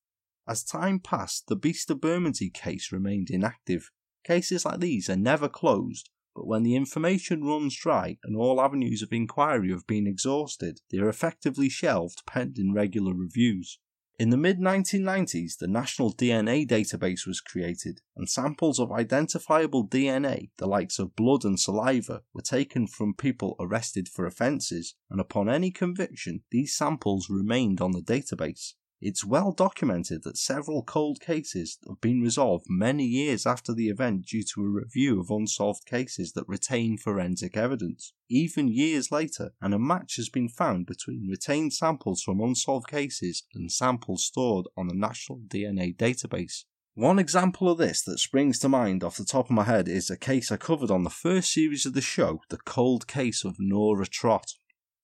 As 0.48 0.64
time 0.64 1.00
passed, 1.00 1.46
the 1.48 1.56
Beast 1.56 1.92
of 1.92 2.02
Bermondsey 2.02 2.50
case 2.50 2.92
remained 2.92 3.30
inactive. 3.30 3.92
Cases 4.26 4.66
like 4.66 4.80
these 4.80 5.08
are 5.08 5.16
never 5.16 5.48
closed, 5.48 6.10
but 6.36 6.48
when 6.48 6.64
the 6.64 6.76
information 6.76 7.44
runs 7.44 7.78
dry 7.78 8.18
and 8.24 8.36
all 8.36 8.60
avenues 8.60 9.04
of 9.04 9.14
inquiry 9.14 9.70
have 9.70 9.86
been 9.86 10.08
exhausted, 10.08 10.80
they 10.90 10.98
are 10.98 11.10
effectively 11.10 11.70
shelved 11.70 12.24
pending 12.26 12.74
regular 12.74 13.14
reviews. 13.14 13.78
In 14.20 14.32
the 14.32 14.38
mid 14.38 14.58
1990s, 14.58 15.60
the 15.60 15.68
National 15.68 16.12
DNA 16.12 16.68
Database 16.68 17.28
was 17.28 17.40
created, 17.40 18.02
and 18.16 18.28
samples 18.28 18.80
of 18.80 18.92
identifiable 18.92 19.88
DNA, 19.88 20.50
the 20.58 20.66
likes 20.66 20.98
of 20.98 21.16
blood 21.16 21.46
and 21.46 21.60
saliva, 21.60 22.24
were 22.34 22.42
taken 22.42 22.88
from 22.88 23.14
people 23.14 23.56
arrested 23.60 24.10
for 24.10 24.26
offences, 24.26 24.96
and 25.12 25.22
upon 25.22 25.48
any 25.48 25.70
conviction, 25.70 26.42
these 26.50 26.76
samples 26.76 27.30
remained 27.30 27.80
on 27.80 27.92
the 27.92 28.02
database. 28.02 28.74
It's 29.00 29.24
well 29.24 29.52
documented 29.52 30.24
that 30.24 30.38
several 30.38 30.82
cold 30.82 31.20
cases 31.20 31.78
have 31.88 32.02
been 32.02 32.22
resolved 32.22 32.66
many 32.68 33.06
years 33.06 33.46
after 33.46 33.72
the 33.72 33.90
event 33.90 34.26
due 34.26 34.44
to 34.54 34.62
a 34.62 34.70
review 34.70 35.20
of 35.20 35.30
unsolved 35.30 35.86
cases 35.86 36.32
that 36.34 36.48
retain 36.48 36.98
forensic 36.98 37.56
evidence. 37.56 38.14
Even 38.28 38.68
years 38.68 39.12
later, 39.12 39.54
and 39.62 39.76
a 39.76 39.80
match 39.80 40.16
has 40.16 40.30
been 40.30 40.50
found 40.50 40.88
between 40.88 41.28
retained 41.30 41.74
samples 41.74 42.24
from 42.24 42.42
unsolved 42.42 42.88
cases 42.88 43.44
and 43.54 43.72
samples 43.72 44.26
stored 44.26 44.66
on 44.76 44.88
the 44.88 44.96
National 44.96 45.40
DNA 45.48 45.96
Database. 45.96 46.64
One 46.96 47.20
example 47.20 47.70
of 47.70 47.78
this 47.78 48.02
that 48.06 48.18
springs 48.18 48.58
to 48.60 48.70
mind 48.70 49.04
off 49.04 49.18
the 49.18 49.26
top 49.26 49.46
of 49.46 49.52
my 49.52 49.66
head 49.66 49.88
is 49.88 50.10
a 50.10 50.18
case 50.18 50.52
I 50.52 50.58
covered 50.58 50.90
on 50.90 51.04
the 51.04 51.12
first 51.12 51.54
series 51.54 51.86
of 51.86 51.94
the 51.94 52.02
show, 52.02 52.42
the 52.50 52.58
cold 52.58 53.06
case 53.06 53.46
of 53.46 53.58
Nora 53.60 54.08
Trott. 54.08 54.56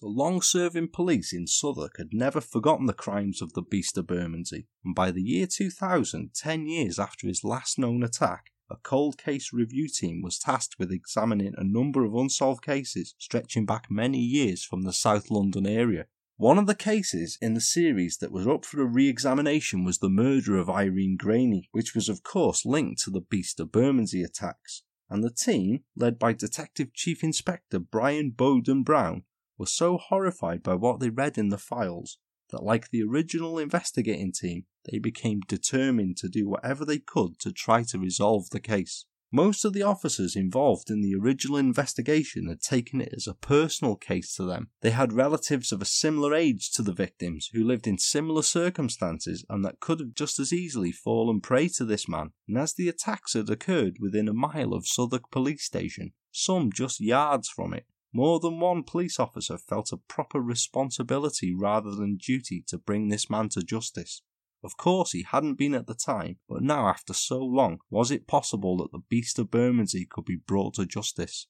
The 0.03 0.09
long 0.09 0.41
serving 0.41 0.89
police 0.89 1.31
in 1.31 1.47
Southwark 1.47 1.95
had 1.97 2.09
never 2.11 2.41
forgotten 2.41 2.87
the 2.87 2.93
crimes 2.93 3.41
of 3.41 3.53
the 3.53 3.61
Beast 3.61 3.97
of 3.97 4.07
Bermondsey, 4.07 4.67
and 4.83 4.93
by 4.93 5.11
the 5.11 5.21
year 5.21 5.47
2000, 5.47 6.33
ten 6.33 6.67
years 6.67 6.99
after 6.99 7.25
his 7.25 7.45
last 7.45 7.79
known 7.79 8.03
attack, 8.03 8.51
a 8.69 8.75
cold 8.75 9.17
case 9.17 9.53
review 9.53 9.87
team 9.87 10.21
was 10.21 10.37
tasked 10.37 10.75
with 10.77 10.91
examining 10.91 11.53
a 11.55 11.63
number 11.63 12.03
of 12.03 12.15
unsolved 12.15 12.61
cases 12.61 13.15
stretching 13.17 13.65
back 13.65 13.89
many 13.89 14.19
years 14.19 14.65
from 14.65 14.81
the 14.81 14.91
South 14.91 15.31
London 15.31 15.65
area. 15.65 16.07
One 16.35 16.57
of 16.57 16.67
the 16.67 16.75
cases 16.75 17.37
in 17.41 17.53
the 17.53 17.61
series 17.61 18.17
that 18.17 18.33
was 18.33 18.45
up 18.45 18.65
for 18.65 18.81
a 18.81 18.85
re 18.85 19.07
examination 19.07 19.85
was 19.85 19.99
the 19.99 20.09
murder 20.09 20.57
of 20.57 20.69
Irene 20.69 21.15
Graney, 21.15 21.69
which 21.71 21.95
was, 21.95 22.09
of 22.09 22.23
course, 22.23 22.65
linked 22.65 23.01
to 23.03 23.09
the 23.09 23.21
Beast 23.21 23.57
of 23.61 23.71
Bermondsey 23.71 24.21
attacks. 24.21 24.83
And 25.09 25.23
the 25.23 25.31
team, 25.31 25.85
led 25.95 26.19
by 26.19 26.33
Detective 26.33 26.93
Chief 26.93 27.23
Inspector 27.23 27.79
Brian 27.79 28.31
Bowden 28.31 28.83
Brown, 28.83 29.23
were 29.63 29.67
so 29.67 29.97
horrified 29.97 30.61
by 30.61 30.75
what 30.75 30.99
they 30.99 31.09
read 31.09 31.37
in 31.37 31.47
the 31.47 31.57
files 31.57 32.17
that, 32.49 32.63
like 32.63 32.89
the 32.89 33.01
original 33.01 33.57
investigating 33.57 34.33
team, 34.33 34.65
they 34.91 34.99
became 34.99 35.39
determined 35.47 36.17
to 36.17 36.27
do 36.27 36.49
whatever 36.49 36.83
they 36.83 36.99
could 36.99 37.39
to 37.39 37.53
try 37.53 37.81
to 37.83 37.97
resolve 37.97 38.49
the 38.49 38.59
case. 38.59 39.05
Most 39.31 39.63
of 39.63 39.71
the 39.71 39.81
officers 39.81 40.35
involved 40.35 40.89
in 40.89 40.99
the 40.99 41.15
original 41.15 41.55
investigation 41.55 42.49
had 42.49 42.59
taken 42.59 42.99
it 42.99 43.13
as 43.15 43.25
a 43.25 43.33
personal 43.33 43.95
case 43.95 44.35
to 44.35 44.43
them. 44.43 44.67
They 44.81 44.91
had 44.91 45.13
relatives 45.13 45.71
of 45.71 45.81
a 45.81 45.85
similar 45.85 46.35
age 46.35 46.69
to 46.73 46.81
the 46.81 46.91
victims 46.91 47.49
who 47.53 47.63
lived 47.63 47.87
in 47.87 47.97
similar 47.97 48.41
circumstances 48.41 49.45
and 49.49 49.63
that 49.63 49.79
could 49.79 50.01
have 50.01 50.13
just 50.13 50.39
as 50.39 50.51
easily 50.51 50.91
fallen 50.91 51.39
prey 51.39 51.69
to 51.69 51.85
this 51.85 52.09
man. 52.09 52.33
And 52.49 52.57
as 52.57 52.73
the 52.73 52.89
attacks 52.89 53.33
had 53.33 53.49
occurred 53.49 53.95
within 54.01 54.27
a 54.27 54.33
mile 54.33 54.73
of 54.73 54.85
Southwark 54.85 55.31
police 55.31 55.63
station, 55.63 56.11
some 56.33 56.71
just 56.73 56.99
yards 56.99 57.47
from 57.47 57.73
it, 57.73 57.85
more 58.13 58.39
than 58.39 58.59
one 58.59 58.83
police 58.83 59.19
officer 59.19 59.57
felt 59.57 59.91
a 59.91 59.97
proper 59.97 60.39
responsibility 60.39 61.53
rather 61.53 61.91
than 61.91 62.17
duty 62.17 62.63
to 62.67 62.77
bring 62.77 63.09
this 63.09 63.29
man 63.29 63.49
to 63.49 63.61
justice. 63.61 64.21
Of 64.63 64.77
course, 64.77 65.11
he 65.11 65.25
hadn't 65.29 65.55
been 65.57 65.73
at 65.73 65.87
the 65.87 65.95
time, 65.95 66.37
but 66.47 66.61
now, 66.61 66.87
after 66.87 67.13
so 67.13 67.39
long, 67.39 67.79
was 67.89 68.11
it 68.11 68.27
possible 68.27 68.77
that 68.77 68.91
the 68.91 69.03
beast 69.09 69.37
of 69.39 69.51
Bermondsey 69.51 70.05
could 70.09 70.23
be 70.23 70.37
brought 70.37 70.75
to 70.75 70.85
justice? 70.85 71.47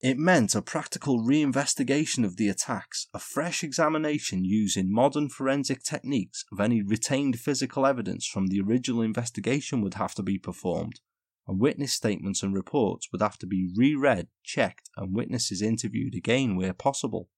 It 0.00 0.16
meant 0.16 0.54
a 0.54 0.62
practical 0.62 1.20
reinvestigation 1.20 2.24
of 2.24 2.36
the 2.36 2.48
attacks, 2.48 3.08
a 3.12 3.18
fresh 3.18 3.64
examination 3.64 4.44
using 4.44 4.92
modern 4.92 5.28
forensic 5.28 5.82
techniques 5.82 6.44
of 6.52 6.60
any 6.60 6.82
retained 6.82 7.40
physical 7.40 7.84
evidence 7.84 8.24
from 8.24 8.46
the 8.46 8.60
original 8.60 9.02
investigation 9.02 9.80
would 9.80 9.94
have 9.94 10.14
to 10.14 10.22
be 10.22 10.38
performed, 10.38 11.00
and 11.48 11.58
witness 11.58 11.94
statements 11.94 12.42
and 12.42 12.54
reports 12.54 13.08
would 13.10 13.22
have 13.22 13.38
to 13.38 13.46
be 13.46 13.72
reread, 13.74 14.28
checked, 14.44 14.90
and 14.96 15.14
witnesses 15.14 15.62
interviewed 15.62 16.14
again 16.14 16.54
where 16.54 16.74
possible 16.74 17.28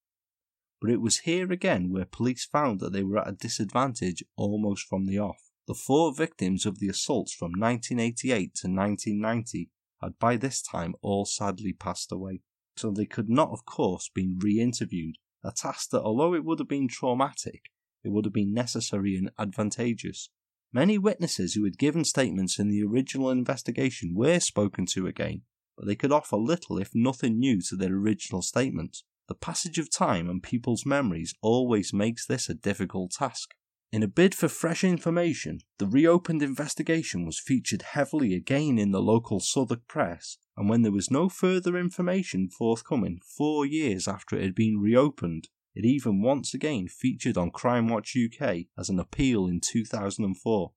but 0.81 0.89
it 0.89 0.99
was 0.99 1.19
here 1.19 1.51
again 1.51 1.91
where 1.91 2.05
police 2.05 2.43
found 2.43 2.79
that 2.79 2.91
they 2.91 3.03
were 3.03 3.19
at 3.19 3.27
a 3.27 3.33
disadvantage 3.33 4.23
almost 4.35 4.87
from 4.87 5.05
the 5.05 5.19
off. 5.19 5.51
The 5.67 5.75
four 5.75 6.11
victims 6.13 6.65
of 6.65 6.79
the 6.79 6.89
assaults 6.89 7.33
from 7.33 7.51
1988 7.51 8.55
to 8.55 8.67
1990 8.67 9.69
had 10.01 10.17
by 10.17 10.35
this 10.35 10.61
time 10.63 10.95
all 11.03 11.25
sadly 11.25 11.71
passed 11.71 12.11
away, 12.11 12.41
so 12.75 12.89
they 12.89 13.05
could 13.05 13.29
not, 13.29 13.51
of 13.51 13.63
course, 13.63 14.09
be 14.13 14.35
re 14.39 14.59
interviewed, 14.59 15.17
a 15.43 15.51
task 15.51 15.91
that, 15.91 16.01
although 16.01 16.33
it 16.33 16.43
would 16.43 16.57
have 16.57 16.67
been 16.67 16.87
traumatic, 16.87 17.65
it 18.03 18.09
would 18.09 18.25
have 18.25 18.33
been 18.33 18.53
necessary 18.53 19.15
and 19.15 19.29
advantageous. 19.37 20.31
Many 20.73 20.97
witnesses 20.97 21.53
who 21.53 21.65
had 21.65 21.77
given 21.77 22.05
statements 22.05 22.57
in 22.57 22.69
the 22.69 22.81
original 22.81 23.29
investigation 23.29 24.13
were 24.15 24.39
spoken 24.39 24.85
to 24.87 25.05
again, 25.05 25.41
but 25.77 25.85
they 25.85 25.95
could 25.95 26.13
offer 26.13 26.37
little 26.37 26.77
if 26.77 26.95
nothing 26.95 27.39
new 27.39 27.59
to 27.63 27.75
their 27.75 27.93
original 27.93 28.41
statements. 28.41 29.03
The 29.27 29.35
passage 29.35 29.77
of 29.79 29.89
time 29.89 30.29
and 30.29 30.41
people's 30.41 30.85
memories 30.85 31.33
always 31.41 31.93
makes 31.93 32.25
this 32.25 32.49
a 32.49 32.53
difficult 32.53 33.11
task. 33.11 33.53
In 33.91 34.01
a 34.01 34.07
bid 34.07 34.33
for 34.33 34.47
fresh 34.47 34.85
information, 34.85 35.59
the 35.77 35.87
reopened 35.87 36.41
investigation 36.41 37.25
was 37.25 37.41
featured 37.41 37.81
heavily 37.81 38.33
again 38.33 38.79
in 38.79 38.91
the 38.91 39.01
local 39.01 39.41
Southwark 39.41 39.85
press, 39.89 40.37
and 40.55 40.69
when 40.69 40.83
there 40.83 40.93
was 40.93 41.11
no 41.11 41.27
further 41.27 41.77
information 41.77 42.49
forthcoming 42.49 43.19
four 43.25 43.65
years 43.65 44.07
after 44.07 44.37
it 44.37 44.43
had 44.43 44.55
been 44.55 44.79
reopened, 44.79 45.49
it 45.75 45.85
even 45.85 46.21
once 46.21 46.53
again 46.53 46.87
featured 46.87 47.37
on 47.37 47.51
Crime 47.51 47.87
Watch 47.87 48.15
UK 48.15 48.65
as 48.77 48.89
an 48.89 48.99
appeal 48.99 49.47
in 49.47 49.59
2004. 49.61 50.71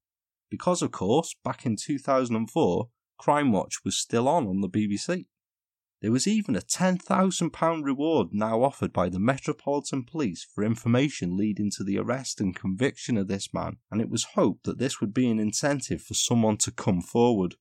Because, 0.51 0.82
of 0.82 0.92
course, 0.92 1.34
back 1.45 1.66
in 1.66 1.76
2004, 1.76 2.88
Crime 3.18 3.53
Watch 3.53 3.84
was 3.84 3.99
still 3.99 4.28
on 4.28 4.47
on 4.47 4.61
the 4.61 4.68
BBC. 4.68 5.26
There 6.05 6.12
was 6.12 6.26
even 6.26 6.55
a 6.55 6.61
£10,000 6.61 7.84
reward 7.84 8.28
now 8.32 8.62
offered 8.62 8.92
by 8.92 9.09
the 9.09 9.18
Metropolitan 9.18 10.05
Police 10.05 10.45
for 10.45 10.62
information 10.62 11.36
leading 11.36 11.70
to 11.78 11.82
the 11.82 11.99
arrest 11.99 12.40
and 12.40 12.55
conviction 12.55 13.16
of 13.16 13.26
this 13.26 13.55
man, 13.55 13.78
and 13.90 14.03
it 14.03 14.11
was 14.11 14.24
hoped 14.34 14.64
that 14.64 14.78
this 14.78 15.01
would 15.01 15.14
be 15.14 15.30
an 15.30 15.40
incentive 15.40 16.03
for 16.03 16.12
someone 16.12 16.59
to 16.59 16.70
come 16.70 17.01
forward. 17.01 17.55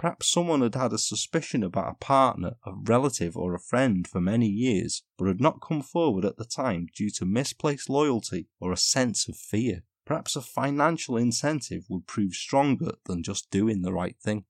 Perhaps 0.00 0.32
someone 0.32 0.62
had 0.62 0.76
had 0.76 0.94
a 0.94 0.98
suspicion 0.98 1.62
about 1.62 1.92
a 1.92 1.94
partner, 2.02 2.54
a 2.64 2.72
relative, 2.74 3.36
or 3.36 3.54
a 3.54 3.60
friend 3.60 4.08
for 4.08 4.18
many 4.18 4.46
years, 4.48 5.02
but 5.18 5.28
had 5.28 5.42
not 5.42 5.60
come 5.60 5.82
forward 5.82 6.24
at 6.24 6.38
the 6.38 6.46
time 6.46 6.86
due 6.96 7.10
to 7.10 7.26
misplaced 7.26 7.90
loyalty 7.90 8.48
or 8.60 8.72
a 8.72 8.78
sense 8.78 9.28
of 9.28 9.36
fear. 9.36 9.82
Perhaps 10.06 10.36
a 10.36 10.40
financial 10.40 11.18
incentive 11.18 11.84
would 11.90 12.06
prove 12.06 12.32
stronger 12.32 12.92
than 13.04 13.22
just 13.22 13.50
doing 13.50 13.82
the 13.82 13.92
right 13.92 14.16
thing. 14.18 14.46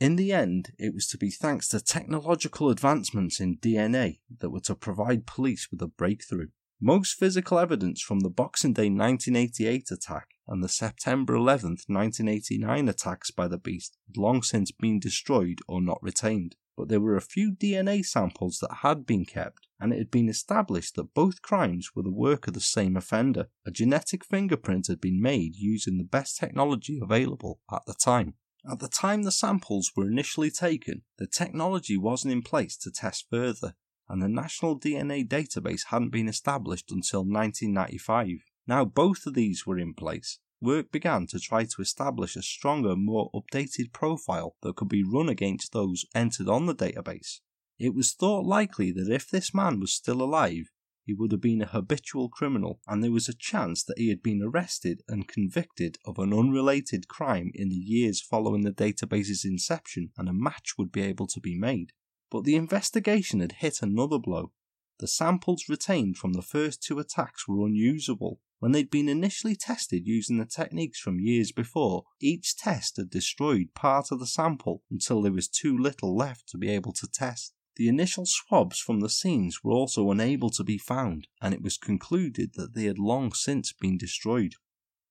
In 0.00 0.16
the 0.16 0.32
end, 0.32 0.72
it 0.78 0.94
was 0.94 1.06
to 1.08 1.18
be 1.18 1.28
thanks 1.28 1.68
to 1.68 1.80
technological 1.82 2.70
advancements 2.70 3.38
in 3.38 3.58
DNA 3.58 4.20
that 4.38 4.48
were 4.48 4.60
to 4.60 4.74
provide 4.74 5.26
police 5.26 5.68
with 5.70 5.82
a 5.82 5.88
breakthrough. 5.88 6.48
Most 6.82 7.18
physical 7.18 7.58
evidence 7.58 8.00
from 8.00 8.20
the 8.20 8.30
Boxing 8.30 8.72
Day 8.72 8.88
1988 8.88 9.90
attack 9.90 10.28
and 10.48 10.64
the 10.64 10.68
September 10.68 11.34
11, 11.34 11.76
1989 11.86 12.88
attacks 12.88 13.30
by 13.30 13.46
the 13.48 13.58
beast 13.58 13.98
had 14.06 14.16
long 14.16 14.42
since 14.42 14.72
been 14.72 14.98
destroyed 14.98 15.58
or 15.68 15.82
not 15.82 16.02
retained, 16.02 16.56
but 16.78 16.88
there 16.88 16.98
were 16.98 17.16
a 17.16 17.20
few 17.20 17.52
DNA 17.52 18.02
samples 18.02 18.60
that 18.62 18.76
had 18.76 19.04
been 19.04 19.26
kept, 19.26 19.66
and 19.78 19.92
it 19.92 19.98
had 19.98 20.10
been 20.10 20.30
established 20.30 20.94
that 20.94 21.12
both 21.12 21.42
crimes 21.42 21.90
were 21.94 22.02
the 22.02 22.10
work 22.10 22.48
of 22.48 22.54
the 22.54 22.60
same 22.60 22.96
offender. 22.96 23.48
A 23.66 23.70
genetic 23.70 24.24
fingerprint 24.24 24.86
had 24.86 25.02
been 25.02 25.20
made 25.20 25.56
using 25.56 25.98
the 25.98 26.04
best 26.04 26.38
technology 26.38 26.98
available 26.98 27.60
at 27.70 27.82
the 27.86 27.94
time. 27.94 28.36
At 28.70 28.78
the 28.78 28.88
time 28.88 29.24
the 29.24 29.32
samples 29.32 29.92
were 29.94 30.08
initially 30.08 30.50
taken, 30.50 31.02
the 31.18 31.26
technology 31.26 31.98
wasn't 31.98 32.32
in 32.32 32.40
place 32.40 32.78
to 32.78 32.90
test 32.90 33.26
further, 33.30 33.74
and 34.10 34.20
the 34.20 34.28
National 34.28 34.78
DNA 34.78 35.26
Database 35.26 35.86
hadn't 35.90 36.10
been 36.10 36.28
established 36.28 36.90
until 36.90 37.20
1995. 37.20 38.26
Now 38.66 38.84
both 38.84 39.24
of 39.24 39.34
these 39.34 39.64
were 39.64 39.78
in 39.78 39.94
place, 39.94 40.40
work 40.60 40.90
began 40.90 41.26
to 41.28 41.38
try 41.38 41.64
to 41.64 41.80
establish 41.80 42.36
a 42.36 42.42
stronger, 42.42 42.96
more 42.96 43.30
updated 43.32 43.92
profile 43.92 44.56
that 44.62 44.76
could 44.76 44.88
be 44.88 45.04
run 45.04 45.28
against 45.28 45.72
those 45.72 46.04
entered 46.14 46.48
on 46.48 46.66
the 46.66 46.74
database. 46.74 47.38
It 47.78 47.94
was 47.94 48.12
thought 48.12 48.44
likely 48.44 48.92
that 48.92 49.08
if 49.08 49.30
this 49.30 49.54
man 49.54 49.80
was 49.80 49.94
still 49.94 50.20
alive, 50.20 50.70
he 51.06 51.14
would 51.14 51.32
have 51.32 51.40
been 51.40 51.62
a 51.62 51.66
habitual 51.66 52.28
criminal, 52.28 52.80
and 52.86 53.02
there 53.02 53.10
was 53.10 53.28
a 53.28 53.34
chance 53.34 53.82
that 53.84 53.98
he 53.98 54.10
had 54.10 54.22
been 54.22 54.42
arrested 54.42 55.02
and 55.08 55.26
convicted 55.26 55.96
of 56.04 56.18
an 56.18 56.32
unrelated 56.32 57.08
crime 57.08 57.50
in 57.54 57.68
the 57.68 57.74
years 57.74 58.20
following 58.20 58.62
the 58.62 58.72
database's 58.72 59.44
inception, 59.44 60.10
and 60.18 60.28
a 60.28 60.32
match 60.32 60.74
would 60.76 60.92
be 60.92 61.00
able 61.00 61.26
to 61.28 61.40
be 61.40 61.56
made. 61.58 61.92
But 62.30 62.44
the 62.44 62.56
investigation 62.56 63.40
had 63.40 63.52
hit 63.58 63.82
another 63.82 64.18
blow. 64.18 64.52
The 65.00 65.08
samples 65.08 65.68
retained 65.68 66.16
from 66.16 66.34
the 66.34 66.42
first 66.42 66.82
two 66.82 66.98
attacks 66.98 67.48
were 67.48 67.66
unusable. 67.66 68.40
When 68.58 68.72
they'd 68.72 68.90
been 68.90 69.08
initially 69.08 69.56
tested 69.56 70.06
using 70.06 70.36
the 70.38 70.44
techniques 70.44 71.00
from 71.00 71.18
years 71.18 71.50
before, 71.50 72.04
each 72.20 72.56
test 72.56 72.98
had 72.98 73.08
destroyed 73.08 73.74
part 73.74 74.12
of 74.12 74.20
the 74.20 74.26
sample 74.26 74.82
until 74.90 75.22
there 75.22 75.32
was 75.32 75.48
too 75.48 75.76
little 75.76 76.14
left 76.14 76.48
to 76.50 76.58
be 76.58 76.68
able 76.68 76.92
to 76.92 77.08
test. 77.08 77.54
The 77.76 77.88
initial 77.88 78.26
swabs 78.26 78.78
from 78.78 79.00
the 79.00 79.08
scenes 79.08 79.64
were 79.64 79.72
also 79.72 80.10
unable 80.10 80.50
to 80.50 80.62
be 80.62 80.76
found, 80.76 81.28
and 81.40 81.54
it 81.54 81.62
was 81.62 81.78
concluded 81.78 82.52
that 82.54 82.74
they 82.74 82.84
had 82.84 82.98
long 82.98 83.32
since 83.32 83.72
been 83.72 83.96
destroyed. 83.96 84.56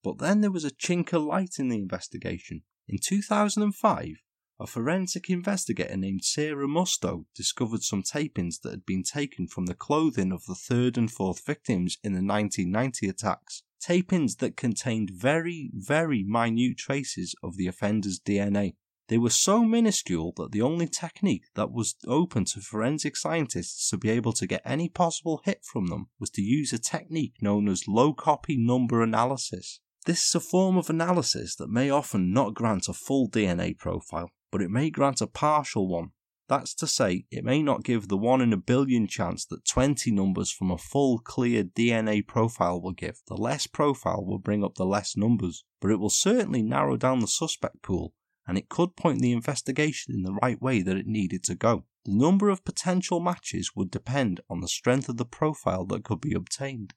But 0.03 0.20
then 0.20 0.41
there 0.41 0.51
was 0.51 0.65
a 0.65 0.72
chink 0.72 1.11
of 1.11 1.24
light 1.24 1.55
in 1.57 1.70
the 1.70 1.78
investigation. 1.78 2.61
In 2.88 2.99
2005, 2.99 4.22
a 4.62 4.68
forensic 4.68 5.30
investigator 5.30 5.95
named 5.95 6.26
Sarah 6.26 6.68
Musto 6.68 7.26
discovered 7.34 7.82
some 7.82 8.03
tapings 8.03 8.60
that 8.62 8.72
had 8.72 8.86
been 8.86 9.03
taken 9.03 9.47
from 9.47 9.68
the 9.68 9.74
clothing 9.74 10.34
of 10.34 10.45
the 10.45 10.55
third 10.55 10.97
and 10.97 11.10
fourth 11.10 11.45
victims 11.45 11.97
in 12.03 12.12
the 12.12 12.22
1990 12.22 13.07
attacks. 13.07 13.64
Tapings 13.82 14.39
that 14.39 14.57
contained 14.57 15.12
very, 15.14 15.72
very 15.74 16.24
minute 16.24 16.78
traces 16.78 17.34
of 17.41 17.55
the 17.55 17.68
offender's 17.68 18.20
DNA. 18.20 18.76
They 19.07 19.18
were 19.18 19.30
so 19.30 19.64
minuscule 19.64 20.34
that 20.36 20.51
the 20.51 20.62
only 20.62 20.88
technique 20.88 21.45
that 21.55 21.72
was 21.72 21.95
open 22.05 22.43
to 22.45 22.60
forensic 22.60 23.16
scientists 23.16 23.89
to 23.89 23.97
be 23.97 24.10
able 24.10 24.34
to 24.34 24.45
get 24.45 24.62
any 24.66 24.89
possible 24.89 25.41
hit 25.45 25.64
from 25.64 25.88
them 25.88 26.10
was 26.20 26.30
to 26.32 26.41
use 26.41 26.74
a 26.74 26.80
technique 26.80 27.36
known 27.41 27.70
as 27.70 27.88
low 27.88 28.14
copy 28.14 28.57
number 28.57 29.01
analysis. 29.01 29.80
This 30.05 30.28
is 30.28 30.36
a 30.36 30.39
form 30.39 30.78
of 30.78 30.89
analysis 30.89 31.55
that 31.55 31.70
may 31.70 31.89
often 31.89 32.34
not 32.34 32.53
grant 32.53 32.89
a 32.89 32.93
full 32.93 33.30
DNA 33.30 33.78
profile, 33.78 34.32
but 34.52 34.62
it 34.62 34.72
may 34.72 34.89
grant 34.89 35.22
a 35.22 35.28
partial 35.28 35.88
one. 35.88 36.12
That's 36.47 36.74
to 36.76 36.88
say, 36.88 37.26
it 37.30 37.43
may 37.43 37.62
not 37.62 37.84
give 37.84 38.08
the 38.08 38.18
1 38.18 38.41
in 38.41 38.54
a 38.54 38.58
billion 38.58 39.08
chance 39.08 39.45
that 39.45 39.66
20 39.66 40.12
numbers 40.12 40.52
from 40.52 40.72
a 40.72 40.78
full 40.78 41.20
clear 41.20 41.64
DNA 41.64 42.26
profile 42.26 42.82
will 42.82 42.93
give. 42.93 43.22
The 43.28 43.36
less 43.36 43.68
profile 43.68 44.26
will 44.26 44.39
bring 44.39 44.64
up 44.64 44.76
the 44.76 44.86
less 44.86 45.16
numbers, 45.16 45.64
but 45.80 45.91
it 45.91 46.00
will 46.00 46.10
certainly 46.10 46.64
narrow 46.64 46.97
down 46.97 47.20
the 47.20 47.28
suspect 47.28 47.84
pool 47.84 48.14
and 48.50 48.58
it 48.58 48.68
could 48.68 48.95
point 48.95 49.22
the 49.22 49.32
investigation 49.32 50.12
in 50.12 50.24
the 50.24 50.34
right 50.41 50.60
way 50.60 50.82
that 50.82 50.97
it 50.97 51.06
needed 51.06 51.43
to 51.43 51.54
go. 51.54 51.86
The 52.06 52.16
number 52.16 52.50
of 52.50 52.66
potential 52.66 53.20
matches 53.20 53.74
would 53.76 53.91
depend 53.91 54.41
on 54.50 54.60
the 54.60 54.68
strength 54.68 55.08
of 55.08 55.18
the 55.18 55.26
profile 55.26 55.86
that 55.86 56.04
could 56.04 56.20
be 56.20 56.34
obtained. 56.34 56.95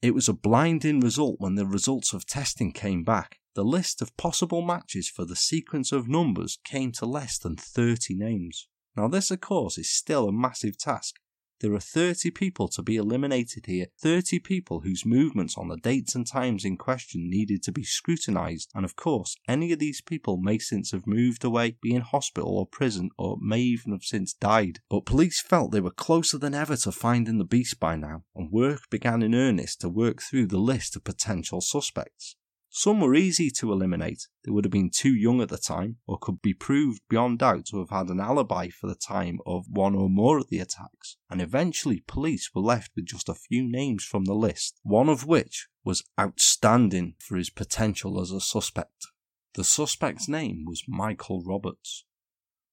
It 0.00 0.14
was 0.14 0.28
a 0.28 0.32
blinding 0.32 1.00
result 1.00 1.36
when 1.40 1.56
the 1.56 1.66
results 1.66 2.12
of 2.12 2.24
testing 2.24 2.72
came 2.72 3.02
back. 3.02 3.40
The 3.54 3.64
list 3.64 4.00
of 4.00 4.16
possible 4.16 4.62
matches 4.62 5.08
for 5.08 5.24
the 5.24 5.34
sequence 5.34 5.90
of 5.90 6.06
numbers 6.06 6.58
came 6.62 6.92
to 6.92 7.06
less 7.06 7.36
than 7.36 7.56
30 7.56 8.14
names. 8.14 8.68
Now, 8.96 9.08
this, 9.08 9.32
of 9.32 9.40
course, 9.40 9.76
is 9.76 9.90
still 9.90 10.28
a 10.28 10.32
massive 10.32 10.78
task, 10.78 11.16
There 11.60 11.74
are 11.74 11.80
30 11.80 12.30
people 12.30 12.68
to 12.68 12.82
be 12.82 12.96
eliminated 12.96 13.66
here, 13.66 13.86
30 14.00 14.38
people 14.38 14.80
whose 14.80 15.04
movements 15.04 15.58
on 15.58 15.66
the 15.66 15.76
dates 15.76 16.14
and 16.14 16.24
times 16.24 16.64
in 16.64 16.76
question 16.76 17.28
needed 17.28 17.64
to 17.64 17.72
be 17.72 17.82
scrutinised, 17.82 18.70
and 18.76 18.84
of 18.84 18.94
course, 18.94 19.34
any 19.48 19.72
of 19.72 19.80
these 19.80 20.00
people 20.00 20.36
may 20.36 20.58
since 20.58 20.92
have 20.92 21.06
moved 21.06 21.42
away, 21.42 21.76
be 21.82 21.94
in 21.94 22.02
hospital 22.02 22.56
or 22.56 22.66
prison, 22.66 23.10
or 23.18 23.38
may 23.40 23.60
even 23.60 23.90
have 23.90 24.04
since 24.04 24.32
died. 24.32 24.78
But 24.88 25.04
police 25.04 25.42
felt 25.42 25.72
they 25.72 25.80
were 25.80 25.90
closer 25.90 26.38
than 26.38 26.54
ever 26.54 26.76
to 26.76 26.92
finding 26.92 27.38
the 27.38 27.44
beast 27.44 27.80
by 27.80 27.96
now, 27.96 28.22
and 28.36 28.52
work 28.52 28.88
began 28.88 29.22
in 29.22 29.34
earnest 29.34 29.80
to 29.80 29.88
work 29.88 30.22
through 30.22 30.46
the 30.46 30.58
list 30.58 30.94
of 30.94 31.02
potential 31.02 31.60
suspects. 31.60 32.36
Some 32.80 33.00
were 33.00 33.16
easy 33.16 33.50
to 33.58 33.72
eliminate. 33.72 34.28
They 34.44 34.52
would 34.52 34.64
have 34.64 34.70
been 34.70 34.92
too 34.94 35.12
young 35.12 35.40
at 35.40 35.48
the 35.48 35.58
time, 35.58 35.96
or 36.06 36.16
could 36.16 36.40
be 36.40 36.54
proved 36.54 37.02
beyond 37.08 37.40
doubt 37.40 37.66
to 37.70 37.80
have 37.80 37.90
had 37.90 38.08
an 38.08 38.20
alibi 38.20 38.68
for 38.68 38.86
the 38.86 38.94
time 38.94 39.40
of 39.44 39.66
one 39.68 39.96
or 39.96 40.08
more 40.08 40.38
of 40.38 40.48
the 40.48 40.60
attacks. 40.60 41.16
And 41.28 41.42
eventually, 41.42 42.04
police 42.06 42.50
were 42.54 42.62
left 42.62 42.92
with 42.94 43.06
just 43.06 43.28
a 43.28 43.34
few 43.34 43.68
names 43.68 44.04
from 44.04 44.26
the 44.26 44.34
list, 44.34 44.78
one 44.84 45.08
of 45.08 45.26
which 45.26 45.66
was 45.82 46.04
outstanding 46.20 47.16
for 47.18 47.36
his 47.36 47.50
potential 47.50 48.20
as 48.20 48.30
a 48.30 48.40
suspect. 48.40 49.08
The 49.54 49.64
suspect's 49.64 50.28
name 50.28 50.64
was 50.64 50.84
Michael 50.86 51.42
Roberts. 51.44 52.04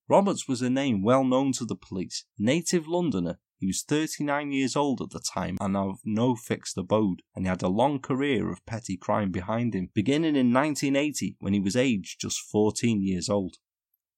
Roberts 0.08 0.48
was 0.48 0.62
a 0.62 0.70
name 0.70 1.02
well 1.02 1.24
known 1.24 1.52
to 1.54 1.66
the 1.66 1.76
police, 1.76 2.26
native 2.38 2.88
Londoner 2.88 3.40
he 3.58 3.68
was 3.68 3.84
39 3.84 4.52
years 4.52 4.76
old 4.76 5.02
at 5.02 5.12
the 5.12 5.20
time 5.20 5.58
and 5.62 5.78
of 5.78 6.00
no 6.04 6.36
fixed 6.36 6.78
abode, 6.78 7.22
and 7.36 7.46
he 7.46 7.50
had 7.50 7.64
a 7.64 7.70
long 7.70 8.00
career 8.00 8.52
of 8.52 8.66
petty 8.66 8.98
crime 8.98 9.32
behind 9.32 9.74
him, 9.74 9.90
beginning 9.94 10.36
in 10.36 10.54
1980 10.54 11.38
when 11.40 11.54
he 11.54 11.60
was 11.60 11.76
aged 11.76 12.20
just 12.20 12.40
14 12.40 13.02
years 13.02 13.30
old. 13.30 13.56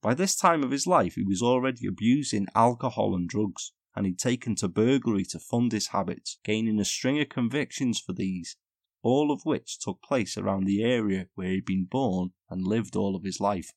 By 0.02 0.14
this 0.14 0.36
time 0.36 0.64
of 0.64 0.72
his 0.72 0.88
life, 0.88 1.16
he 1.16 1.24
was 1.24 1.42
already 1.42 1.88
abusing 1.88 2.48
alcohol 2.56 3.16
and 3.16 3.28
drugs, 3.28 3.74
and 3.96 4.06
he'd 4.06 4.20
taken 4.20 4.56
to 4.56 4.68
burglary 4.68 5.26
to 5.26 5.40
fund 5.40 5.72
his 5.72 5.88
habits, 5.88 6.40
gaining 6.44 6.80
a 6.80 6.86
string 6.86 7.20
of 7.20 7.30
convictions 7.30 8.00
for 8.00 8.14
these, 8.14 8.58
all 9.02 9.32
of 9.32 9.42
which 9.44 9.80
took 9.80 10.02
place 10.02 10.38
around 10.38 10.66
the 10.66 10.84
area 10.84 11.28
where 11.36 11.50
he'd 11.50 11.66
been 11.66 11.86
born 11.86 12.32
and 12.50 12.68
lived 12.68 12.96
all 12.96 13.16
of 13.16 13.24
his 13.24 13.40
life 13.40 13.72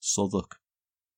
Southwark. 0.00 0.56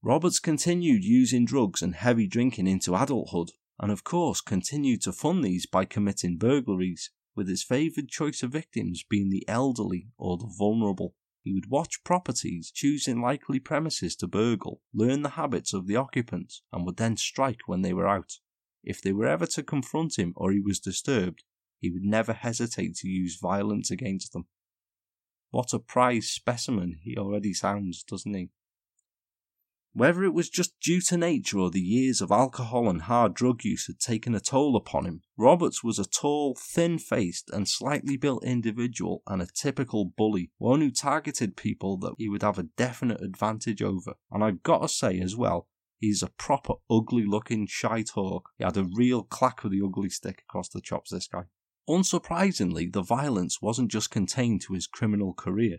Roberts 0.02 0.38
continued 0.38 1.04
using 1.04 1.46
drugs 1.46 1.80
and 1.80 1.94
heavy 1.94 2.26
drinking 2.26 2.66
into 2.66 2.94
adulthood, 2.94 3.52
and 3.80 3.90
of 3.90 4.04
course 4.04 4.40
continued 4.40 5.02
to 5.02 5.12
fund 5.12 5.44
these 5.44 5.66
by 5.66 5.84
committing 5.84 6.36
burglaries, 6.36 7.10
with 7.34 7.48
his 7.48 7.64
favoured 7.64 8.08
choice 8.08 8.42
of 8.42 8.52
victims 8.52 9.04
being 9.08 9.30
the 9.30 9.44
elderly 9.48 10.08
or 10.16 10.36
the 10.36 10.52
vulnerable. 10.58 11.14
He 11.42 11.52
would 11.52 11.68
watch 11.68 12.04
properties, 12.04 12.70
choosing 12.74 13.20
likely 13.20 13.60
premises 13.60 14.16
to 14.16 14.26
burgle, 14.26 14.80
learn 14.94 15.22
the 15.22 15.30
habits 15.30 15.74
of 15.74 15.86
the 15.86 15.96
occupants, 15.96 16.62
and 16.72 16.86
would 16.86 16.96
then 16.96 17.16
strike 17.16 17.60
when 17.66 17.82
they 17.82 17.92
were 17.92 18.08
out. 18.08 18.38
If 18.82 19.02
they 19.02 19.12
were 19.12 19.26
ever 19.26 19.46
to 19.46 19.62
confront 19.62 20.18
him 20.18 20.32
or 20.36 20.52
he 20.52 20.60
was 20.60 20.78
disturbed, 20.78 21.44
he 21.80 21.90
would 21.90 22.02
never 22.02 22.32
hesitate 22.32 22.94
to 22.96 23.08
use 23.08 23.38
violence 23.40 23.90
against 23.90 24.32
them. 24.32 24.46
What 25.50 25.74
a 25.74 25.78
prize 25.78 26.30
specimen 26.30 26.98
he 27.02 27.16
already 27.16 27.52
sounds, 27.52 28.02
doesn't 28.02 28.34
he? 28.34 28.50
Whether 29.96 30.24
it 30.24 30.34
was 30.34 30.50
just 30.50 30.80
due 30.80 31.00
to 31.02 31.16
nature 31.16 31.60
or 31.60 31.70
the 31.70 31.80
years 31.80 32.20
of 32.20 32.32
alcohol 32.32 32.90
and 32.90 33.02
hard 33.02 33.32
drug 33.32 33.62
use 33.62 33.86
had 33.86 34.00
taken 34.00 34.34
a 34.34 34.40
toll 34.40 34.74
upon 34.74 35.06
him, 35.06 35.22
Roberts 35.36 35.84
was 35.84 36.00
a 36.00 36.04
tall, 36.04 36.56
thin 36.56 36.98
faced, 36.98 37.48
and 37.48 37.68
slightly 37.68 38.16
built 38.16 38.42
individual 38.42 39.22
and 39.28 39.40
a 39.40 39.46
typical 39.46 40.04
bully, 40.04 40.50
one 40.58 40.80
who 40.80 40.90
targeted 40.90 41.56
people 41.56 41.96
that 41.98 42.14
he 42.18 42.28
would 42.28 42.42
have 42.42 42.58
a 42.58 42.64
definite 42.64 43.20
advantage 43.20 43.82
over. 43.82 44.14
And 44.32 44.42
I've 44.42 44.64
got 44.64 44.82
to 44.82 44.88
say 44.88 45.20
as 45.20 45.36
well, 45.36 45.68
he's 46.00 46.24
a 46.24 46.30
proper 46.30 46.74
ugly 46.90 47.24
looking 47.24 47.68
shite 47.68 48.10
hawk. 48.16 48.50
He 48.58 48.64
had 48.64 48.76
a 48.76 48.88
real 48.96 49.22
clack 49.22 49.62
with 49.62 49.70
the 49.70 49.82
ugly 49.84 50.10
stick 50.10 50.42
across 50.48 50.68
the 50.68 50.80
chops, 50.80 51.12
this 51.12 51.28
guy. 51.28 51.44
Unsurprisingly, 51.88 52.92
the 52.92 53.02
violence 53.02 53.62
wasn't 53.62 53.92
just 53.92 54.10
contained 54.10 54.60
to 54.62 54.72
his 54.72 54.88
criminal 54.88 55.34
career. 55.34 55.78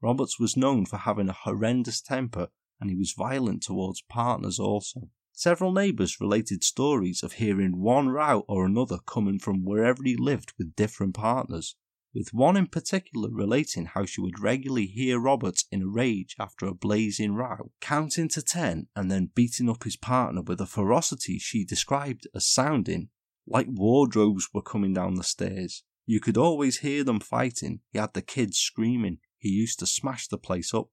Roberts 0.00 0.38
was 0.38 0.56
known 0.56 0.86
for 0.86 0.98
having 0.98 1.28
a 1.28 1.32
horrendous 1.32 2.00
temper 2.00 2.50
and 2.80 2.90
he 2.90 2.96
was 2.96 3.14
violent 3.16 3.62
towards 3.62 4.02
partners 4.02 4.58
also. 4.58 5.10
Several 5.32 5.72
neighbours 5.72 6.20
related 6.20 6.64
stories 6.64 7.22
of 7.22 7.34
hearing 7.34 7.80
one 7.80 8.08
row 8.08 8.44
or 8.48 8.64
another 8.64 8.98
coming 9.06 9.38
from 9.38 9.64
wherever 9.64 10.02
he 10.02 10.16
lived 10.16 10.54
with 10.58 10.74
different 10.74 11.14
partners, 11.14 11.76
with 12.14 12.32
one 12.32 12.56
in 12.56 12.66
particular 12.66 13.28
relating 13.30 13.84
how 13.84 14.06
she 14.06 14.22
would 14.22 14.40
regularly 14.40 14.86
hear 14.86 15.20
Robert 15.20 15.62
in 15.70 15.82
a 15.82 15.86
rage 15.86 16.34
after 16.40 16.64
a 16.64 16.74
blazing 16.74 17.34
row, 17.34 17.70
counting 17.80 18.28
to 18.28 18.40
ten 18.40 18.86
and 18.96 19.10
then 19.10 19.30
beating 19.34 19.68
up 19.68 19.84
his 19.84 19.96
partner 19.96 20.40
with 20.40 20.60
a 20.60 20.66
ferocity 20.66 21.38
she 21.38 21.64
described 21.64 22.26
as 22.34 22.46
sounding 22.46 23.10
like 23.46 23.66
wardrobes 23.68 24.48
were 24.54 24.62
coming 24.62 24.94
down 24.94 25.14
the 25.14 25.22
stairs. 25.22 25.84
You 26.06 26.20
could 26.20 26.36
always 26.36 26.78
hear 26.78 27.04
them 27.04 27.20
fighting. 27.20 27.80
He 27.92 27.98
had 27.98 28.14
the 28.14 28.22
kids 28.22 28.58
screaming. 28.58 29.18
He 29.38 29.50
used 29.50 29.78
to 29.80 29.86
smash 29.86 30.28
the 30.28 30.38
place 30.38 30.72
up. 30.72 30.88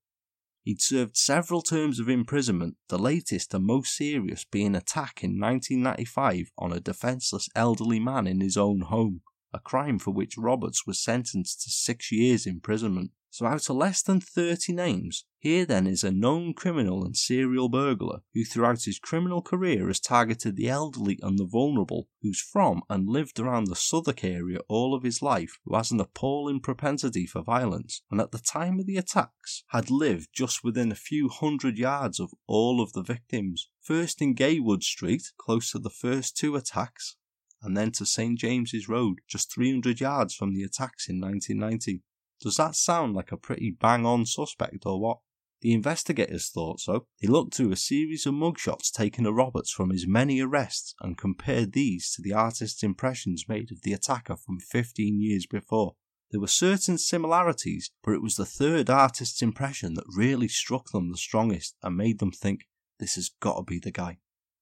He'd 0.64 0.82
served 0.82 1.18
several 1.18 1.61
terms 1.61 1.99
of 1.99 2.07
imprisonment, 2.07 2.78
the 2.88 2.97
latest 2.97 3.53
and 3.53 3.66
most 3.66 3.95
serious 3.95 4.45
being 4.45 4.76
attack 4.76 5.22
in 5.22 5.39
1995 5.39 6.53
on 6.57 6.72
a 6.72 6.80
defenceless 6.80 7.49
elderly 7.53 7.99
man 7.99 8.28
in 8.28 8.39
his 8.39 8.55
own 8.55 8.80
home, 8.80 9.22
a 9.53 9.59
crime 9.59 9.99
for 9.99 10.11
which 10.11 10.38
Roberts 10.38 10.88
was 10.88 11.03
sentenced 11.03 11.64
to 11.64 11.70
six 11.70 12.14
years 12.14 12.45
imprisonment. 12.45 13.11
So 13.34 13.47
out 13.47 13.67
of 13.67 13.77
less 13.77 14.03
than 14.03 14.19
30 14.21 14.73
names, 14.73 15.25
here 15.39 15.65
then 15.65 15.88
is 15.88 16.03
a 16.03 16.11
known 16.11 16.53
criminal 16.53 17.03
and 17.03 17.17
serial 17.17 17.67
burglar 17.67 18.19
who 18.36 18.43
throughout 18.43 18.84
his 18.84 18.99
criminal 18.99 19.41
career 19.41 19.88
has 19.88 19.99
targeted 19.99 20.55
the 20.55 20.69
elderly 20.69 21.17
and 21.19 21.39
the 21.39 21.47
vulnerable, 21.47 22.09
who's 22.21 22.39
from 22.39 22.84
and 22.91 23.09
lived 23.09 23.39
around 23.39 23.65
the 23.65 23.75
Southwark 23.75 24.23
area 24.23 24.59
all 24.67 24.93
of 24.93 25.01
his 25.01 25.23
life, 25.23 25.57
who 25.65 25.75
has 25.75 25.89
an 25.89 25.99
appalling 25.99 26.59
propensity 26.59 27.25
for 27.25 27.41
violence, 27.41 28.03
and 28.11 28.21
at 28.21 28.31
the 28.31 28.38
time 28.38 28.79
of 28.79 28.86
the 28.86 28.97
attacks 28.97 29.63
had 29.69 29.89
lived 29.89 30.29
just 30.31 30.63
within 30.63 30.91
a 30.91 30.95
few 30.95 31.27
hundred 31.27 31.79
yards 31.79 32.19
of 32.19 32.36
all 32.45 32.79
of 32.79 32.93
the 32.93 33.01
victims. 33.01 33.67
First 33.81 34.21
in 34.21 34.36
Gaywood 34.36 34.84
Street, 34.84 35.31
close 35.39 35.71
to 35.71 35.79
the 35.79 35.89
first 35.89 36.38
two 36.38 36.55
attacks, 36.55 37.15
and 37.63 37.75
then 37.75 37.91
to 37.93 38.05
St 38.05 38.38
James's 38.38 38.88
Road, 38.88 39.21
just 39.27 39.51
300 39.51 39.99
yards 39.99 40.36
from 40.36 40.53
the 40.53 40.61
attacks 40.61 41.09
in 41.09 41.19
1990. 41.19 42.03
Does 42.43 42.57
that 42.57 42.75
sound 42.75 43.15
like 43.15 43.31
a 43.31 43.37
pretty 43.37 43.71
bang 43.71 44.05
on 44.05 44.25
suspect 44.25 44.85
or 44.85 44.99
what? 44.99 45.19
The 45.61 45.71
investigators 45.71 46.49
thought 46.49 46.81
so. 46.81 47.07
They 47.21 47.29
looked 47.29 47.53
through 47.53 47.71
a 47.71 47.77
series 47.77 48.25
of 48.25 48.33
mugshots 48.33 48.91
taken 48.91 49.25
of 49.25 49.35
Roberts 49.35 49.71
from 49.71 49.91
his 49.91 50.05
many 50.05 50.41
arrests 50.41 50.93
and 50.99 51.17
compared 51.17 51.71
these 51.71 52.11
to 52.11 52.21
the 52.21 52.33
artist's 52.33 52.83
impressions 52.83 53.45
made 53.47 53.71
of 53.71 53.83
the 53.83 53.93
attacker 53.93 54.35
from 54.35 54.59
15 54.59 55.21
years 55.21 55.45
before. 55.45 55.95
There 56.31 56.41
were 56.41 56.47
certain 56.47 56.97
similarities, 56.97 57.91
but 58.03 58.11
it 58.11 58.21
was 58.21 58.35
the 58.35 58.45
third 58.45 58.89
artist's 58.89 59.41
impression 59.41 59.93
that 59.93 60.03
really 60.13 60.49
struck 60.49 60.91
them 60.91 61.11
the 61.11 61.17
strongest 61.17 61.77
and 61.81 61.95
made 61.95 62.19
them 62.19 62.31
think, 62.31 62.67
this 62.99 63.15
has 63.15 63.31
got 63.39 63.55
to 63.55 63.63
be 63.63 63.79
the 63.79 63.91
guy. 63.91 64.17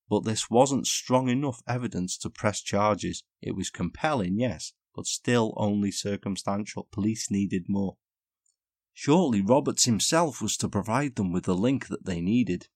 But 0.08 0.24
this 0.24 0.52
wasn't 0.52 0.86
strong 0.86 1.30
enough 1.30 1.64
evidence 1.68 2.16
to 2.20 2.30
press 2.30 2.62
charges. 2.62 3.24
It 3.42 3.56
was 3.56 3.72
compelling, 3.72 4.40
yes, 4.40 4.74
but 4.96 5.06
still 5.06 5.54
only 5.58 5.92
circumstantial. 5.92 6.88
Police 6.92 7.32
needed 7.32 7.66
more. 7.68 7.98
Shortly, 8.94 9.42
Roberts 9.42 9.86
himself 9.86 10.42
was 10.42 10.58
to 10.58 10.70
provide 10.70 11.16
them 11.16 11.32
with 11.32 11.46
the 11.46 11.56
link 11.56 11.88
that 11.88 12.06
they 12.06 12.22
needed. 12.22 12.68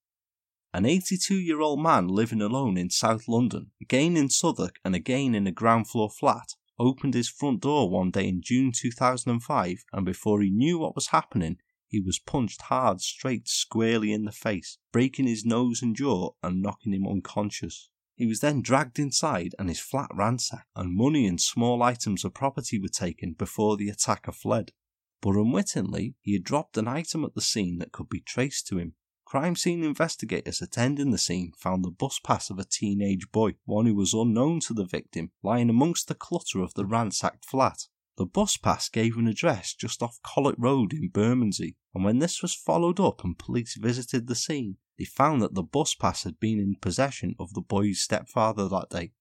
An 0.72 0.84
82 0.84 1.34
year 1.34 1.60
old 1.60 1.80
man 1.80 2.08
living 2.08 2.42
alone 2.42 2.76
in 2.76 2.90
South 2.90 3.28
London, 3.28 3.70
again 3.80 4.16
in 4.16 4.28
Southwark 4.28 4.78
and 4.84 4.94
again 4.94 5.34
in 5.34 5.46
a 5.46 5.52
ground 5.52 5.88
floor 5.88 6.10
flat, 6.10 6.54
opened 6.78 7.14
his 7.14 7.28
front 7.28 7.60
door 7.60 7.88
one 7.88 8.10
day 8.10 8.28
in 8.28 8.42
June 8.42 8.72
2005 8.72 9.84
and 9.92 10.04
before 10.04 10.42
he 10.42 10.50
knew 10.50 10.78
what 10.78 10.94
was 10.94 11.08
happening, 11.08 11.58
he 11.88 12.00
was 12.00 12.18
punched 12.18 12.62
hard 12.62 13.00
straight 13.00 13.48
squarely 13.48 14.12
in 14.12 14.24
the 14.24 14.32
face, 14.32 14.78
breaking 14.92 15.26
his 15.26 15.44
nose 15.44 15.80
and 15.80 15.96
jaw 15.96 16.30
and 16.42 16.60
knocking 16.60 16.92
him 16.92 17.06
unconscious. 17.06 17.88
He 18.16 18.24
was 18.24 18.40
then 18.40 18.62
dragged 18.62 18.98
inside 18.98 19.54
and 19.58 19.68
his 19.68 19.78
flat 19.78 20.10
ransacked, 20.14 20.70
and 20.74 20.96
money 20.96 21.26
and 21.26 21.38
small 21.38 21.82
items 21.82 22.24
of 22.24 22.32
property 22.32 22.80
were 22.80 22.88
taken 22.88 23.34
before 23.34 23.76
the 23.76 23.90
attacker 23.90 24.32
fled. 24.32 24.72
But 25.20 25.36
unwittingly, 25.36 26.14
he 26.22 26.32
had 26.32 26.42
dropped 26.42 26.78
an 26.78 26.88
item 26.88 27.24
at 27.24 27.34
the 27.34 27.42
scene 27.42 27.78
that 27.78 27.92
could 27.92 28.08
be 28.08 28.20
traced 28.20 28.66
to 28.68 28.78
him. 28.78 28.94
Crime 29.26 29.54
scene 29.54 29.82
investigators 29.82 30.62
attending 30.62 31.10
the 31.10 31.18
scene 31.18 31.52
found 31.58 31.84
the 31.84 31.90
bus 31.90 32.18
pass 32.18 32.48
of 32.48 32.58
a 32.58 32.64
teenage 32.64 33.30
boy, 33.32 33.56
one 33.64 33.84
who 33.84 33.94
was 33.94 34.14
unknown 34.14 34.60
to 34.60 34.72
the 34.72 34.86
victim, 34.86 35.32
lying 35.42 35.68
amongst 35.68 36.08
the 36.08 36.14
clutter 36.14 36.60
of 36.60 36.72
the 36.72 36.86
ransacked 36.86 37.44
flat. 37.44 37.88
The 38.16 38.24
bus 38.24 38.56
pass 38.56 38.88
gave 38.88 39.18
an 39.18 39.26
address 39.26 39.74
just 39.74 40.02
off 40.02 40.22
Collett 40.22 40.58
Road 40.58 40.94
in 40.94 41.10
Bermondsey, 41.10 41.76
and 41.94 42.02
when 42.02 42.18
this 42.18 42.40
was 42.40 42.54
followed 42.54 42.98
up 42.98 43.24
and 43.24 43.38
police 43.38 43.76
visited 43.76 44.26
the 44.26 44.34
scene, 44.34 44.78
they 44.98 45.04
found 45.04 45.42
that 45.42 45.54
the 45.54 45.62
bus 45.62 45.94
pass 45.94 46.24
had 46.24 46.40
been 46.40 46.58
in 46.58 46.76
possession 46.80 47.34
of 47.38 47.52
the 47.54 47.60
boy's 47.60 48.00
stepfather 48.00 48.68
that 48.68 48.90
day. 48.90 49.12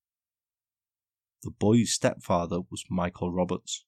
The 1.44 1.52
boy's 1.52 1.92
stepfather 1.92 2.62
was 2.72 2.86
Michael 2.90 3.32
Roberts. 3.32 3.86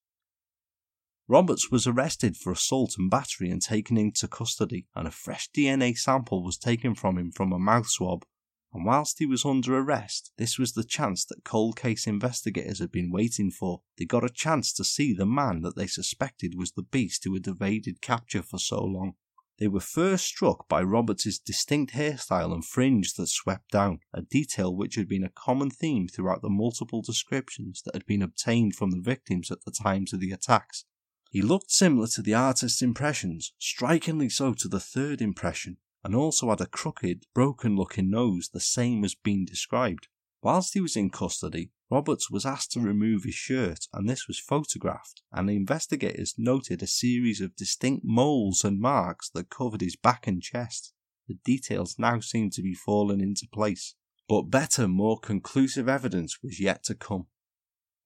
Roberts 1.29 1.69
was 1.69 1.88
arrested 1.88 2.38
for 2.38 2.51
assault 2.51 2.95
and 2.97 3.09
battery 3.09 3.49
and 3.49 3.61
taken 3.61 3.97
into 3.97 4.27
custody, 4.27 4.88
and 4.95 5.07
a 5.07 5.11
fresh 5.11 5.49
DNA 5.51 5.97
sample 5.97 6.43
was 6.43 6.57
taken 6.57 6.95
from 6.95 7.17
him 7.17 7.31
from 7.31 7.51
a 7.51 7.59
mouth 7.59 7.89
swab. 7.89 8.25
and 8.73 8.85
whilst 8.85 9.19
he 9.19 9.25
was 9.25 9.45
under 9.45 9.77
arrest, 9.77 10.31
this 10.38 10.59
was 10.59 10.73
the 10.73 10.83
chance 10.83 11.25
that 11.25 11.43
cold 11.43 11.75
case 11.75 12.05
investigators 12.05 12.79
had 12.79 12.91
been 12.91 13.11
waiting 13.11 13.49
for. 13.49 13.81
They 13.97 14.05
got 14.05 14.23
a 14.23 14.29
chance 14.29 14.71
to 14.73 14.83
see 14.83 15.13
the 15.13 15.25
man 15.25 15.61
that 15.61 15.75
they 15.75 15.88
suspected 15.88 16.53
was 16.55 16.73
the 16.73 16.83
beast 16.83 17.23
who 17.23 17.33
had 17.33 17.47
evaded 17.47 18.01
capture 18.01 18.43
for 18.43 18.59
so 18.59 18.83
long. 18.83 19.15
They 19.60 19.68
were 19.68 19.80
first 19.80 20.26
struck 20.26 20.68
by 20.68 20.84
Roberts's 20.84 21.39
distinct 21.39 21.93
hairstyle 21.93 22.53
and 22.53 22.64
fringe 22.64 23.16
that 23.16 23.28
swept 23.28 23.72
down, 23.72 23.99
a 24.14 24.22
detail 24.22 24.76
which 24.76 24.95
had 24.95 25.08
been 25.08 25.24
a 25.24 25.30
common 25.30 25.72
theme 25.72 26.08
throughout 26.08 26.43
the 26.43 26.49
multiple 26.49 27.01
descriptions 27.01 27.82
that 27.84 27.95
had 27.95 28.05
been 28.05 28.22
obtained 28.22 28.76
from 28.76 28.91
the 28.91 29.01
victims 29.01 29.49
at 29.49 29.66
the 29.66 29.72
times 29.72 30.14
of 30.14 30.20
the 30.20 30.32
attacks. 30.32 30.86
He 31.32 31.41
looked 31.41 31.72
similar 31.72 32.08
to 32.08 32.22
the 32.22 32.36
artist's 32.36 32.82
impressions, 32.84 33.53
strikingly 33.58 34.30
so 34.30 34.53
to 34.53 34.68
the 34.68 34.80
third 34.80 35.22
impression, 35.22 35.78
and 36.03 36.14
also 36.16 36.49
had 36.49 36.62
a 36.62 36.68
crooked, 36.68 37.26
broken 37.34 37.76
looking 37.76 38.10
nose, 38.12 38.49
the 38.53 38.60
same 38.60 39.03
as 39.03 39.16
being 39.16 39.43
described. 39.43 40.08
Whilst 40.41 40.73
he 40.73 40.81
was 40.81 40.95
in 40.95 41.09
custody, 41.09 41.71
Roberts 41.89 42.29
was 42.29 42.45
asked 42.45 42.71
to 42.73 42.79
remove 42.79 43.23
his 43.23 43.35
shirt, 43.35 43.88
and 43.93 44.07
this 44.07 44.27
was 44.27 44.39
photographed, 44.39 45.21
and 45.31 45.49
the 45.49 45.55
investigators 45.55 46.35
noted 46.38 46.83
a 46.83 46.88
series 46.88 47.41
of 47.41 47.55
distinct 47.55 48.05
moles 48.05 48.63
and 48.63 48.79
marks 48.79 49.29
that 49.31 49.49
covered 49.49 49.81
his 49.81 49.95
back 49.95 50.27
and 50.27 50.41
chest. 50.41 50.93
The 51.27 51.35
details 51.43 51.97
now 51.97 52.19
seemed 52.19 52.53
to 52.53 52.61
be 52.61 52.73
falling 52.73 53.19
into 53.19 53.47
place, 53.51 53.95
but 54.27 54.43
better, 54.43 54.88
more 54.88 55.19
conclusive 55.19 55.89
evidence 55.89 56.38
was 56.43 56.59
yet 56.59 56.83
to 56.85 56.95
come. 56.95 57.27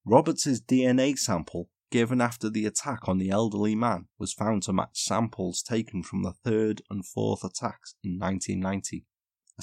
Roberts's 0.04 0.60
DNA 0.60 1.18
sample 1.18 1.68
given 1.90 2.22
after 2.22 2.48
the 2.48 2.64
attack 2.64 3.06
on 3.06 3.18
the 3.18 3.30
elderly 3.30 3.74
man 3.74 4.06
was 4.18 4.32
found 4.32 4.62
to 4.62 4.72
match 4.72 5.04
samples 5.04 5.62
taken 5.62 6.02
from 6.02 6.22
the 6.22 6.32
third 6.32 6.80
and 6.88 7.06
fourth 7.06 7.44
attacks 7.44 7.94
in 8.02 8.18
1990. 8.18 9.04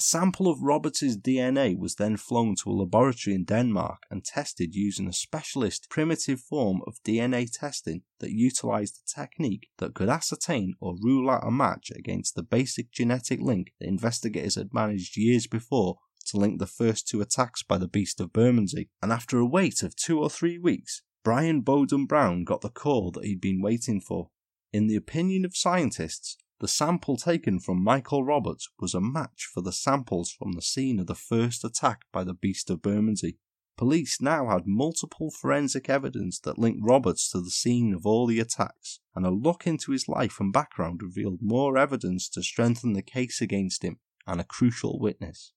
A 0.00 0.02
sample 0.02 0.48
of 0.48 0.62
Roberts' 0.62 1.14
DNA 1.18 1.78
was 1.78 1.96
then 1.96 2.16
flown 2.16 2.54
to 2.62 2.70
a 2.70 2.72
laboratory 2.72 3.36
in 3.36 3.44
Denmark 3.44 4.04
and 4.10 4.24
tested 4.24 4.74
using 4.74 5.06
a 5.06 5.12
specialist 5.12 5.90
primitive 5.90 6.40
form 6.40 6.80
of 6.86 7.02
DNA 7.04 7.46
testing 7.52 8.00
that 8.18 8.32
utilized 8.32 8.96
a 8.96 9.20
technique 9.20 9.68
that 9.76 9.92
could 9.92 10.08
ascertain 10.08 10.72
or 10.80 10.96
rule 11.02 11.28
out 11.28 11.46
a 11.46 11.50
match 11.50 11.90
against 11.94 12.34
the 12.34 12.42
basic 12.42 12.90
genetic 12.90 13.42
link 13.42 13.74
that 13.78 13.88
investigators 13.88 14.54
had 14.54 14.72
managed 14.72 15.18
years 15.18 15.46
before 15.46 15.98
to 16.28 16.38
link 16.38 16.60
the 16.60 16.66
first 16.66 17.06
two 17.06 17.20
attacks 17.20 17.62
by 17.62 17.76
the 17.76 17.86
Beast 17.86 18.22
of 18.22 18.32
Bermondsey. 18.32 18.88
And 19.02 19.12
after 19.12 19.38
a 19.38 19.44
wait 19.44 19.82
of 19.82 19.96
two 19.96 20.18
or 20.18 20.30
three 20.30 20.56
weeks, 20.56 21.02
Brian 21.22 21.60
Bowden 21.60 22.06
Brown 22.06 22.44
got 22.44 22.62
the 22.62 22.70
call 22.70 23.10
that 23.10 23.26
he'd 23.26 23.42
been 23.42 23.60
waiting 23.60 24.00
for. 24.00 24.30
In 24.72 24.86
the 24.86 24.96
opinion 24.96 25.44
of 25.44 25.54
scientists, 25.54 26.38
the 26.60 26.68
sample 26.68 27.16
taken 27.16 27.58
from 27.58 27.82
Michael 27.82 28.22
Roberts 28.22 28.68
was 28.78 28.92
a 28.92 29.00
match 29.00 29.48
for 29.52 29.62
the 29.62 29.72
samples 29.72 30.30
from 30.30 30.52
the 30.52 30.62
scene 30.62 31.00
of 31.00 31.06
the 31.06 31.14
first 31.14 31.64
attack 31.64 32.02
by 32.12 32.22
the 32.22 32.34
Beast 32.34 32.68
of 32.68 32.82
Bermondsey. 32.82 33.38
Police 33.78 34.20
now 34.20 34.50
had 34.50 34.66
multiple 34.66 35.30
forensic 35.30 35.88
evidence 35.88 36.38
that 36.40 36.58
linked 36.58 36.82
Roberts 36.82 37.30
to 37.30 37.40
the 37.40 37.50
scene 37.50 37.94
of 37.94 38.04
all 38.04 38.26
the 38.26 38.40
attacks, 38.40 39.00
and 39.14 39.24
a 39.24 39.30
look 39.30 39.66
into 39.66 39.92
his 39.92 40.06
life 40.06 40.38
and 40.38 40.52
background 40.52 41.00
revealed 41.02 41.38
more 41.40 41.78
evidence 41.78 42.28
to 42.28 42.42
strengthen 42.42 42.92
the 42.92 43.00
case 43.00 43.40
against 43.40 43.82
him 43.82 43.98
and 44.26 44.38
a 44.38 44.44
crucial 44.44 44.98
witness. 44.98 45.54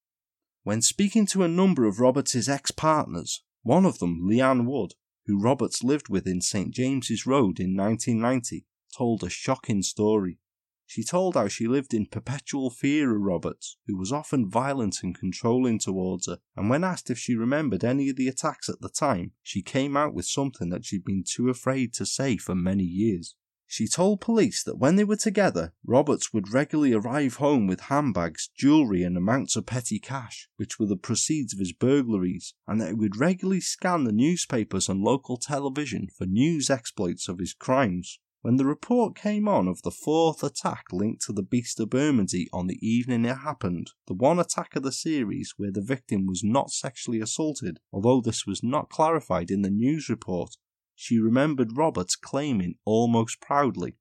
When 0.64 0.82
speaking 0.82 1.26
to 1.28 1.44
a 1.44 1.50
number 1.50 1.86
of 1.86 2.00
Roberts' 2.00 2.48
ex 2.48 2.72
partners, 2.72 3.44
one 3.62 3.86
of 3.86 4.00
them, 4.00 4.22
Leanne 4.24 4.66
Wood, 4.66 4.94
who 5.26 5.42
Roberts 5.42 5.84
lived 5.84 6.08
with 6.08 6.26
in 6.26 6.40
St. 6.40 6.74
James's 6.74 7.26
Road 7.26 7.60
in 7.60 7.76
1990, 7.76 8.66
told 8.96 9.22
a 9.22 9.30
shocking 9.30 9.82
story. 9.82 10.40
She 10.86 11.04
told 11.04 11.36
how 11.36 11.48
she 11.48 11.68
lived 11.68 11.94
in 11.94 12.06
perpetual 12.06 12.70
fear 12.70 13.16
of 13.16 13.22
Roberts, 13.22 13.78
who 13.88 13.98
was 13.98 14.12
often 14.12 14.50
violent 14.50 15.02
and 15.02 15.18
controlling 15.18 15.80
towards 15.80 16.28
her, 16.28 16.40
and 16.56 16.70
when 16.70 16.84
asked 16.84 17.10
if 17.10 17.18
she 17.18 17.36
remembered 17.36 17.84
any 17.84 18.10
of 18.10 18.16
the 18.16 18.28
attacks 18.28 18.70
at 18.70 18.82
the 18.82 18.90
time, 18.90 19.32
she 19.42 19.62
came 19.62 19.96
out 19.96 20.14
with 20.14 20.26
something 20.26 20.70
that 20.70 20.86
she'd 20.86 21.06
been 21.06 21.24
too 21.24 21.50
afraid 21.50 21.94
to 21.94 22.06
say 22.06 22.38
for 22.38 22.54
many 22.54 22.84
years. 22.84 23.36
She 23.66 23.88
told 23.88 24.22
police 24.22 24.62
that 24.66 24.78
when 24.78 24.98
they 24.98 25.04
were 25.04 25.16
together, 25.16 25.74
Roberts 25.84 26.32
would 26.32 26.54
regularly 26.54 26.94
arrive 26.94 27.38
home 27.38 27.66
with 27.66 27.90
handbags, 27.90 28.50
jewellery, 28.56 29.02
and 29.02 29.18
amounts 29.18 29.56
of 29.56 29.66
petty 29.66 29.98
cash, 29.98 30.48
which 30.58 30.78
were 30.78 30.86
the 30.86 30.96
proceeds 30.96 31.54
of 31.54 31.60
his 31.60 31.74
burglaries, 31.74 32.54
and 32.68 32.80
that 32.80 32.90
he 32.90 32.94
would 32.94 33.18
regularly 33.18 33.62
scan 33.62 34.04
the 34.04 34.12
newspapers 34.12 34.90
and 34.90 35.02
local 35.02 35.38
television 35.38 36.08
for 36.08 36.28
news 36.28 36.70
exploits 36.70 37.28
of 37.28 37.40
his 37.40 37.54
crimes. 37.56 38.20
When 38.44 38.58
the 38.58 38.66
report 38.66 39.16
came 39.16 39.48
on 39.48 39.70
of 39.70 39.84
the 39.84 39.90
fourth 39.90 40.44
attack 40.44 40.92
linked 40.92 41.22
to 41.28 41.32
the 41.32 41.42
Beast 41.42 41.80
of 41.80 41.92
Bermondsey 41.92 42.50
on 42.52 42.68
the 42.68 42.78
evening 42.86 43.24
it 43.24 43.38
happened, 43.38 43.92
the 44.06 44.14
one 44.14 44.38
attack 44.38 44.76
of 44.76 44.84
the 44.84 44.92
series 44.92 45.54
where 45.56 45.72
the 45.72 45.82
victim 45.82 46.26
was 46.26 46.44
not 46.44 46.70
sexually 46.70 47.22
assaulted, 47.22 47.80
although 47.94 48.20
this 48.20 48.46
was 48.46 48.62
not 48.62 48.90
clarified 48.90 49.50
in 49.50 49.62
the 49.62 49.70
news 49.70 50.10
report, 50.10 50.58
she 50.94 51.20
remembered 51.20 51.78
Roberts 51.78 52.18
claiming 52.18 52.76
almost 52.84 53.40
proudly, 53.40 53.96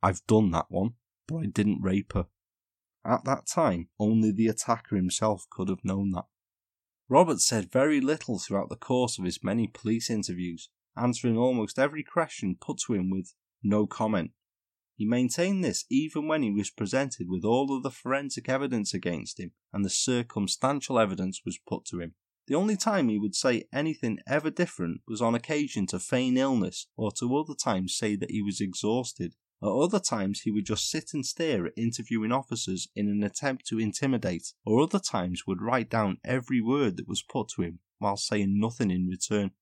I've 0.00 0.24
done 0.28 0.52
that 0.52 0.70
one, 0.70 0.94
but 1.26 1.38
I 1.38 1.46
didn't 1.46 1.82
rape 1.82 2.12
her. 2.12 2.28
At 3.04 3.24
that 3.24 3.46
time, 3.46 3.88
only 3.98 4.30
the 4.30 4.46
attacker 4.46 4.94
himself 4.94 5.48
could 5.50 5.68
have 5.68 5.84
known 5.84 6.12
that. 6.12 6.26
Roberts 7.08 7.44
said 7.44 7.72
very 7.72 8.00
little 8.00 8.38
throughout 8.38 8.68
the 8.68 8.76
course 8.76 9.18
of 9.18 9.24
his 9.24 9.42
many 9.42 9.66
police 9.66 10.08
interviews, 10.08 10.70
answering 10.96 11.36
almost 11.36 11.80
every 11.80 12.04
question 12.04 12.56
put 12.60 12.78
to 12.86 12.94
him 12.94 13.10
with 13.10 13.34
no 13.62 13.86
comment. 13.86 14.32
He 14.96 15.06
maintained 15.06 15.64
this 15.64 15.84
even 15.90 16.28
when 16.28 16.42
he 16.42 16.50
was 16.50 16.70
presented 16.70 17.28
with 17.28 17.44
all 17.44 17.76
of 17.76 17.82
the 17.82 17.90
forensic 17.90 18.48
evidence 18.48 18.94
against 18.94 19.40
him 19.40 19.52
and 19.72 19.84
the 19.84 19.90
circumstantial 19.90 20.98
evidence 20.98 21.42
was 21.44 21.58
put 21.58 21.84
to 21.86 22.00
him. 22.00 22.14
The 22.46 22.54
only 22.54 22.76
time 22.76 23.08
he 23.08 23.18
would 23.18 23.34
say 23.34 23.68
anything 23.72 24.18
ever 24.26 24.50
different 24.50 25.00
was 25.06 25.22
on 25.22 25.34
occasion 25.34 25.86
to 25.86 25.98
feign 25.98 26.36
illness 26.36 26.88
or 26.96 27.12
to 27.12 27.36
other 27.36 27.54
times 27.54 27.96
say 27.96 28.16
that 28.16 28.30
he 28.30 28.42
was 28.42 28.60
exhausted. 28.60 29.34
At 29.62 29.68
other 29.68 30.00
times 30.00 30.40
he 30.40 30.50
would 30.50 30.66
just 30.66 30.90
sit 30.90 31.14
and 31.14 31.24
stare 31.24 31.66
at 31.66 31.72
interviewing 31.76 32.32
officers 32.32 32.88
in 32.96 33.08
an 33.08 33.22
attempt 33.22 33.64
to 33.68 33.78
intimidate, 33.78 34.54
or 34.66 34.82
other 34.82 34.98
times 34.98 35.46
would 35.46 35.62
write 35.62 35.88
down 35.88 36.18
every 36.24 36.60
word 36.60 36.96
that 36.96 37.06
was 37.06 37.22
put 37.22 37.48
to 37.50 37.62
him 37.62 37.78
while 37.98 38.16
saying 38.16 38.58
nothing 38.58 38.90
in 38.90 39.06
return. 39.06 39.52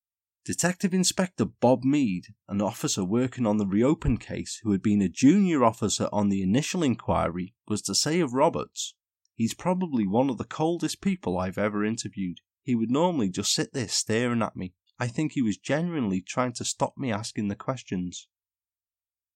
Detective 0.51 0.93
Inspector 0.93 1.45
Bob 1.61 1.85
Mead, 1.85 2.35
an 2.49 2.61
officer 2.61 3.05
working 3.05 3.47
on 3.47 3.59
the 3.59 3.67
reopened 3.69 4.19
case 4.19 4.59
who 4.65 4.73
had 4.73 4.83
been 4.83 5.01
a 5.01 5.09
junior 5.09 5.63
officer 5.63 6.09
on 6.13 6.29
the 6.29 6.43
initial 6.43 6.83
inquiry, 6.83 7.55
was 7.69 7.81
to 7.83 7.95
say 7.95 8.19
of 8.19 8.35
Roberts, 8.35 8.95
He's 9.37 9.55
probably 9.55 10.09
one 10.09 10.29
of 10.29 10.39
the 10.39 10.45
coldest 10.45 11.01
people 11.01 11.39
I've 11.39 11.57
ever 11.57 11.85
interviewed. 11.85 12.41
He 12.65 12.75
would 12.75 12.91
normally 12.91 13.29
just 13.29 13.55
sit 13.55 13.73
there 13.73 13.87
staring 13.87 14.43
at 14.43 14.57
me. 14.57 14.75
I 14.99 15.07
think 15.07 15.35
he 15.35 15.41
was 15.41 15.57
genuinely 15.57 16.21
trying 16.21 16.55
to 16.55 16.65
stop 16.65 16.99
me 16.99 17.13
asking 17.13 17.47
the 17.47 17.55
questions. 17.55 18.27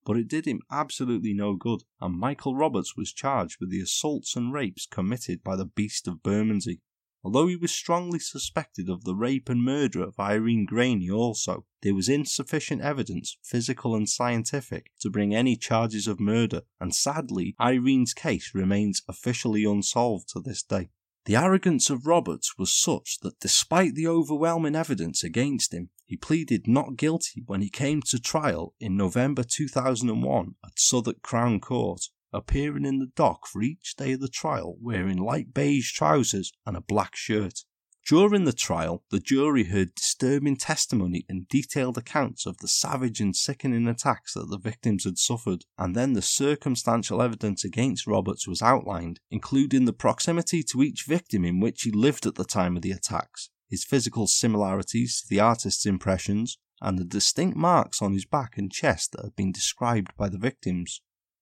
But 0.05 0.17
it 0.17 0.27
did 0.27 0.47
him 0.47 0.63
absolutely 0.69 1.33
no 1.33 1.55
good, 1.55 1.85
and 2.01 2.19
Michael 2.19 2.57
Roberts 2.57 2.97
was 2.97 3.13
charged 3.13 3.59
with 3.61 3.71
the 3.71 3.81
assaults 3.81 4.35
and 4.35 4.53
rapes 4.53 4.85
committed 4.85 5.45
by 5.45 5.55
the 5.55 5.65
Beast 5.65 6.09
of 6.09 6.25
Bermondsey. 6.25 6.81
Although 7.25 7.47
he 7.47 7.57
was 7.57 7.73
strongly 7.73 8.19
suspected 8.19 8.91
of 8.91 9.05
the 9.05 9.15
rape 9.15 9.49
and 9.49 9.63
murder 9.63 10.03
of 10.03 10.21
Irene 10.21 10.67
Graney 10.67 11.09
also, 11.09 11.65
there 11.81 11.95
was 11.95 12.07
insufficient 12.07 12.83
evidence, 12.83 13.39
physical 13.43 13.97
and 13.97 14.07
scientific, 14.07 14.91
to 15.01 15.09
bring 15.09 15.35
any 15.35 15.57
charges 15.57 16.07
of 16.07 16.21
murder, 16.21 16.63
and 16.79 16.95
sadly, 16.95 17.55
Irene's 17.59 18.13
case 18.13 18.55
remains 18.55 19.01
officially 19.09 19.65
unsolved 19.65 20.29
to 20.35 20.41
this 20.41 20.63
day. 20.63 20.91
The 21.25 21.37
arrogance 21.37 21.89
of 21.89 22.07
Roberts 22.07 22.59
was 22.59 22.79
such 22.79 23.21
that 23.23 23.41
despite 23.41 23.95
the 23.95 24.07
overwhelming 24.07 24.77
evidence 24.77 25.25
against 25.25 25.73
him, 25.73 25.89
he 26.05 26.19
pleaded 26.19 26.69
not 26.69 26.99
guilty 26.99 27.43
when 27.47 27.63
he 27.63 27.71
came 27.71 28.03
to 28.09 28.21
trial 28.21 28.75
in 28.79 28.99
November 28.99 29.43
2001 29.43 30.57
at 30.63 30.79
Southwark 30.79 31.23
Crown 31.23 31.59
Court, 31.59 32.03
appearing 32.35 32.85
in 32.85 32.99
the 32.99 33.11
dock 33.15 33.47
for 33.47 33.63
each 33.63 33.95
day 33.97 34.13
of 34.13 34.21
the 34.21 34.29
trial 34.29 34.77
wearing 34.81 35.19
light 35.19 35.55
beige 35.55 35.93
trousers 35.93 36.53
and 36.67 36.77
a 36.77 36.81
black 36.81 37.17
shirt. 37.17 37.61
During 38.07 38.45
the 38.45 38.53
trial, 38.53 39.03
the 39.11 39.19
jury 39.19 39.65
heard 39.65 39.95
disturbing 39.95 40.57
testimony 40.57 41.25
and 41.27 41.49
detailed 41.49 41.97
accounts 41.97 42.45
of 42.45 42.59
the 42.59 42.69
savage 42.69 43.19
and 43.19 43.35
sickening 43.35 43.89
attacks 43.89 44.35
that 44.35 44.51
the 44.51 44.59
victims 44.59 45.05
had 45.05 45.17
suffered, 45.17 45.65
and 45.79 45.97
then 45.97 46.13
the 46.13 46.21
circumstantial 46.21 47.23
evidence 47.23 47.65
against 47.65 48.07
Roberts 48.07 48.47
was 48.47 48.61
outlined, 48.61 49.21
including 49.31 49.87
the 49.87 49.95
proximity 49.95 50.63
to 50.65 50.83
each 50.83 51.07
victim 51.09 51.47
in 51.47 51.61
which 51.61 51.85
he 51.85 51.91
lived 51.91 52.27
at 52.27 52.35
the 52.35 52.45
time 52.45 52.77
of 52.77 52.83
the 52.83 52.91
attacks, 52.91 53.49
his 53.71 53.87
physical 53.87 54.27
similarities 54.27 55.23
to 55.23 55.29
the 55.31 55.41
artist's 55.41 55.87
impressions, 55.87 56.59
and 56.83 56.99
the 56.99 57.05
distinct 57.05 57.57
marks 57.57 58.03
on 58.03 58.13
his 58.13 58.27
back 58.27 58.59
and 58.59 58.71
chest 58.71 59.13
that 59.13 59.25
had 59.25 59.37
been 59.37 59.53
described 59.53 60.15
by 60.19 60.29
the 60.29 60.37
victims. 60.37 61.01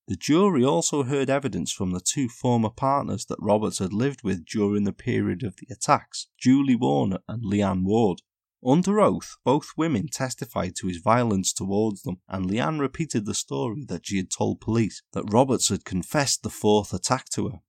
The 0.09 0.17
jury 0.17 0.65
also 0.65 1.05
heard 1.05 1.31
evidence 1.31 1.71
from 1.71 1.93
the 1.93 2.01
two 2.01 2.29
former 2.29 2.71
partners 2.71 3.25
that 3.27 3.39
Roberts 3.41 3.79
had 3.79 3.93
lived 3.93 4.25
with 4.25 4.45
during 4.45 4.85
the 4.85 4.93
period 4.93 5.45
of 5.45 5.57
the 5.57 5.69
attacks, 5.71 6.27
Julie 6.37 6.77
Warner 6.77 7.21
and 7.29 7.45
Leanne 7.45 7.85
Ward. 7.85 8.21
Under 8.65 9.01
oath, 9.01 9.37
both 9.45 9.77
women 9.77 10.09
testified 10.09 10.77
to 10.77 10.87
his 10.87 10.99
violence 10.99 11.53
towards 11.53 12.03
them, 12.03 12.19
and 12.29 12.47
Leanne 12.47 12.81
repeated 12.81 13.27
the 13.27 13.35
story 13.35 13.85
that 13.89 14.07
she 14.07 14.17
had 14.19 14.31
told 14.31 14.61
police 14.61 15.03
that 15.13 15.33
Roberts 15.33 15.69
had 15.69 15.85
confessed 15.85 16.43
the 16.43 16.51
fourth 16.51 16.93
attack 16.93 17.29
to 17.31 17.49
her. 17.49 17.61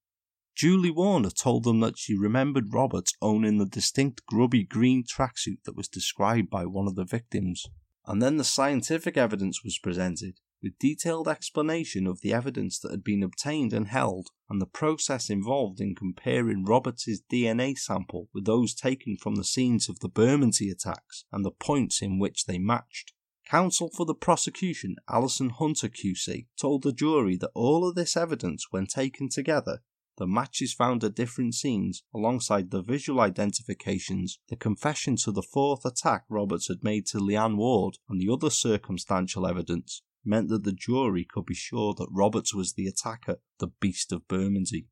Julie 0.55 0.91
Warner 0.91 1.31
told 1.31 1.63
them 1.63 1.79
that 1.79 1.97
she 1.97 2.15
remembered 2.15 2.73
Roberts 2.73 3.13
owning 3.21 3.57
the 3.57 3.65
distinct 3.65 4.25
grubby 4.27 4.63
green 4.63 5.03
tracksuit 5.03 5.63
that 5.65 5.75
was 5.75 5.87
described 5.87 6.49
by 6.49 6.65
one 6.65 6.87
of 6.87 6.95
the 6.95 7.05
victims. 7.05 7.65
And 8.05 8.21
then 8.21 8.37
the 8.37 8.43
scientific 8.43 9.17
evidence 9.17 9.63
was 9.63 9.79
presented, 9.79 10.39
with 10.63 10.79
detailed 10.79 11.27
explanation 11.27 12.07
of 12.07 12.21
the 12.21 12.33
evidence 12.33 12.79
that 12.79 12.89
had 12.89 13.03
been 13.03 13.21
obtained 13.21 13.73
and 13.73 13.89
held, 13.89 14.29
and 14.49 14.61
the 14.61 14.65
process 14.65 15.29
involved 15.29 15.81
in 15.81 15.93
comparing 15.93 16.63
Roberts' 16.63 17.21
DNA 17.29 17.77
sample 17.77 18.29
with 18.33 18.45
those 18.45 18.73
taken 18.73 19.17
from 19.17 19.35
the 19.35 19.43
scenes 19.43 19.89
of 19.89 19.99
the 19.99 20.07
Bermondsey 20.07 20.69
attacks 20.69 21.25
and 21.33 21.43
the 21.43 21.51
points 21.51 22.01
in 22.01 22.17
which 22.17 22.45
they 22.45 22.57
matched. 22.57 23.11
Counsel 23.45 23.89
for 23.89 24.05
the 24.05 24.15
prosecution, 24.15 24.95
Alison 25.09 25.49
Hunter 25.49 25.89
QC, 25.89 26.47
told 26.57 26.83
the 26.83 26.93
jury 26.93 27.35
that 27.35 27.51
all 27.53 27.85
of 27.85 27.95
this 27.95 28.15
evidence, 28.15 28.67
when 28.71 28.85
taken 28.85 29.27
together, 29.27 29.81
the 30.17 30.27
matches 30.27 30.73
found 30.73 31.03
at 31.03 31.15
different 31.15 31.55
scenes, 31.55 32.03
alongside 32.13 32.71
the 32.71 32.81
visual 32.81 33.19
identifications, 33.19 34.39
the 34.47 34.55
confession 34.55 35.17
to 35.17 35.31
the 35.31 35.41
fourth 35.41 35.83
attack 35.83 36.23
Roberts 36.29 36.69
had 36.69 36.83
made 36.83 37.05
to 37.07 37.17
Leanne 37.17 37.57
Ward, 37.57 37.97
and 38.07 38.21
the 38.21 38.31
other 38.31 38.49
circumstantial 38.49 39.45
evidence, 39.45 40.03
meant 40.25 40.49
that 40.49 40.63
the 40.63 40.71
jury 40.71 41.25
could 41.29 41.45
be 41.45 41.53
sure 41.53 41.93
that 41.93 42.07
Roberts 42.11 42.53
was 42.53 42.73
the 42.73 42.87
attacker, 42.87 43.37
the 43.59 43.67
Beast 43.67 44.11
of 44.11 44.27
Bermondsey. 44.27 44.87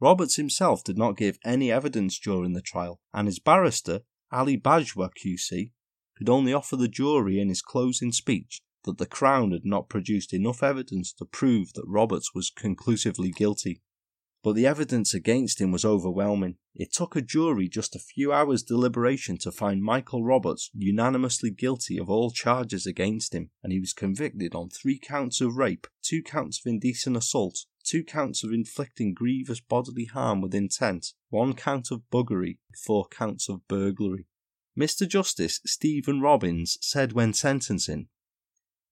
Roberts 0.00 0.36
himself 0.36 0.82
did 0.82 0.98
not 0.98 1.16
give 1.16 1.38
any 1.44 1.70
evidence 1.70 2.18
during 2.18 2.52
the 2.52 2.60
trial, 2.60 3.00
and 3.14 3.28
his 3.28 3.38
barrister, 3.38 4.00
Ali 4.32 4.58
Bajwa 4.58 5.10
QC, 5.22 5.72
could 6.16 6.28
only 6.28 6.52
offer 6.52 6.76
the 6.76 6.88
jury 6.88 7.38
in 7.38 7.48
his 7.48 7.62
closing 7.62 8.12
speech 8.12 8.62
that 8.84 8.98
the 8.98 9.06
Crown 9.06 9.52
had 9.52 9.64
not 9.64 9.88
produced 9.88 10.32
enough 10.32 10.62
evidence 10.62 11.12
to 11.12 11.24
prove 11.24 11.72
that 11.74 11.86
Roberts 11.86 12.34
was 12.34 12.50
conclusively 12.50 13.30
guilty 13.30 13.80
but 14.42 14.54
the 14.56 14.66
evidence 14.66 15.14
against 15.14 15.60
him 15.60 15.70
was 15.70 15.84
overwhelming. 15.84 16.56
It 16.74 16.92
took 16.92 17.14
a 17.14 17.22
jury 17.22 17.68
just 17.68 17.94
a 17.94 18.00
few 18.00 18.32
hours' 18.32 18.62
deliberation 18.62 19.38
to 19.38 19.52
find 19.52 19.82
Michael 19.82 20.24
Roberts 20.24 20.70
unanimously 20.74 21.50
guilty 21.50 21.98
of 21.98 22.10
all 22.10 22.30
charges 22.30 22.86
against 22.86 23.34
him, 23.34 23.50
and 23.62 23.72
he 23.72 23.78
was 23.78 23.92
convicted 23.92 24.54
on 24.54 24.68
three 24.68 24.98
counts 24.98 25.40
of 25.40 25.56
rape, 25.56 25.86
two 26.02 26.22
counts 26.22 26.58
of 26.58 26.68
indecent 26.68 27.16
assault, 27.16 27.66
two 27.84 28.02
counts 28.02 28.42
of 28.42 28.52
inflicting 28.52 29.14
grievous 29.14 29.60
bodily 29.60 30.06
harm 30.06 30.40
with 30.40 30.54
intent, 30.54 31.12
one 31.28 31.54
count 31.54 31.90
of 31.92 32.02
buggery, 32.10 32.58
four 32.84 33.06
counts 33.08 33.48
of 33.48 33.66
burglary. 33.68 34.26
Mr. 34.78 35.06
Justice 35.06 35.60
Stephen 35.66 36.20
Robbins 36.20 36.78
said 36.80 37.12
when 37.12 37.32
sentencing, 37.32 38.08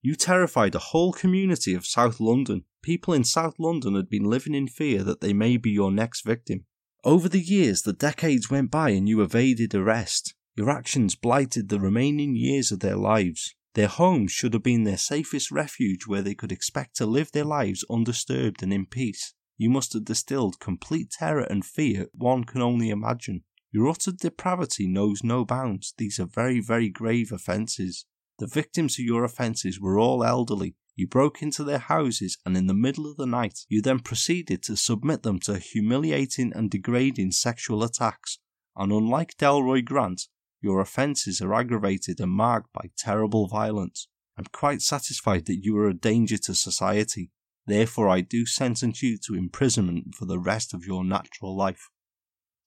You 0.01 0.15
terrified 0.15 0.75
a 0.75 0.79
whole 0.79 1.11
community 1.11 1.73
of 1.73 1.85
South 1.85 2.19
London 2.19 2.65
people 2.81 3.13
in 3.13 3.23
South 3.23 3.55
London 3.59 3.95
had 3.95 4.09
been 4.09 4.23
living 4.23 4.55
in 4.55 4.67
fear 4.67 5.03
that 5.03 5.21
they 5.21 5.33
may 5.33 5.57
be 5.57 5.71
your 5.71 5.91
next 5.91 6.25
victim. 6.25 6.65
Over 7.03 7.27
the 7.27 7.41
years, 7.41 7.81
the 7.81 7.93
decades 7.93 8.49
went 8.49 8.69
by 8.69 8.89
and 8.89 9.09
you 9.09 9.21
evaded 9.21 9.73
arrest. 9.73 10.35
Your 10.55 10.69
actions 10.69 11.15
blighted 11.15 11.69
the 11.69 11.79
remaining 11.79 12.35
years 12.35 12.71
of 12.71 12.81
their 12.81 12.95
lives. 12.95 13.55
Their 13.73 13.87
homes 13.87 14.31
should 14.31 14.53
have 14.53 14.63
been 14.63 14.83
their 14.83 14.97
safest 14.97 15.49
refuge 15.49 16.05
where 16.05 16.21
they 16.21 16.35
could 16.35 16.51
expect 16.51 16.95
to 16.97 17.05
live 17.05 17.31
their 17.31 17.45
lives 17.45 17.85
undisturbed 17.89 18.61
and 18.61 18.73
in 18.73 18.85
peace. 18.85 19.33
You 19.57 19.69
must 19.69 19.93
have 19.93 20.05
distilled 20.05 20.59
complete 20.59 21.11
terror 21.11 21.43
and 21.43 21.65
fear 21.65 22.07
one 22.13 22.43
can 22.43 22.61
only 22.61 22.89
imagine. 22.89 23.43
Your 23.71 23.87
utter 23.87 24.11
depravity 24.11 24.87
knows 24.87 25.23
no 25.23 25.45
bounds. 25.45 25.93
These 25.97 26.19
are 26.19 26.25
very, 26.25 26.59
very 26.59 26.89
grave 26.89 27.31
offences. 27.31 28.05
The 28.39 28.47
victims 28.47 28.99
of 28.99 29.05
your 29.05 29.23
offences 29.23 29.79
were 29.79 29.97
all 29.97 30.23
elderly, 30.23 30.75
you 30.95 31.07
broke 31.07 31.41
into 31.41 31.63
their 31.63 31.79
houses 31.79 32.37
and 32.45 32.55
in 32.57 32.67
the 32.67 32.73
middle 32.73 33.09
of 33.09 33.17
the 33.17 33.25
night 33.25 33.59
you 33.69 33.81
then 33.81 33.99
proceeded 33.99 34.61
to 34.63 34.75
submit 34.75 35.23
them 35.23 35.39
to 35.39 35.57
humiliating 35.57 36.51
and 36.53 36.69
degrading 36.69 37.31
sexual 37.31 37.83
attacks. 37.83 38.39
And 38.75 38.91
unlike 38.91 39.37
Delroy 39.37 39.83
Grant, 39.83 40.23
your 40.61 40.79
offences 40.79 41.41
are 41.41 41.53
aggravated 41.53 42.19
and 42.19 42.31
marked 42.31 42.71
by 42.73 42.89
terrible 42.97 43.47
violence. 43.47 44.07
I'm 44.37 44.45
quite 44.51 44.81
satisfied 44.81 45.45
that 45.45 45.63
you 45.63 45.77
are 45.77 45.87
a 45.87 45.93
danger 45.93 46.37
to 46.37 46.53
society. 46.53 47.31
Therefore, 47.65 48.09
I 48.09 48.21
do 48.21 48.45
sentence 48.45 49.01
you 49.01 49.17
to 49.25 49.35
imprisonment 49.35 50.15
for 50.15 50.25
the 50.25 50.39
rest 50.39 50.73
of 50.73 50.85
your 50.85 51.03
natural 51.03 51.55
life. 51.55 51.89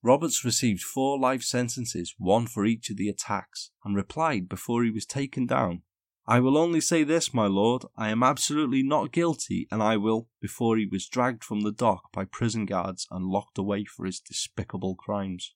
Roberts 0.02 0.44
received 0.44 0.82
four 0.82 1.18
life 1.18 1.42
sentences, 1.42 2.14
one 2.18 2.46
for 2.46 2.66
each 2.66 2.90
of 2.90 2.96
the 2.96 3.08
attacks, 3.08 3.70
and 3.84 3.96
replied 3.96 4.48
before 4.48 4.84
he 4.84 4.90
was 4.90 5.06
taken 5.06 5.46
down 5.46 5.82
I 6.26 6.40
will 6.40 6.56
only 6.56 6.80
say 6.80 7.04
this, 7.04 7.34
my 7.34 7.46
lord, 7.46 7.84
I 7.96 8.08
am 8.08 8.22
absolutely 8.22 8.82
not 8.82 9.12
guilty, 9.12 9.68
and 9.70 9.82
I 9.82 9.98
will, 9.98 10.28
before 10.40 10.78
he 10.78 10.86
was 10.86 11.06
dragged 11.06 11.44
from 11.44 11.60
the 11.60 11.72
dock 11.72 12.10
by 12.12 12.24
prison 12.24 12.64
guards 12.64 13.06
and 13.10 13.26
locked 13.26 13.58
away 13.58 13.84
for 13.84 14.06
his 14.06 14.20
despicable 14.20 14.94
crimes. 14.94 15.54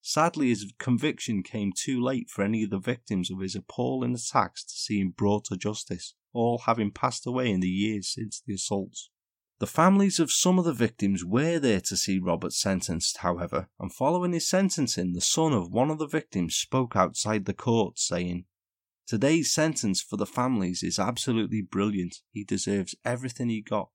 Sadly, 0.00 0.48
his 0.48 0.72
conviction 0.78 1.44
came 1.44 1.72
too 1.72 2.02
late 2.02 2.28
for 2.28 2.42
any 2.42 2.64
of 2.64 2.70
the 2.70 2.80
victims 2.80 3.30
of 3.30 3.38
his 3.38 3.54
appalling 3.54 4.14
attacks 4.14 4.64
to 4.64 4.74
see 4.74 4.98
him 5.00 5.10
brought 5.10 5.44
to 5.44 5.56
justice, 5.56 6.14
all 6.32 6.58
having 6.66 6.90
passed 6.90 7.24
away 7.24 7.52
in 7.52 7.60
the 7.60 7.68
years 7.68 8.12
since 8.12 8.42
the 8.44 8.54
assaults. 8.54 9.10
The 9.60 9.68
families 9.68 10.18
of 10.18 10.32
some 10.32 10.58
of 10.58 10.64
the 10.64 10.72
victims 10.72 11.24
were 11.24 11.60
there 11.60 11.80
to 11.82 11.96
see 11.96 12.18
Robert 12.18 12.52
sentenced, 12.52 13.18
however, 13.18 13.68
and 13.78 13.94
following 13.94 14.32
his 14.32 14.48
sentencing, 14.48 15.12
the 15.12 15.20
son 15.20 15.52
of 15.52 15.70
one 15.70 15.88
of 15.88 15.98
the 15.98 16.08
victims 16.08 16.56
spoke 16.56 16.96
outside 16.96 17.44
the 17.44 17.54
court, 17.54 18.00
saying, 18.00 18.46
Today's 19.06 19.52
sentence 19.52 20.00
for 20.00 20.16
the 20.16 20.26
families 20.26 20.82
is 20.82 20.98
absolutely 20.98 21.60
brilliant. 21.60 22.18
He 22.30 22.44
deserves 22.44 22.94
everything 23.04 23.48
he 23.48 23.60
got. 23.60 23.90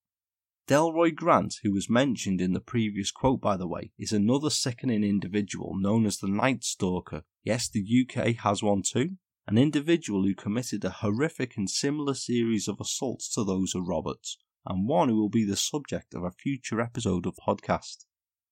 Delroy 0.68 1.16
Grant, 1.16 1.56
who 1.64 1.72
was 1.72 1.90
mentioned 1.90 2.42
in 2.42 2.52
the 2.52 2.60
previous 2.60 3.10
quote, 3.10 3.40
by 3.40 3.56
the 3.56 3.68
way, 3.68 3.94
is 3.98 4.12
another 4.12 4.50
sickening 4.50 5.06
individual 5.06 5.78
known 5.80 6.06
as 6.06 6.18
the 6.18 6.28
Night 6.28 6.66
Stalker. 6.66 7.24
Yes, 7.42 7.70
the 7.70 7.82
UK 7.82 8.36
has 8.44 8.62
one 8.62 8.82
too. 8.82 9.12
An 9.48 9.58
individual 9.58 10.24
who 10.24 10.36
committed 10.36 10.84
a 10.84 10.90
horrific 10.90 11.56
and 11.56 11.70
similar 11.70 12.14
series 12.14 12.68
of 12.68 12.82
assaults 12.82 13.34
to 13.34 13.46
those 13.46 13.74
of 13.74 13.88
Roberts, 13.88 14.38
and 14.66 14.90
one 14.90 15.08
who 15.08 15.16
will 15.16 15.30
be 15.30 15.46
the 15.46 15.56
subject 15.56 16.14
of 16.14 16.26
a 16.26 16.32
future 16.32 16.82
episode 16.82 17.26
of 17.26 17.38
podcast. 17.38 18.04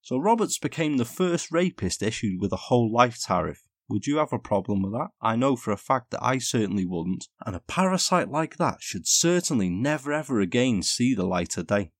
So 0.01 0.18
Roberts 0.18 0.58
became 0.58 0.95
the 0.95 1.03
first 1.03 1.51
rapist 1.51 2.01
issued 2.01 2.39
with 2.39 2.53
a 2.53 2.68
whole 2.68 2.89
life 2.89 3.20
tariff, 3.22 3.64
would 3.88 4.07
you 4.07 4.17
have 4.17 4.33
a 4.33 4.39
problem 4.39 4.81
with 4.81 4.93
that? 4.93 5.09
I 5.21 5.36
know 5.36 5.55
for 5.55 5.71
a 5.71 5.77
fact 5.77 6.11
that 6.11 6.23
I 6.23 6.39
certainly 6.39 6.86
wouldn't, 6.86 7.27
and 7.45 7.55
a 7.55 7.59
parasite 7.61 8.29
like 8.29 8.57
that 8.57 8.81
should 8.81 9.07
certainly 9.07 9.69
never 9.69 10.11
ever 10.11 10.39
again 10.39 10.81
see 10.81 11.13
the 11.13 11.25
light 11.25 11.57
of 11.57 11.67
day. 11.67 11.91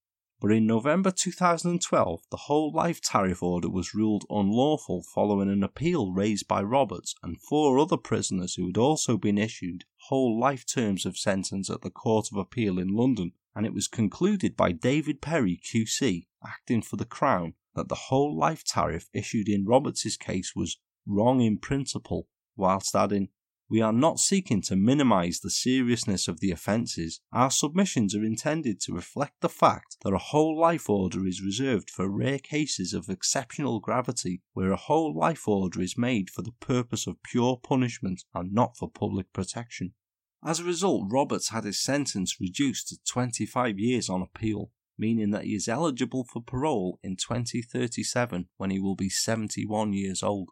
But 0.41 0.51
in 0.51 0.67
November 0.67 1.11
2012, 1.11 2.21
the 2.29 2.38
whole 2.38 2.71
life 2.71 3.01
tariff 3.01 3.41
order 3.41 3.69
was 3.69 3.95
ruled 3.95 4.25
unlawful 4.29 5.01
following 5.01 5.49
an 5.49 5.63
appeal 5.63 6.11
raised 6.11 6.47
by 6.47 6.61
Roberts 6.61 7.15
and 7.23 7.41
four 7.41 7.79
other 7.79 7.97
prisoners 7.97 8.55
who 8.55 8.67
had 8.67 8.77
also 8.77 9.17
been 9.17 9.38
issued 9.38 9.86
whole 10.09 10.39
life 10.39 10.65
terms 10.65 11.05
of 11.05 11.17
sentence 11.17 11.69
at 11.69 11.81
the 11.81 11.89
Court 11.89 12.27
of 12.31 12.38
Appeal 12.38 12.77
in 12.77 12.89
London, 12.89 13.31
and 13.55 13.65
it 13.65 13.73
was 13.73 13.88
concluded 13.88 14.55
by 14.55 14.71
David 14.71 15.21
Perry 15.21 15.57
QC, 15.57 16.27
acting 16.45 16.81
for 16.81 16.97
the 16.97 17.05
Crown, 17.05 17.53
that 17.73 17.88
the 17.88 17.95
whole 17.95 18.38
life 18.38 18.63
tariff 18.63 19.09
issued 19.13 19.47
in 19.47 19.65
Roberts's 19.65 20.17
case 20.17 20.53
was 20.55 20.77
wrong 21.06 21.41
in 21.41 21.58
principle, 21.58 22.28
whilst 22.56 22.95
adding, 22.95 23.30
We 23.68 23.82
are 23.82 23.93
not 23.93 24.20
seeking 24.20 24.62
to 24.64 24.76
minimize 24.76 25.39
the 25.39 25.49
seriousness 25.49 26.28
of 26.28 26.39
the 26.39 26.51
offences. 26.51 27.22
Our 27.34 27.49
submissions 27.49 28.16
are 28.16 28.24
intended 28.24 28.80
to 28.82 28.93
reflect 28.93 29.41
the 29.41 29.49
fact 29.49 29.97
that 30.03 30.14
a 30.14 30.20
whole 30.20 30.60
life 30.60 30.88
order 30.89 31.26
is 31.26 31.41
reserved 31.41 31.89
for 31.89 32.08
rare 32.08 32.39
cases 32.39 32.93
of 32.93 33.10
exceptional 33.10 33.80
gravity, 33.80 34.41
where 34.53 34.72
a 34.72 34.78
whole 34.78 35.18
life 35.18 35.47
order 35.47 35.82
is 35.82 35.97
made 35.97 36.30
for 36.30 36.43
the 36.43 36.53
purpose 36.60 37.08
of 37.08 37.24
pure 37.24 37.58
punishment 37.58 38.24
and 38.34 38.53
not 38.53 38.78
for 38.78 38.89
public 38.89 39.34
protection. 39.34 39.93
As 40.45 40.60
a 40.60 40.64
result, 40.64 41.08
Roberts 41.12 41.49
had 41.49 41.64
his 41.64 41.82
sentence 41.82 42.39
reduced 42.39 42.89
to 42.89 42.97
25 43.12 43.80
years 43.80 44.10
on 44.10 44.22
appeal, 44.22 44.70
meaning 44.95 45.32
that 45.32 45.45
he 45.45 45.56
is 45.56 45.68
eligible 45.68 46.24
for 46.24 46.39
parole 46.39 46.99
in 47.01 47.16
2037 47.16 48.49
when 48.58 48.70
he 48.70 48.80
will 48.80 48.95
be 48.95 49.10
71 49.10 49.93
years 49.93 50.22
old. 50.22 50.49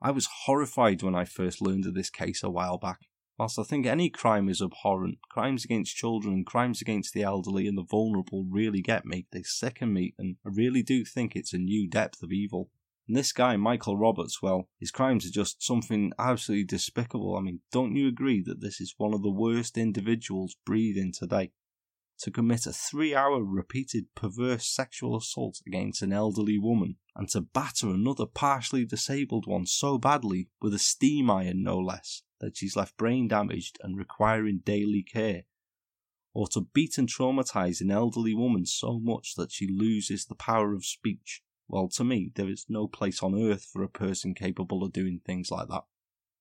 I 0.00 0.10
was 0.10 0.28
horrified 0.44 1.02
when 1.02 1.14
I 1.14 1.24
first 1.24 1.62
learned 1.62 1.86
of 1.86 1.94
this 1.94 2.10
case 2.10 2.42
a 2.42 2.50
while 2.50 2.78
back. 2.78 3.00
Whilst 3.38 3.58
I 3.58 3.64
think 3.64 3.84
any 3.84 4.08
crime 4.08 4.48
is 4.48 4.62
abhorrent, 4.62 5.18
crimes 5.30 5.64
against 5.64 5.96
children 5.96 6.32
and 6.34 6.46
crimes 6.46 6.80
against 6.80 7.12
the 7.12 7.22
elderly 7.22 7.66
and 7.66 7.76
the 7.76 7.82
vulnerable 7.82 8.44
really 8.44 8.80
get 8.80 9.04
me. 9.04 9.26
They 9.30 9.42
sicken 9.42 9.92
me, 9.92 10.14
and 10.18 10.36
I 10.44 10.50
really 10.52 10.82
do 10.82 11.04
think 11.04 11.36
it's 11.36 11.52
a 11.52 11.58
new 11.58 11.86
depth 11.88 12.22
of 12.22 12.32
evil. 12.32 12.70
And 13.06 13.16
this 13.16 13.32
guy, 13.32 13.56
Michael 13.56 13.96
Roberts, 13.96 14.40
well, 14.42 14.68
his 14.80 14.90
crimes 14.90 15.26
are 15.26 15.30
just 15.30 15.62
something 15.62 16.12
absolutely 16.18 16.64
despicable. 16.64 17.36
I 17.36 17.40
mean, 17.40 17.60
don't 17.70 17.94
you 17.94 18.08
agree 18.08 18.42
that 18.42 18.60
this 18.60 18.80
is 18.80 18.94
one 18.96 19.14
of 19.14 19.22
the 19.22 19.30
worst 19.30 19.76
individuals 19.76 20.56
breathing 20.64 21.12
today? 21.12 21.52
To 22.18 22.30
commit 22.30 22.66
a 22.66 22.72
three 22.72 23.14
hour 23.14 23.44
repeated 23.44 24.14
perverse 24.14 24.66
sexual 24.66 25.16
assault 25.16 25.60
against 25.66 26.02
an 26.02 26.12
elderly 26.12 26.58
woman, 26.58 26.96
and 27.14 27.28
to 27.30 27.40
batter 27.40 27.90
another 27.90 28.26
partially 28.26 28.84
disabled 28.84 29.46
one 29.46 29.66
so 29.66 29.98
badly, 29.98 30.48
with 30.60 30.74
a 30.74 30.78
steam 30.78 31.30
iron 31.30 31.62
no 31.62 31.78
less, 31.78 32.22
that 32.40 32.56
she's 32.56 32.76
left 32.76 32.96
brain 32.96 33.28
damaged 33.28 33.78
and 33.82 33.96
requiring 33.98 34.62
daily 34.64 35.02
care. 35.02 35.44
or 36.36 36.46
to 36.46 36.60
beat 36.60 36.98
and 36.98 37.08
traumatize 37.08 37.80
an 37.80 37.90
elderly 37.90 38.34
woman 38.34 38.66
so 38.66 38.98
much 38.98 39.36
that 39.36 39.50
she 39.50 39.66
loses 39.66 40.26
the 40.26 40.34
power 40.34 40.74
of 40.74 40.84
speech. 40.84 41.42
Well, 41.66 41.88
to 41.94 42.04
me, 42.04 42.30
there 42.34 42.50
is 42.50 42.66
no 42.68 42.86
place 42.86 43.22
on 43.22 43.34
earth 43.34 43.64
for 43.72 43.82
a 43.82 43.88
person 43.88 44.34
capable 44.34 44.84
of 44.84 44.92
doing 44.92 45.22
things 45.24 45.50
like 45.50 45.68
that. 45.68 45.84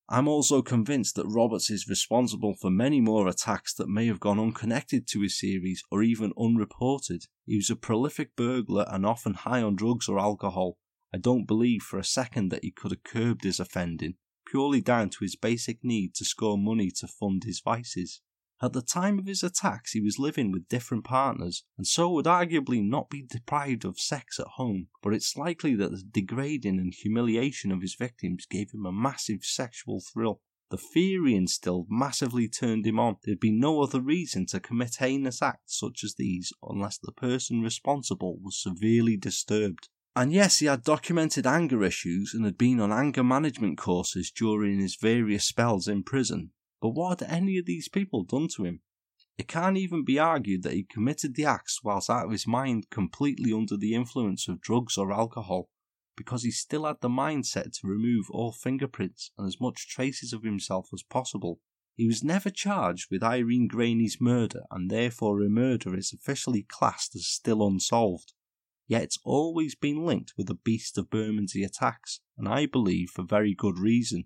I'm 0.07 0.27
also 0.27 0.61
convinced 0.61 1.15
that 1.15 1.25
Roberts 1.25 1.71
is 1.71 1.87
responsible 1.87 2.53
for 2.53 2.69
many 2.69 3.01
more 3.01 3.27
attacks 3.27 3.73
that 3.73 3.89
may 3.89 4.05
have 4.05 4.19
gone 4.19 4.39
unconnected 4.39 5.07
to 5.07 5.21
his 5.21 5.39
series 5.39 5.83
or 5.89 6.03
even 6.03 6.31
unreported. 6.37 7.23
He 7.47 7.55
was 7.55 7.71
a 7.71 7.75
prolific 7.75 8.35
burglar 8.35 8.85
and 8.87 9.03
often 9.03 9.33
high 9.33 9.63
on 9.63 9.75
drugs 9.75 10.07
or 10.07 10.19
alcohol. 10.19 10.77
I 11.11 11.17
don't 11.17 11.47
believe 11.47 11.81
for 11.81 11.97
a 11.97 12.03
second 12.03 12.49
that 12.49 12.63
he 12.63 12.69
could 12.69 12.91
have 12.91 13.03
curbed 13.03 13.45
his 13.45 13.59
offending, 13.59 14.15
purely 14.45 14.79
down 14.79 15.09
to 15.09 15.17
his 15.21 15.35
basic 15.35 15.83
need 15.83 16.13
to 16.15 16.25
score 16.25 16.57
money 16.57 16.91
to 16.99 17.07
fund 17.07 17.43
his 17.43 17.59
vices. 17.59 18.21
At 18.65 18.73
the 18.73 18.81
time 18.81 19.19
of 19.19 19.27
his 19.27 19.43
attacks, 19.43 19.91
he 19.91 20.01
was 20.01 20.17
living 20.17 20.51
with 20.51 20.67
different 20.69 21.03
partners, 21.03 21.65
and 21.77 21.85
so 21.85 22.11
would 22.13 22.25
arguably 22.25 22.83
not 22.83 23.11
be 23.11 23.21
deprived 23.21 23.85
of 23.85 23.99
sex 23.99 24.39
at 24.39 24.47
home, 24.55 24.87
but 25.03 25.13
it's 25.13 25.37
likely 25.37 25.75
that 25.75 25.91
the 25.91 26.01
degrading 26.01 26.79
and 26.79 26.91
humiliation 26.91 27.71
of 27.71 27.81
his 27.81 27.93
victims 27.93 28.47
gave 28.47 28.71
him 28.71 28.87
a 28.87 28.91
massive 28.91 29.45
sexual 29.45 30.01
thrill. 30.01 30.41
The 30.71 30.79
fear 30.79 31.27
he 31.27 31.35
instilled 31.35 31.91
massively 31.91 32.49
turned 32.49 32.87
him 32.87 32.97
on. 32.97 33.17
There'd 33.23 33.39
be 33.39 33.51
no 33.51 33.83
other 33.83 34.01
reason 34.01 34.47
to 34.47 34.59
commit 34.59 34.95
heinous 34.95 35.43
acts 35.43 35.77
such 35.79 36.03
as 36.03 36.15
these 36.15 36.51
unless 36.63 36.97
the 36.97 37.11
person 37.11 37.61
responsible 37.61 38.39
was 38.41 38.59
severely 38.59 39.15
disturbed. 39.15 39.89
And 40.15 40.33
yes, 40.33 40.57
he 40.57 40.65
had 40.65 40.81
documented 40.81 41.45
anger 41.45 41.83
issues 41.83 42.33
and 42.33 42.45
had 42.45 42.57
been 42.57 42.79
on 42.79 42.91
anger 42.91 43.23
management 43.23 43.77
courses 43.77 44.31
during 44.31 44.79
his 44.79 44.95
various 44.95 45.45
spells 45.45 45.87
in 45.87 46.01
prison, 46.01 46.49
but 46.81 46.89
what 46.89 47.19
had 47.19 47.29
any 47.29 47.57
of 47.57 47.65
these 47.65 47.89
people 47.89 48.23
done 48.23 48.47
to 48.55 48.65
him? 48.65 48.81
It 49.37 49.47
can't 49.47 49.77
even 49.77 50.05
be 50.05 50.17
argued 50.17 50.63
that 50.63 50.73
he 50.73 50.83
committed 50.83 51.35
the 51.35 51.45
acts 51.45 51.83
whilst 51.83 52.09
out 52.09 52.25
of 52.25 52.31
his 52.31 52.47
mind 52.47 52.89
completely 52.89 53.51
under 53.51 53.75
the 53.75 53.93
influence 53.93 54.47
of 54.47 54.61
drugs 54.61 54.97
or 54.97 55.11
alcohol, 55.11 55.69
because 56.15 56.43
he 56.43 56.51
still 56.51 56.85
had 56.85 57.01
the 57.01 57.09
mindset 57.09 57.73
to 57.79 57.87
remove 57.87 58.29
all 58.29 58.53
fingerprints 58.53 59.31
and 59.37 59.45
as 59.45 59.59
much 59.59 59.89
traces 59.89 60.31
of 60.31 60.43
himself 60.43 60.89
as 60.93 61.03
possible. 61.03 61.59
He 61.95 62.07
was 62.07 62.23
never 62.23 62.49
charged 62.49 63.07
with 63.09 63.23
Irene 63.23 63.67
Graney's 63.67 64.19
murder, 64.19 64.63
and 64.69 64.89
therefore 64.89 65.41
her 65.41 65.49
murder 65.49 65.95
is 65.97 66.13
officially 66.13 66.63
classed 66.63 67.15
as 67.15 67.27
still 67.27 67.65
unsolved. 67.65 68.33
Yet 68.87 69.03
it's 69.03 69.19
always 69.23 69.75
been 69.75 70.05
linked 70.05 70.33
with 70.37 70.47
the 70.47 70.55
Beast 70.55 70.97
of 70.97 71.09
Bermondsey 71.09 71.63
attacks, 71.63 72.19
and 72.37 72.47
I 72.47 72.65
believe 72.65 73.09
for 73.09 73.23
very 73.23 73.55
good 73.55 73.79
reason. 73.79 74.25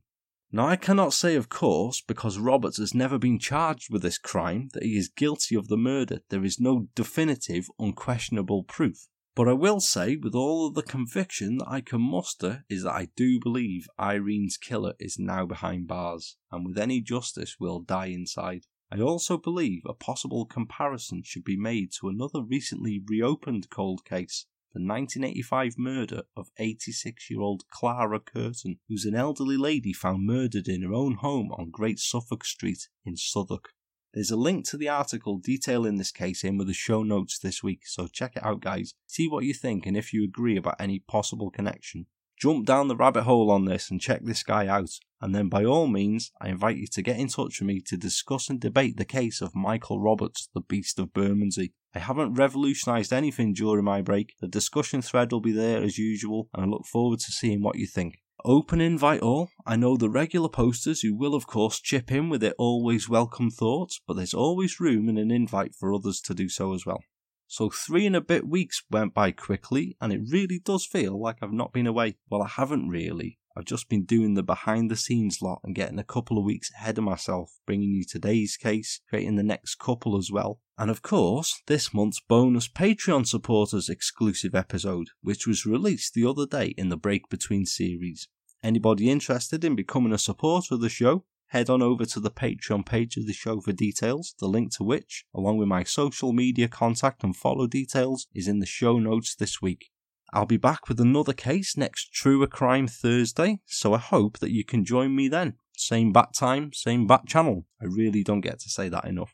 Now, 0.52 0.66
I 0.66 0.78
cannot 0.78 1.14
say, 1.14 1.36
of 1.36 1.47
course, 1.47 2.02
because 2.02 2.39
Roberts 2.39 2.78
has 2.78 2.95
never 2.95 3.20
been 3.20 3.38
charged 3.38 3.91
with 3.91 4.02
this 4.02 4.18
crime, 4.18 4.70
that 4.74 4.82
he 4.82 4.97
is 4.97 5.08
guilty 5.08 5.54
of 5.56 5.68
the 5.68 5.78
murder. 5.78 6.22
There 6.30 6.43
is 6.43 6.60
no 6.60 6.88
definitive, 6.95 7.68
unquestionable 7.78 8.64
proof. 8.64 9.08
But 9.36 9.47
I 9.47 9.54
will 9.54 9.80
say, 9.80 10.16
with 10.16 10.34
all 10.34 10.68
of 10.68 10.74
the 10.74 10.82
conviction 10.82 11.60
that 11.60 11.70
I 11.70 11.82
can 11.82 12.02
muster, 12.02 12.66
is 12.68 12.82
that 12.84 12.93
I 12.95 13.10
do 13.16 13.39
believe 13.39 13.88
Irene's 14.00 14.58
killer 14.58 14.95
is 15.00 15.20
now 15.20 15.45
behind 15.45 15.88
bars, 15.88 16.36
and 16.52 16.66
with 16.66 16.80
any 16.80 17.00
justice 17.00 17.58
will 17.60 17.80
die 17.80 18.08
inside. 18.08 18.66
I 18.91 19.02
also 19.02 19.38
believe 19.38 19.84
a 19.86 19.93
possible 19.93 20.47
comparison 20.47 21.22
should 21.24 21.43
be 21.43 21.58
made 21.58 21.91
to 22.00 22.10
another 22.10 22.41
recently 22.41 23.00
reopened 23.06 23.70
cold 23.70 24.04
case, 24.04 24.47
the 24.74 24.80
1985 24.80 25.78
murder 25.78 26.22
of 26.38 26.52
86 26.58 27.30
year 27.30 27.42
old 27.42 27.64
Clara 27.70 28.20
Kirton, 28.20 28.80
who's 28.88 29.06
an 29.06 29.16
elderly 29.16 29.58
lady 29.58 29.94
found 29.94 30.26
murdered 30.26 30.68
in 30.68 30.84
her 30.84 30.94
own 30.94 31.16
home 31.16 31.52
on 31.54 31.72
Great 31.72 32.00
Suffolk 32.00 32.46
Street 32.46 32.88
in 33.04 33.18
Southwark. 33.18 33.70
There's 34.14 34.32
a 34.32 34.36
link 34.36 34.66
to 34.70 34.78
the 34.78 34.90
article 34.90 35.38
detailing 35.38 35.98
this 35.98 36.12
case 36.12 36.44
in 36.44 36.58
with 36.58 36.68
the 36.68 36.74
show 36.74 37.04
notes 37.04 37.38
this 37.38 37.62
week, 37.62 37.86
so 37.86 38.08
check 38.08 38.36
it 38.36 38.46
out, 38.46 38.60
guys. 38.60 38.94
See 39.06 39.28
what 39.28 39.44
you 39.44 39.54
think 39.54 39.86
and 39.86 39.96
if 39.96 40.14
you 40.14 40.24
agree 40.24 40.58
about 40.58 40.80
any 40.80 41.00
possible 41.00 41.52
connection. 41.52 42.08
Jump 42.40 42.66
down 42.66 42.88
the 42.88 42.96
rabbit 42.96 43.24
hole 43.24 43.52
on 43.52 43.66
this 43.66 43.92
and 43.92 44.00
check 44.00 44.24
this 44.24 44.44
guy 44.44 44.66
out, 44.66 44.92
and 45.20 45.36
then 45.36 45.50
by 45.50 45.66
all 45.66 45.88
means, 45.88 46.32
I 46.40 46.48
invite 46.48 46.78
you 46.78 46.88
to 46.88 47.02
get 47.02 47.20
in 47.20 47.28
touch 47.28 47.60
with 47.60 47.68
me 47.68 47.82
to 47.82 47.98
discuss 47.98 48.50
and 48.50 48.62
debate 48.62 48.98
the 48.98 49.06
case 49.06 49.42
of 49.42 49.56
Michael 49.56 50.00
Roberts, 50.00 50.48
the 50.54 50.62
Beast 50.62 51.00
of 51.00 51.14
Bermondsey. 51.14 51.74
I 51.96 52.00
haven't 52.00 52.36
revolutionised 52.36 53.12
anything 53.12 53.54
during 53.54 53.86
my 53.86 54.02
break. 54.02 54.36
The 54.40 54.48
discussion 54.48 55.02
thread 55.02 55.32
will 55.32 55.42
be 55.42 55.52
there 55.52 55.82
as 55.82 55.98
usual, 55.98 56.48
and 56.54 56.66
I 56.66 56.68
look 56.68 56.86
forward 56.86 57.20
to 57.20 57.32
seeing 57.32 57.64
what 57.64 57.78
you 57.78 57.88
think. 57.88 58.20
Open 58.46 58.80
invite 58.80 59.22
all. 59.22 59.50
I 59.66 59.76
know 59.76 59.98
the 59.98 60.10
regular 60.10 60.50
posters 60.50 61.02
who 61.02 61.16
will, 61.16 61.36
of 61.36 61.48
course, 61.48 61.82
chip 61.82 62.12
in 62.12 62.30
with 62.30 62.42
their 62.42 62.54
always 62.58 63.10
welcome 63.10 63.50
thoughts, 63.50 64.00
but 64.08 64.16
there's 64.16 64.34
always 64.34 64.80
room 64.80 65.10
in 65.10 65.18
an 65.18 65.32
invite 65.32 65.76
for 65.76 65.94
others 65.94 66.22
to 66.22 66.34
do 66.34 66.48
so 66.48 66.74
as 66.74 66.86
well. 66.86 67.02
So, 67.48 67.72
three 67.72 68.06
and 68.06 68.16
a 68.16 68.22
bit 68.22 68.48
weeks 68.48 68.84
went 68.92 69.16
by 69.16 69.32
quickly, 69.32 69.98
and 70.00 70.14
it 70.14 70.22
really 70.32 70.60
does 70.60 70.86
feel 70.86 71.20
like 71.20 71.38
I've 71.42 71.52
not 71.52 71.74
been 71.74 71.88
away. 71.88 72.18
Well, 72.30 72.44
I 72.44 72.48
haven't 72.48 72.90
really. 72.90 73.39
I've 73.58 73.66
just 73.66 73.89
been 73.89 74.06
doing 74.06 74.36
the 74.36 74.43
behind 74.43 74.89
the 74.89 74.95
scenes 74.95 75.41
lot 75.41 75.60
and 75.64 75.76
getting 75.76 76.00
a 76.00 76.04
couple 76.04 76.38
of 76.38 76.45
weeks 76.45 76.72
ahead 76.76 76.97
of 76.97 77.04
myself, 77.04 77.60
bringing 77.66 77.89
you 77.89 78.04
today's 78.04 78.56
case, 78.58 79.02
creating 79.10 79.36
the 79.36 79.43
next 79.43 79.76
couple 79.76 80.18
as 80.18 80.32
well. 80.32 80.60
And 80.78 80.89
of 80.89 81.02
course, 81.02 81.62
this 81.68 81.93
month's 81.93 82.22
bonus 82.22 82.68
Patreon 82.68 83.28
supporters 83.28 83.89
exclusive 83.89 84.56
episode, 84.56 85.10
which 85.22 85.45
was 85.45 85.66
released 85.66 86.14
the 86.14 86.26
other 86.26 86.45
day 86.45 86.74
in 86.78 86.89
the 86.89 86.97
break 86.97 87.30
between 87.30 87.66
series. 87.66 88.28
Anybody 88.64 89.10
interested 89.10 89.64
in 89.64 89.76
becoming 89.76 90.14
a 90.14 90.18
supporter 90.18 90.76
of 90.76 90.82
the 90.82 90.89
show, 90.89 91.26
head 91.47 91.70
on 91.70 91.82
over 91.82 92.06
to 92.06 92.20
the 92.20 92.32
Patreon 92.32 92.86
page 92.86 93.18
of 93.18 93.26
the 93.26 93.34
show 93.34 93.60
for 93.60 93.72
details, 93.72 94.36
the 94.39 94.47
link 94.47 94.72
to 94.78 94.84
which, 94.84 95.26
along 95.34 95.58
with 95.58 95.68
my 95.68 95.84
social 95.84 96.32
media 96.32 96.68
contact 96.68 97.24
and 97.24 97.36
follow 97.36 97.68
details, 97.68 98.28
is 98.34 98.47
in 98.47 98.60
the 98.60 98.66
show 98.66 99.00
notes 99.00 99.36
this 99.36 99.62
week. 99.62 99.91
I'll 100.32 100.46
be 100.46 100.58
back 100.58 100.88
with 100.88 101.00
another 101.00 101.34
case 101.34 101.76
next 101.76 102.14
True 102.14 102.44
a 102.44 102.48
Crime 102.48 102.88
Thursday, 102.88 103.60
so 103.66 103.94
I 103.94 103.98
hope 103.98 104.40
that 104.40 104.52
you 104.52 104.64
can 104.64 104.86
join 104.86 105.16
me 105.16 105.28
then. 105.28 105.56
Same 105.76 106.12
bat 106.12 106.30
time, 106.38 106.72
same 106.74 107.08
bat 107.08 107.26
channel. 107.28 107.66
I 107.82 107.86
really 107.86 108.24
don't 108.24 108.42
get 108.42 108.60
to 108.60 108.70
say 108.70 108.90
that 108.90 109.06
enough. 109.06 109.34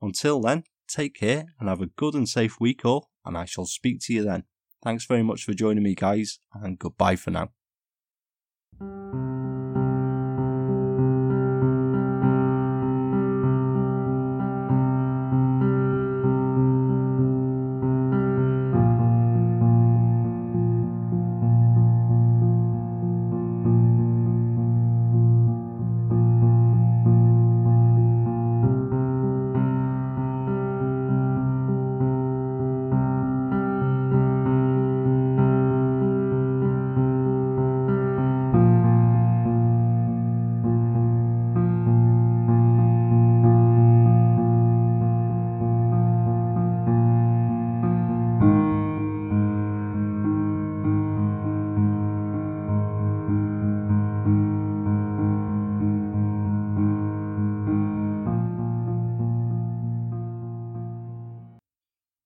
Until 0.00 0.40
then, 0.40 0.64
take 0.88 1.14
care 1.14 1.46
and 1.58 1.68
have 1.68 1.80
a 1.80 1.86
good 1.86 2.14
and 2.14 2.28
safe 2.28 2.60
week 2.60 2.84
all, 2.84 3.10
and 3.24 3.36
I 3.36 3.44
shall 3.44 3.66
speak 3.66 4.00
to 4.02 4.12
you 4.12 4.24
then. 4.24 4.44
Thanks 4.84 5.04
very 5.04 5.22
much 5.22 5.42
for 5.42 5.52
joining 5.52 5.82
me, 5.82 5.94
guys, 5.94 6.38
and 6.52 6.78
goodbye 6.78 7.16
for 7.16 7.30
now. 7.30 7.50